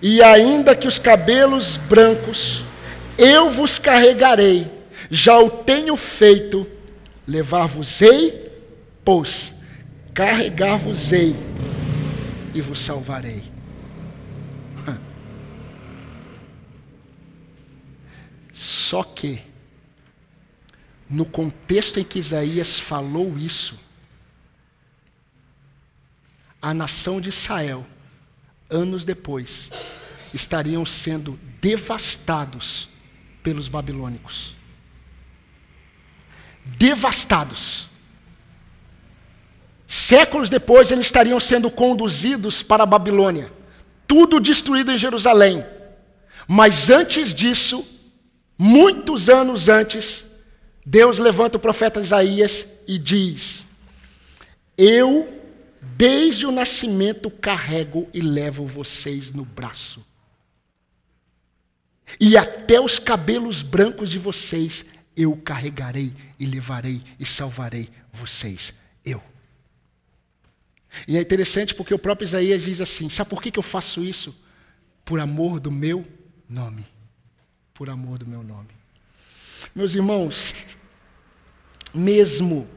e 0.00 0.22
ainda 0.22 0.76
que 0.76 0.86
os 0.86 0.98
cabelos 0.98 1.76
brancos, 1.76 2.62
eu 3.18 3.50
vos 3.50 3.80
carregarei, 3.80 4.70
já 5.10 5.40
o 5.40 5.50
tenho 5.50 5.96
feito, 5.96 6.64
levar-vos-ei, 7.26 8.48
pois 9.04 9.55
carregar-vos-ei 10.16 11.36
e 12.54 12.60
vos 12.62 12.78
salvarei. 12.78 13.44
Só 18.54 19.04
que, 19.04 19.42
no 21.08 21.26
contexto 21.26 22.00
em 22.00 22.04
que 22.04 22.18
Isaías 22.18 22.80
falou 22.80 23.36
isso, 23.36 23.78
a 26.62 26.72
nação 26.72 27.20
de 27.20 27.28
Israel, 27.28 27.86
anos 28.70 29.04
depois, 29.04 29.70
estariam 30.32 30.86
sendo 30.86 31.38
devastados 31.60 32.88
pelos 33.42 33.68
babilônicos. 33.68 34.56
Devastados. 36.64 37.90
Séculos 39.86 40.48
depois, 40.48 40.90
eles 40.90 41.06
estariam 41.06 41.38
sendo 41.38 41.70
conduzidos 41.70 42.62
para 42.62 42.82
a 42.82 42.86
Babilônia. 42.86 43.52
Tudo 44.06 44.40
destruído 44.40 44.90
em 44.90 44.98
Jerusalém. 44.98 45.64
Mas 46.48 46.90
antes 46.90 47.32
disso, 47.32 47.86
muitos 48.58 49.28
anos 49.28 49.68
antes, 49.68 50.24
Deus 50.84 51.18
levanta 51.18 51.56
o 51.56 51.60
profeta 51.60 52.00
Isaías 52.00 52.66
e 52.86 52.98
diz: 52.98 53.64
Eu, 54.76 55.28
desde 55.96 56.46
o 56.46 56.52
nascimento, 56.52 57.30
carrego 57.30 58.08
e 58.12 58.20
levo 58.20 58.66
vocês 58.66 59.32
no 59.32 59.44
braço. 59.44 60.04
E 62.20 62.36
até 62.36 62.80
os 62.80 62.98
cabelos 62.98 63.62
brancos 63.62 64.08
de 64.08 64.18
vocês 64.18 64.86
eu 65.16 65.36
carregarei 65.36 66.12
e 66.38 66.46
levarei 66.46 67.02
e 67.18 67.24
salvarei 67.26 67.88
vocês. 68.12 68.74
Eu. 69.04 69.20
E 71.06 71.16
é 71.16 71.20
interessante 71.20 71.74
porque 71.74 71.94
o 71.94 71.98
próprio 71.98 72.26
Isaías 72.26 72.62
diz 72.62 72.80
assim: 72.80 73.08
sabe 73.08 73.30
por 73.30 73.42
que, 73.42 73.50
que 73.50 73.58
eu 73.58 73.62
faço 73.62 74.02
isso? 74.02 74.36
Por 75.04 75.20
amor 75.20 75.60
do 75.60 75.70
meu 75.70 76.06
nome. 76.48 76.86
Por 77.74 77.90
amor 77.90 78.18
do 78.18 78.26
meu 78.26 78.42
nome. 78.42 78.70
Meus 79.74 79.94
irmãos, 79.94 80.54
mesmo, 81.92 82.68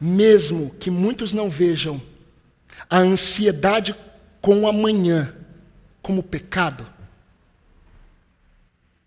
mesmo 0.00 0.70
que 0.78 0.90
muitos 0.90 1.32
não 1.32 1.50
vejam 1.50 2.00
a 2.88 2.98
ansiedade 2.98 3.94
com 4.40 4.60
o 4.60 4.68
amanhã 4.68 5.34
como 6.02 6.22
pecado, 6.22 6.86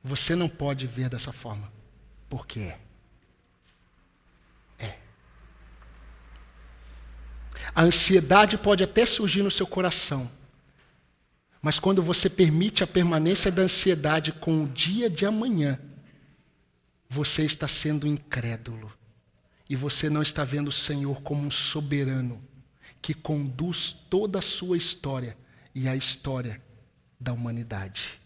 você 0.04 0.36
não 0.36 0.50
pode 0.50 0.88
ver 0.88 1.10
dessa 1.10 1.32
forma, 1.32 1.72
porque 2.30 2.60
é. 2.60 2.89
A 7.74 7.84
ansiedade 7.84 8.58
pode 8.58 8.84
até 8.84 9.06
surgir 9.06 9.44
no 9.44 9.52
seu 9.52 9.68
coração, 9.68 10.30
mas 11.62 11.78
quando 11.78 12.02
você 12.02 12.30
permite 12.30 12.84
a 12.84 12.88
permanência 12.88 13.52
da 13.52 13.64
ansiedade 13.64 14.32
com 14.32 14.64
o 14.64 14.68
dia 14.68 15.10
de 15.10 15.26
amanhã, 15.26 15.80
você 17.10 17.44
está 17.44 17.68
sendo 17.68 18.08
incrédulo 18.08 18.92
e 19.70 19.76
você 19.76 20.10
não 20.10 20.22
está 20.22 20.44
vendo 20.44 20.70
o 20.70 20.72
Senhor 20.72 21.22
como 21.22 21.46
um 21.46 21.52
soberano 21.52 22.42
que 23.02 23.14
conduz 23.14 23.92
toda 24.10 24.40
a 24.40 24.42
sua 24.42 24.78
história 24.78 25.38
e 25.74 25.88
a 25.88 25.96
história 25.96 26.62
da 27.20 27.34
humanidade. 27.34 28.20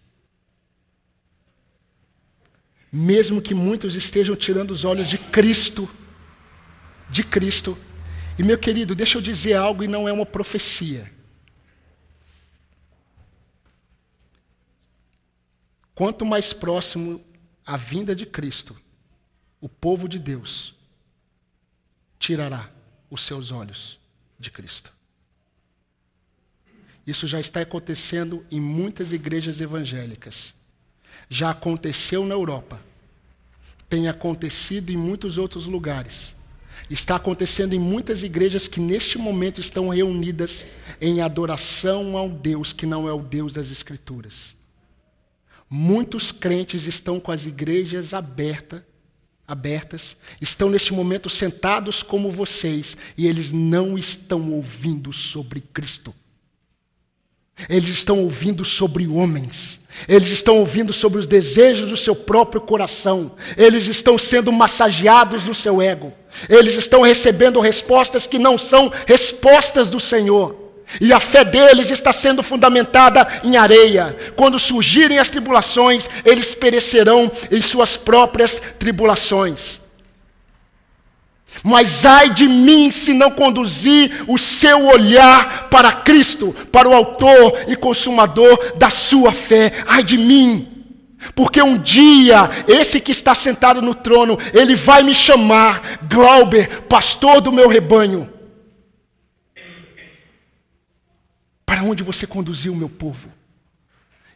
Mesmo 2.92 3.42
que 3.42 3.56
muitos 3.56 3.96
estejam 3.96 4.36
tirando 4.36 4.72
os 4.72 4.86
olhos 4.86 5.10
de 5.10 5.18
Cristo, 5.18 5.90
de 7.10 7.24
Cristo, 7.24 7.78
e 8.38 8.44
meu 8.44 8.58
querido, 8.58 8.96
deixa 8.96 9.18
eu 9.18 9.22
dizer 9.22 9.54
algo 9.54 9.84
e 9.84 9.88
não 9.88 10.08
é 10.08 10.14
uma 10.14 10.26
profecia. 10.26 11.12
Quanto 15.94 16.26
mais 16.26 16.52
próximo 16.54 17.24
a 17.66 17.78
vinda 17.78 18.16
de 18.16 18.26
Cristo, 18.26 18.76
o 19.62 19.70
povo 19.70 20.08
de 20.10 20.18
Deus 20.18 20.76
tirará 22.18 22.70
os 23.10 23.22
seus 23.22 23.52
olhos 23.52 24.00
de 24.40 24.50
Cristo. 24.50 24.92
Isso 27.06 27.28
já 27.28 27.40
está 27.40 27.62
acontecendo 27.62 28.46
em 28.50 28.60
muitas 28.60 29.12
igrejas 29.12 29.60
evangélicas. 29.60 30.54
Já 31.30 31.52
aconteceu 31.52 32.26
na 32.26 32.34
Europa. 32.34 32.82
Tem 33.90 34.08
acontecido 34.08 34.90
em 34.90 34.98
muitos 34.98 35.38
outros 35.38 35.68
lugares. 35.68 36.34
Está 36.90 37.16
acontecendo 37.16 37.74
em 37.74 37.80
muitas 37.80 38.24
igrejas 38.24 38.68
que 38.68 38.80
neste 38.80 39.18
momento 39.18 39.60
estão 39.60 39.90
reunidas 39.90 40.66
em 41.00 41.22
adoração 41.22 42.18
ao 42.18 42.30
Deus 42.30 42.74
que 42.74 42.86
não 42.86 43.08
é 43.08 43.14
o 43.14 43.22
Deus 43.22 43.54
das 43.54 43.72
Escrituras. 43.72 44.54
Muitos 45.70 46.32
crentes 46.32 46.86
estão 46.86 47.20
com 47.20 47.32
as 47.32 47.46
igrejas 47.46 48.14
aberta, 48.14 48.86
abertas, 49.48 50.18
estão 50.40 50.70
neste 50.70 50.94
momento 50.94 51.30
sentados 51.30 52.04
como 52.04 52.30
vocês 52.30 52.96
e 53.18 53.28
eles 53.28 53.52
não 53.52 53.98
estão 53.98 54.52
ouvindo 54.52 55.12
sobre 55.12 55.62
Cristo. 55.62 56.14
Eles 57.70 57.90
estão 57.90 58.20
ouvindo 58.20 58.66
sobre 58.66 59.08
homens. 59.08 59.82
Eles 60.08 60.30
estão 60.30 60.58
ouvindo 60.58 60.92
sobre 60.92 61.20
os 61.20 61.28
desejos 61.28 61.90
do 61.90 61.98
seu 61.98 62.16
próprio 62.16 62.62
coração. 62.62 63.32
Eles 63.56 63.88
estão 63.88 64.18
sendo 64.18 64.52
massageados 64.52 65.44
no 65.44 65.54
seu 65.54 65.82
ego. 65.82 66.12
Eles 66.50 66.74
estão 66.74 67.02
recebendo 67.02 67.60
respostas 67.60 68.26
que 68.26 68.40
não 68.40 68.58
são 68.58 68.92
respostas 69.06 69.90
do 69.90 70.00
Senhor. 70.00 70.64
E 71.00 71.14
a 71.14 71.20
fé 71.20 71.46
deles 71.46 71.90
está 71.90 72.12
sendo 72.12 72.44
fundamentada 72.44 73.28
em 73.44 73.56
areia. 73.56 74.16
Quando 74.36 74.60
surgirem 74.60 75.18
as 75.20 75.30
tribulações, 75.30 76.10
eles 76.26 76.54
perecerão 76.54 77.32
em 77.52 77.62
suas 77.62 77.96
próprias 77.96 78.62
tribulações. 78.78 79.83
Mas 81.62 82.06
ai 82.06 82.30
de 82.30 82.48
mim 82.48 82.90
se 82.90 83.14
não 83.14 83.30
conduzir 83.30 84.24
o 84.28 84.38
seu 84.38 84.88
olhar 84.88 85.70
para 85.70 85.92
Cristo, 85.92 86.56
para 86.72 86.88
o 86.88 86.94
Autor 86.94 87.66
e 87.68 87.76
Consumador 87.76 88.74
da 88.78 88.90
sua 88.90 89.32
fé. 89.34 89.72
Ai 89.86 90.04
de 90.04 90.18
mim. 90.18 90.70
Porque 91.36 91.62
um 91.62 91.78
dia, 91.78 92.50
esse 92.68 93.00
que 93.00 93.12
está 93.12 93.34
sentado 93.34 93.82
no 93.82 93.96
trono, 93.96 94.38
ele 94.54 94.76
vai 94.76 95.02
me 95.04 95.14
chamar, 95.14 96.00
Glauber, 96.10 96.82
pastor 96.84 97.40
do 97.42 97.52
meu 97.52 97.70
rebanho. 97.70 98.30
Para 101.66 101.84
onde 101.84 102.04
você 102.04 102.28
conduziu 102.28 102.74
o 102.74 102.76
meu 102.76 102.90
povo? 102.90 103.33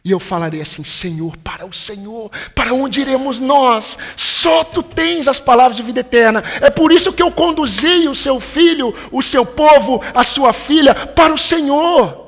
E 0.04 0.10
eu 0.10 0.20
falarei 0.20 0.60
assim: 0.60 0.84
Senhor, 0.84 1.36
para 1.38 1.66
o 1.66 1.72
Senhor, 1.72 2.30
para 2.54 2.72
onde 2.72 3.00
iremos 3.00 3.40
nós? 3.40 3.98
Só 4.16 4.64
tu 4.64 4.82
tens 4.82 5.28
as 5.28 5.40
palavras 5.40 5.76
de 5.76 5.82
vida 5.82 6.00
eterna. 6.00 6.42
É 6.60 6.70
por 6.70 6.92
isso 6.92 7.12
que 7.12 7.22
eu 7.22 7.30
conduzi 7.30 8.08
o 8.08 8.14
seu 8.14 8.40
filho, 8.40 8.94
o 9.10 9.22
seu 9.22 9.44
povo, 9.44 10.00
a 10.14 10.24
sua 10.24 10.52
filha, 10.52 10.94
para 10.94 11.34
o 11.34 11.38
Senhor. 11.38 12.26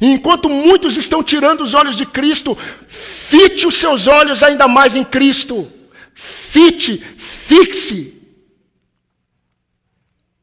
E 0.00 0.10
enquanto 0.10 0.48
muitos 0.48 0.96
estão 0.96 1.22
tirando 1.22 1.62
os 1.62 1.74
olhos 1.74 1.96
de 1.96 2.04
Cristo, 2.04 2.56
fite 2.86 3.66
os 3.66 3.76
seus 3.76 4.06
olhos 4.06 4.42
ainda 4.42 4.68
mais 4.68 4.94
em 4.94 5.04
Cristo. 5.04 5.70
Fite, 6.14 6.98
fixe 7.16 8.15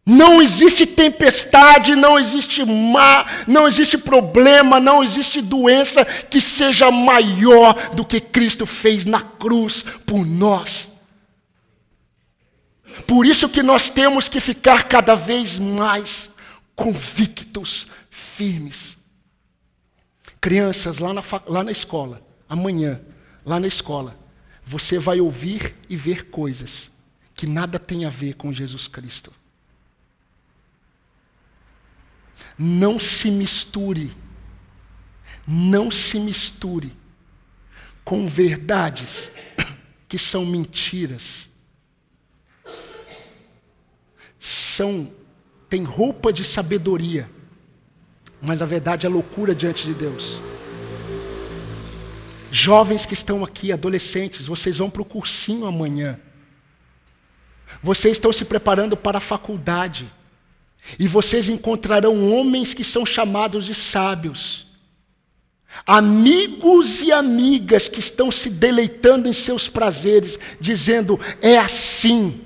não 0.06 0.42
existe 0.42 0.86
tempestade, 0.86 1.96
não 1.96 2.20
existe 2.20 2.66
mar, 2.66 3.46
não 3.48 3.66
existe 3.66 3.98
problema, 3.98 4.80
não 4.80 5.02
existe 5.02 5.42
doença 5.42 6.04
que 6.04 6.42
seja 6.42 6.92
maior 6.92 7.92
do 7.96 8.04
que 8.04 8.20
Cristo 8.20 8.66
fez 8.66 9.06
na 9.06 9.22
cruz 9.22 9.82
por 10.06 10.26
nós. 10.26 10.92
Por 13.08 13.26
isso 13.26 13.48
que 13.48 13.64
nós 13.64 13.90
temos 13.90 14.28
que 14.28 14.42
ficar 14.42 14.90
cada 14.90 15.16
vez 15.16 15.58
mais 15.58 16.32
convictos, 16.76 17.88
firmes. 18.10 18.98
Crianças, 20.42 21.00
lá 21.00 21.14
na, 21.14 21.24
lá 21.48 21.64
na 21.64 21.72
escola, 21.72 22.22
amanhã, 22.50 23.02
lá 23.46 23.58
na 23.58 23.68
escola, 23.68 24.20
você 24.66 25.00
vai 25.00 25.22
ouvir 25.22 25.76
e 25.90 25.96
ver 25.96 26.26
coisas 26.26 26.90
que 27.34 27.48
nada 27.48 27.80
tem 27.80 28.04
a 28.04 28.10
ver 28.10 28.36
com 28.36 28.52
Jesus 28.52 28.88
Cristo. 28.88 29.32
Não 32.58 33.00
se 33.00 33.32
misture, 33.32 34.12
não 35.48 35.90
se 35.90 36.20
misture 36.20 36.96
com 38.04 38.28
verdades 38.28 39.32
que 40.08 40.18
são 40.18 40.46
mentiras. 40.46 41.50
São 44.40 45.10
tem 45.74 45.84
roupa 45.84 46.32
de 46.32 46.44
sabedoria, 46.44 47.28
mas 48.40 48.62
a 48.62 48.66
verdade 48.66 49.08
é 49.08 49.10
loucura 49.10 49.56
diante 49.56 49.86
de 49.86 49.94
Deus. 49.96 50.38
Jovens 52.52 53.08
que 53.08 53.16
estão 53.16 53.44
aqui, 53.44 53.72
adolescentes, 53.72 54.46
vocês 54.46 54.78
vão 54.78 54.88
para 54.88 55.02
o 55.02 55.06
cursinho 55.06 55.66
amanhã. 55.66 56.20
Vocês 57.82 58.18
estão 58.18 58.32
se 58.32 58.46
preparando 58.46 58.96
para 58.96 59.18
a 59.18 59.22
faculdade. 59.22 60.08
E 61.00 61.08
vocês 61.08 61.50
encontrarão 61.50 62.32
homens 62.32 62.74
que 62.74 62.84
são 62.84 63.06
chamados 63.06 63.66
de 63.66 63.74
sábios, 63.74 64.68
amigos 65.86 67.02
e 67.02 67.12
amigas 67.12 67.88
que 67.88 68.00
estão 68.00 68.32
se 68.32 68.50
deleitando 68.50 69.28
em 69.28 69.34
seus 69.34 69.68
prazeres, 69.68 70.38
dizendo: 70.60 71.20
é 71.42 71.58
assim. 71.58 72.42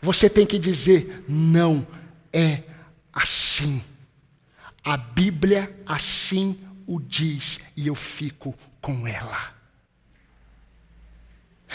Você 0.00 0.30
tem 0.30 0.46
que 0.46 0.58
dizer: 0.58 1.24
não 1.28 1.86
é 2.32 2.62
assim. 3.12 3.82
A 4.84 4.96
Bíblia 4.96 5.76
assim 5.84 6.58
o 6.86 7.00
diz 7.00 7.60
e 7.76 7.88
eu 7.88 7.94
fico 7.94 8.54
com 8.80 9.06
ela. 9.06 9.55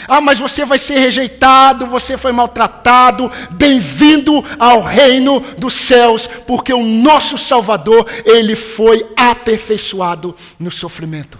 Ah, 0.08 0.20
mas 0.20 0.38
você 0.38 0.64
vai 0.64 0.78
ser 0.78 0.98
rejeitado, 0.98 1.86
você 1.86 2.16
foi 2.16 2.32
maltratado. 2.32 3.30
Bem-vindo 3.52 4.32
ao 4.58 4.82
reino 4.82 5.40
dos 5.58 5.74
céus, 5.74 6.26
porque 6.26 6.72
o 6.72 6.84
nosso 6.84 7.38
Salvador, 7.38 8.06
ele 8.24 8.54
foi 8.56 9.06
aperfeiçoado 9.16 10.34
no 10.58 10.70
sofrimento. 10.70 11.38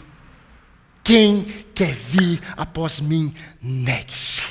Quem 1.03 1.65
quer 1.75 1.93
vir 1.93 2.41
após 2.57 3.01
mim, 3.01 3.35
negue-se. 3.61 4.43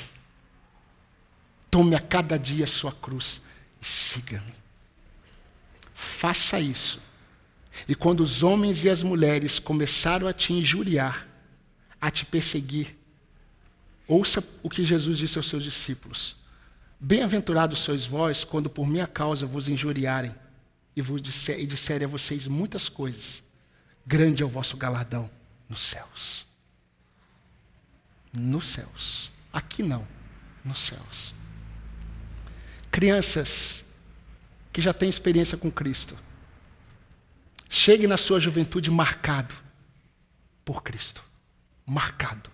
Tome 1.70 1.96
a 1.96 2.00
cada 2.00 2.38
dia 2.38 2.66
a 2.66 2.68
sua 2.68 2.92
cruz 2.92 3.40
e 3.82 3.86
siga-me. 3.86 4.54
Faça 5.94 6.60
isso. 6.60 7.02
E 7.88 7.96
quando 7.96 8.20
os 8.20 8.44
homens 8.44 8.84
e 8.84 8.90
as 8.90 9.02
mulheres 9.02 9.60
começaram 9.60 10.28
a 10.28 10.34
te 10.34 10.52
injuriar, 10.52 11.28
a 12.00 12.12
te 12.12 12.26
perseguir, 12.26 12.98
Ouça 14.12 14.44
o 14.62 14.70
que 14.70 14.84
Jesus 14.84 15.18
disse 15.18 15.38
aos 15.38 15.48
seus 15.48 15.64
discípulos: 15.64 16.36
Bem-aventurados 17.00 17.80
sois 17.80 18.06
vós 18.06 18.44
quando 18.44 18.70
por 18.70 18.86
minha 18.86 19.08
causa 19.08 19.46
vos 19.46 19.70
injuriarem 19.70 20.36
e, 20.94 21.02
vos 21.02 21.22
disser, 21.22 21.62
e 21.62 21.66
disserem 21.66 22.06
a 22.06 22.10
vocês 22.10 22.46
muitas 22.46 22.90
coisas. 22.90 23.42
Grande 24.06 24.44
é 24.44 24.46
o 24.46 24.50
vosso 24.50 24.76
galardão 24.76 25.32
nos 25.70 25.80
céus. 25.80 26.46
Nos 28.34 28.66
céus. 28.66 29.32
Aqui 29.54 29.82
não, 29.82 30.06
nos 30.62 30.80
céus. 30.80 31.34
Crianças 32.92 33.86
que 34.74 34.82
já 34.82 34.92
têm 34.94 35.08
experiência 35.08 35.58
com 35.58 35.72
Cristo, 35.72 36.18
chegue 37.70 38.08
na 38.08 38.18
sua 38.18 38.42
juventude 38.42 38.92
marcado 38.92 39.56
por 40.66 40.84
Cristo. 40.84 41.24
Marcado. 41.86 42.52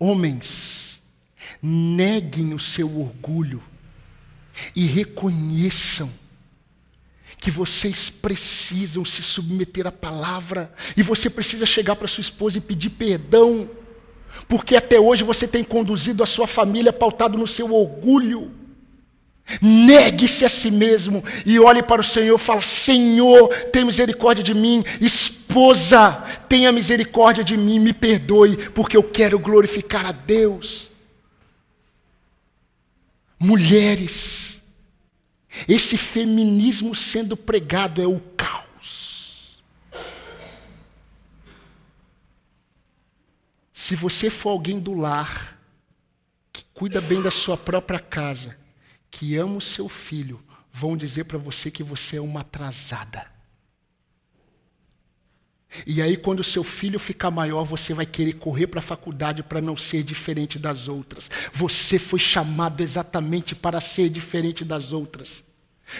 Homens, 0.00 0.98
neguem 1.62 2.54
o 2.54 2.58
seu 2.58 2.86
orgulho 2.98 3.62
e 4.74 4.86
reconheçam 4.86 6.10
que 7.36 7.50
vocês 7.50 8.08
precisam 8.08 9.04
se 9.04 9.22
submeter 9.22 9.86
à 9.86 9.92
palavra 9.92 10.72
e 10.96 11.02
você 11.02 11.28
precisa 11.28 11.66
chegar 11.66 11.96
para 11.96 12.08
sua 12.08 12.22
esposa 12.22 12.56
e 12.56 12.62
pedir 12.62 12.90
perdão, 12.90 13.68
porque 14.48 14.74
até 14.74 14.98
hoje 14.98 15.22
você 15.22 15.46
tem 15.46 15.62
conduzido 15.62 16.22
a 16.22 16.26
sua 16.26 16.46
família 16.46 16.92
pautado 16.92 17.36
no 17.36 17.46
seu 17.46 17.74
orgulho. 17.74 18.52
Negue-se 19.60 20.44
a 20.44 20.48
si 20.48 20.70
mesmo 20.70 21.22
e 21.44 21.58
olhe 21.58 21.82
para 21.82 22.00
o 22.00 22.04
Senhor 22.04 22.38
fale: 22.38 22.62
Senhor, 22.62 23.48
tem 23.72 23.84
misericórdia 23.84 24.44
de 24.44 24.54
mim. 24.54 24.84
Esposa, 25.50 26.12
tenha 26.48 26.70
misericórdia 26.70 27.42
de 27.42 27.56
mim, 27.56 27.80
me 27.80 27.92
perdoe, 27.92 28.56
porque 28.70 28.96
eu 28.96 29.02
quero 29.02 29.36
glorificar 29.36 30.06
a 30.06 30.12
Deus. 30.12 30.88
Mulheres, 33.36 34.62
esse 35.66 35.96
feminismo 35.96 36.94
sendo 36.94 37.36
pregado 37.36 38.00
é 38.00 38.06
o 38.06 38.20
caos. 38.36 39.60
Se 43.72 43.96
você 43.96 44.30
for 44.30 44.50
alguém 44.50 44.78
do 44.78 44.94
lar, 44.94 45.58
que 46.52 46.64
cuida 46.72 47.00
bem 47.00 47.20
da 47.20 47.30
sua 47.32 47.56
própria 47.56 47.98
casa, 47.98 48.56
que 49.10 49.36
ama 49.36 49.56
o 49.56 49.60
seu 49.60 49.88
filho 49.88 50.40
vão 50.72 50.96
dizer 50.96 51.24
para 51.24 51.38
você 51.38 51.72
que 51.72 51.82
você 51.82 52.18
é 52.18 52.20
uma 52.20 52.42
atrasada. 52.42 53.29
E 55.86 56.02
aí, 56.02 56.16
quando 56.16 56.42
seu 56.42 56.64
filho 56.64 56.98
ficar 56.98 57.30
maior, 57.30 57.64
você 57.64 57.94
vai 57.94 58.06
querer 58.06 58.34
correr 58.34 58.66
para 58.66 58.80
a 58.80 58.82
faculdade 58.82 59.42
para 59.42 59.60
não 59.60 59.76
ser 59.76 60.02
diferente 60.02 60.58
das 60.58 60.88
outras. 60.88 61.30
Você 61.52 61.98
foi 61.98 62.18
chamado 62.18 62.82
exatamente 62.82 63.54
para 63.54 63.80
ser 63.80 64.08
diferente 64.08 64.64
das 64.64 64.92
outras. 64.92 65.44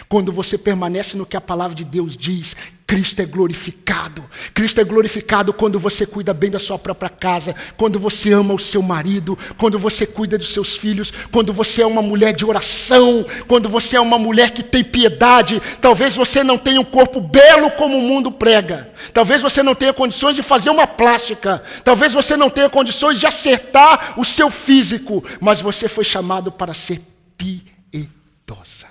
Quando 0.07 0.31
você 0.31 0.57
permanece 0.57 1.17
no 1.17 1.25
que 1.25 1.37
a 1.37 1.41
palavra 1.41 1.75
de 1.75 1.83
Deus 1.83 2.15
diz, 2.15 2.55
Cristo 2.91 3.21
é 3.21 3.25
glorificado. 3.25 4.21
Cristo 4.53 4.81
é 4.81 4.83
glorificado 4.83 5.53
quando 5.53 5.79
você 5.79 6.05
cuida 6.05 6.33
bem 6.33 6.51
da 6.51 6.59
sua 6.59 6.77
própria 6.77 7.09
casa, 7.09 7.55
quando 7.77 7.97
você 7.97 8.33
ama 8.33 8.53
o 8.53 8.59
seu 8.59 8.81
marido, 8.81 9.39
quando 9.57 9.79
você 9.79 10.05
cuida 10.05 10.37
dos 10.37 10.51
seus 10.51 10.75
filhos, 10.75 11.09
quando 11.31 11.53
você 11.53 11.83
é 11.83 11.85
uma 11.85 12.01
mulher 12.01 12.33
de 12.33 12.43
oração, 12.43 13.25
quando 13.47 13.69
você 13.69 13.95
é 13.95 14.01
uma 14.01 14.17
mulher 14.17 14.51
que 14.51 14.61
tem 14.61 14.83
piedade. 14.83 15.61
Talvez 15.79 16.17
você 16.17 16.43
não 16.43 16.57
tenha 16.57 16.81
um 16.81 16.83
corpo 16.83 17.21
belo 17.21 17.71
como 17.71 17.97
o 17.97 18.01
mundo 18.01 18.29
prega. 18.29 18.91
Talvez 19.13 19.41
você 19.41 19.63
não 19.63 19.73
tenha 19.73 19.93
condições 19.93 20.35
de 20.35 20.41
fazer 20.41 20.69
uma 20.69 20.85
plástica. 20.85 21.63
Talvez 21.85 22.11
você 22.11 22.35
não 22.35 22.49
tenha 22.49 22.69
condições 22.69 23.17
de 23.17 23.25
acertar 23.25 24.19
o 24.19 24.25
seu 24.25 24.51
físico, 24.51 25.23
mas 25.39 25.61
você 25.61 25.87
foi 25.87 26.03
chamado 26.03 26.51
para 26.51 26.73
ser 26.73 26.99
piedosa. 27.37 28.90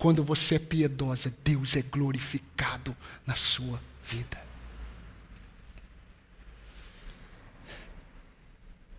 Quando 0.00 0.24
você 0.24 0.54
é 0.54 0.58
piedosa, 0.58 1.30
Deus 1.44 1.76
é 1.76 1.82
glorificado 1.82 2.96
na 3.26 3.34
sua 3.34 3.78
vida. 4.02 4.40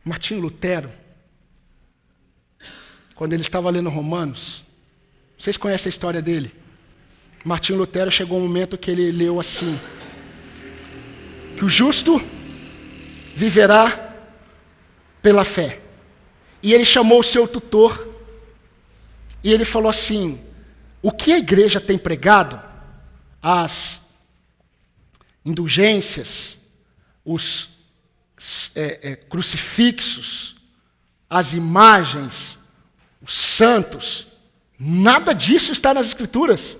Martinho 0.05 0.39
Lutero, 0.39 0.91
quando 3.15 3.33
ele 3.33 3.41
estava 3.41 3.67
lendo 3.71 3.89
Romanos, 3.89 4.63
vocês 5.35 5.57
conhecem 5.57 5.89
a 5.89 5.89
história 5.89 6.21
dele? 6.21 6.53
Martinho 7.43 7.79
Lutero 7.79 8.11
chegou 8.11 8.37
um 8.37 8.41
momento 8.43 8.77
que 8.77 8.91
ele 8.91 9.11
leu 9.11 9.39
assim: 9.39 9.79
que 11.57 11.65
o 11.65 11.69
justo 11.69 12.21
viverá 13.35 14.19
pela 15.19 15.43
fé. 15.43 15.81
E 16.61 16.75
ele 16.75 16.85
chamou 16.85 17.21
o 17.21 17.23
seu 17.23 17.47
tutor 17.47 18.07
e 19.43 19.51
ele 19.51 19.65
falou 19.65 19.89
assim: 19.89 20.50
o 21.01 21.11
que 21.11 21.33
a 21.33 21.37
igreja 21.37 21.81
tem 21.81 21.97
pregado, 21.97 22.61
as 23.41 24.09
indulgências, 25.43 26.57
os 27.25 27.79
é, 28.75 29.11
é, 29.11 29.15
crucifixos, 29.15 30.55
as 31.29 31.53
imagens, 31.53 32.59
os 33.21 33.33
santos, 33.33 34.27
nada 34.77 35.33
disso 35.33 35.71
está 35.71 35.93
nas 35.93 36.07
Escrituras. 36.07 36.77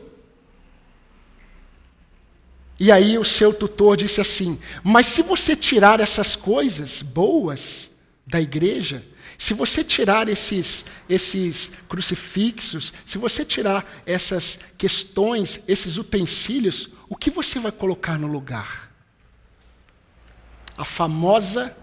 E 2.80 2.92
aí 2.92 3.18
o 3.18 3.24
seu 3.24 3.54
tutor 3.54 3.96
disse 3.96 4.20
assim: 4.20 4.60
Mas 4.84 5.06
se 5.06 5.22
você 5.22 5.56
tirar 5.56 6.00
essas 6.00 6.36
coisas 6.36 7.04
boas 7.04 7.92
da 8.26 8.42
igreja, 8.42 9.06
se 9.42 9.56
você 9.56 9.84
tirar 9.84 10.30
esses, 10.30 10.86
esses 11.10 11.72
crucifixos, 11.90 12.94
se 13.08 13.18
você 13.18 13.44
tirar 13.44 13.84
essas 14.06 14.60
questões, 14.78 15.64
esses 15.68 15.98
utensílios, 15.98 16.90
o 17.10 17.16
que 17.16 17.32
você 17.32 17.58
vai 17.58 17.72
colocar 17.72 18.20
no 18.20 18.28
lugar? 18.28 18.94
A 20.78 20.86
famosa 20.86 21.76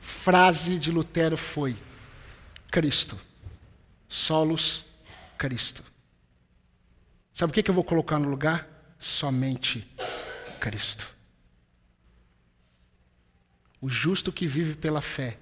frase 0.00 0.78
de 0.78 0.92
Lutero 0.92 1.36
foi: 1.36 1.76
Cristo. 2.70 3.18
Solos 4.08 4.84
Cristo. 5.36 5.82
Sabe 7.34 7.50
o 7.50 7.52
que 7.52 7.68
eu 7.68 7.74
vou 7.74 7.82
colocar 7.82 8.20
no 8.20 8.30
lugar? 8.30 8.68
Somente 9.00 9.84
Cristo. 10.60 11.08
O 13.80 13.88
justo 13.88 14.30
que 14.30 14.46
vive 14.46 14.76
pela 14.76 15.00
fé 15.00 15.36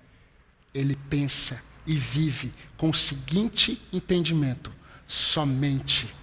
ele 0.79 0.97
pensa 1.09 1.63
e 1.87 1.97
vive 1.97 2.55
com 2.77 2.91
o 2.91 2.95
seguinte 2.95 3.83
entendimento: 3.93 4.73
somente 5.07 6.15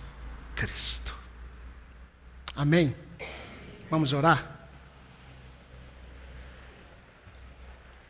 Cristo. 0.55 1.15
Amém? 2.55 2.95
Vamos 3.89 4.13
orar? 4.13 4.53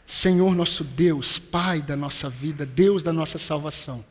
Senhor 0.05 0.53
nosso 0.55 0.83
Deus, 0.83 1.39
Pai 1.39 1.81
da 1.81 1.95
nossa 1.95 2.29
vida, 2.29 2.65
Deus 2.65 3.01
da 3.01 3.11
nossa 3.11 3.39
salvação. 3.39 4.05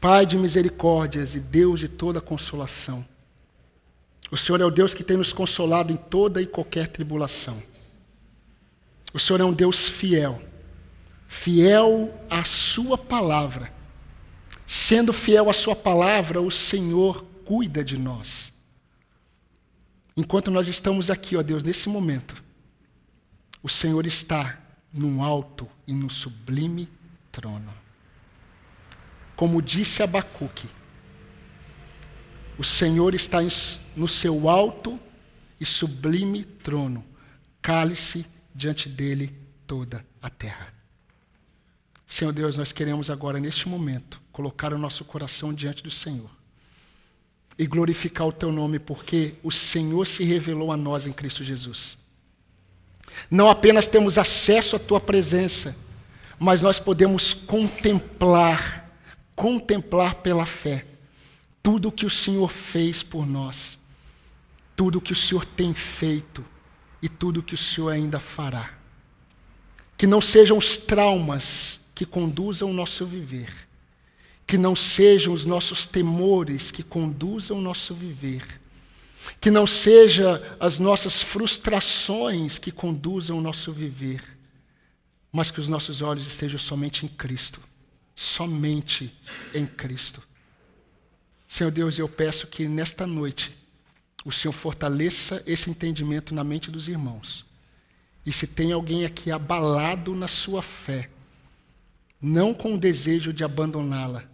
Pai 0.00 0.26
de 0.26 0.36
misericórdias 0.36 1.34
e 1.34 1.40
Deus 1.40 1.80
de 1.80 1.88
toda 1.88 2.20
consolação. 2.20 3.06
O 4.30 4.36
Senhor 4.36 4.60
é 4.60 4.64
o 4.64 4.70
Deus 4.70 4.92
que 4.92 5.02
tem 5.02 5.16
nos 5.16 5.32
consolado 5.32 5.92
em 5.92 5.96
toda 5.96 6.42
e 6.42 6.46
qualquer 6.46 6.88
tribulação. 6.88 7.62
O 9.14 9.18
Senhor 9.20 9.40
é 9.40 9.44
um 9.44 9.52
Deus 9.52 9.88
fiel, 9.88 10.42
fiel 11.28 12.12
à 12.28 12.42
Sua 12.42 12.98
palavra. 12.98 13.72
Sendo 14.66 15.12
fiel 15.12 15.48
à 15.48 15.52
Sua 15.52 15.76
palavra, 15.76 16.40
o 16.40 16.50
Senhor 16.50 17.24
cuida 17.44 17.84
de 17.84 17.96
nós. 17.96 18.52
Enquanto 20.16 20.50
nós 20.50 20.66
estamos 20.66 21.10
aqui, 21.10 21.36
ó 21.36 21.42
Deus, 21.42 21.62
nesse 21.62 21.88
momento, 21.88 22.42
o 23.62 23.68
Senhor 23.68 24.04
está 24.04 24.58
num 24.92 25.22
alto 25.22 25.68
e 25.86 25.92
num 25.92 26.10
sublime 26.10 26.88
trono. 27.30 27.72
Como 29.36 29.62
disse 29.62 30.02
Abacuque, 30.02 30.68
o 32.58 32.64
Senhor 32.64 33.14
está 33.14 33.38
no 33.94 34.08
seu 34.08 34.48
alto 34.48 34.98
e 35.60 35.64
sublime 35.64 36.44
trono. 36.44 37.04
Cale-se 37.62 38.26
diante 38.54 38.88
dele 38.88 39.34
toda 39.66 40.04
a 40.22 40.30
terra. 40.30 40.72
Senhor 42.06 42.32
Deus, 42.32 42.56
nós 42.56 42.70
queremos 42.70 43.10
agora, 43.10 43.40
neste 43.40 43.68
momento, 43.68 44.20
colocar 44.30 44.72
o 44.72 44.78
nosso 44.78 45.04
coração 45.04 45.52
diante 45.52 45.82
do 45.82 45.90
Senhor 45.90 46.30
e 47.58 47.66
glorificar 47.66 48.26
o 48.26 48.32
teu 48.32 48.52
nome, 48.52 48.78
porque 48.78 49.34
o 49.42 49.50
Senhor 49.50 50.06
se 50.06 50.22
revelou 50.22 50.70
a 50.70 50.76
nós 50.76 51.06
em 51.06 51.12
Cristo 51.12 51.42
Jesus. 51.42 51.96
Não 53.30 53.48
apenas 53.48 53.86
temos 53.86 54.18
acesso 54.18 54.76
à 54.76 54.78
tua 54.78 55.00
presença, 55.00 55.76
mas 56.38 56.62
nós 56.62 56.78
podemos 56.78 57.32
contemplar, 57.32 58.90
contemplar 59.34 60.16
pela 60.16 60.46
fé, 60.46 60.84
tudo 61.62 61.88
o 61.88 61.92
que 61.92 62.06
o 62.06 62.10
Senhor 62.10 62.50
fez 62.50 63.02
por 63.02 63.26
nós, 63.26 63.78
tudo 64.76 64.98
o 64.98 65.00
que 65.00 65.12
o 65.12 65.16
Senhor 65.16 65.44
tem 65.44 65.72
feito 65.74 66.44
e 67.04 67.08
tudo 67.10 67.42
que 67.42 67.52
o 67.52 67.58
Senhor 67.58 67.90
ainda 67.90 68.18
fará. 68.18 68.72
Que 69.94 70.06
não 70.06 70.22
sejam 70.22 70.56
os 70.56 70.78
traumas 70.78 71.80
que 71.94 72.06
conduzam 72.06 72.70
o 72.70 72.72
nosso 72.72 73.04
viver, 73.04 73.52
que 74.46 74.56
não 74.56 74.74
sejam 74.74 75.34
os 75.34 75.44
nossos 75.44 75.84
temores 75.84 76.70
que 76.70 76.82
conduzam 76.82 77.58
o 77.58 77.60
nosso 77.60 77.92
viver, 77.92 78.58
que 79.38 79.50
não 79.50 79.66
sejam 79.66 80.40
as 80.58 80.78
nossas 80.78 81.20
frustrações 81.20 82.58
que 82.58 82.72
conduzam 82.72 83.36
o 83.36 83.42
nosso 83.42 83.70
viver, 83.70 84.24
mas 85.30 85.50
que 85.50 85.60
os 85.60 85.68
nossos 85.68 86.00
olhos 86.00 86.26
estejam 86.26 86.58
somente 86.58 87.04
em 87.04 87.08
Cristo, 87.10 87.60
somente 88.16 89.14
em 89.52 89.66
Cristo. 89.66 90.22
Senhor 91.46 91.70
Deus, 91.70 91.98
eu 91.98 92.08
peço 92.08 92.46
que 92.46 92.66
nesta 92.66 93.06
noite 93.06 93.54
o 94.24 94.32
Senhor 94.32 94.52
fortaleça 94.52 95.42
esse 95.46 95.68
entendimento 95.68 96.34
na 96.34 96.42
mente 96.42 96.70
dos 96.70 96.88
irmãos. 96.88 97.44
E 98.24 98.32
se 98.32 98.46
tem 98.46 98.72
alguém 98.72 99.04
aqui 99.04 99.30
abalado 99.30 100.14
na 100.14 100.26
sua 100.26 100.62
fé, 100.62 101.10
não 102.20 102.54
com 102.54 102.74
o 102.74 102.78
desejo 102.78 103.34
de 103.34 103.44
abandoná-la, 103.44 104.24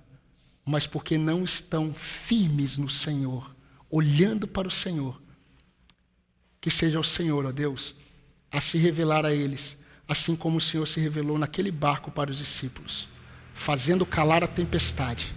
mas 0.65 0.87
porque 0.87 1.19
não 1.19 1.43
estão 1.43 1.93
firmes 1.93 2.77
no 2.77 2.89
Senhor, 2.89 3.53
olhando 3.91 4.47
para 4.47 4.69
o 4.69 4.71
Senhor, 4.71 5.21
que 6.61 6.71
seja 6.71 7.01
o 7.01 7.05
Senhor, 7.05 7.45
ó 7.45 7.51
Deus, 7.51 7.97
a 8.53 8.61
se 8.61 8.79
revelar 8.79 9.27
a 9.27 9.35
eles, 9.35 9.77
assim 10.07 10.37
como 10.37 10.59
o 10.59 10.61
Senhor 10.61 10.87
se 10.87 11.01
revelou 11.01 11.37
naquele 11.37 11.73
barco 11.73 12.13
para 12.13 12.31
os 12.31 12.39
discípulos, 12.39 13.09
fazendo 13.53 14.07
calar 14.07 14.45
a 14.45 14.49
tempestade, 14.49 15.35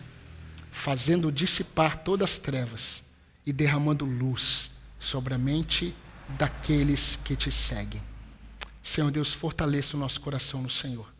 fazendo 0.71 1.31
dissipar 1.31 2.03
todas 2.03 2.31
as 2.31 2.37
trevas 2.37 3.02
e 3.45 3.51
derramando 3.51 4.05
luz 4.05 4.71
sobre 4.99 5.33
a 5.33 5.37
mente 5.37 5.95
daqueles 6.37 7.17
que 7.23 7.35
te 7.35 7.51
seguem. 7.51 8.01
Senhor 8.81 9.11
Deus, 9.11 9.33
fortaleça 9.33 9.95
o 9.95 9.99
nosso 9.99 10.19
coração 10.21 10.61
no 10.61 10.69
Senhor. 10.69 11.11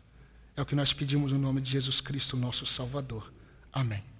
É 0.56 0.62
o 0.62 0.66
que 0.66 0.74
nós 0.74 0.92
pedimos 0.92 1.32
no 1.32 1.38
nome 1.38 1.60
de 1.60 1.70
Jesus 1.70 2.00
Cristo, 2.00 2.36
nosso 2.36 2.64
Salvador. 2.66 3.32
Amém. 3.72 4.13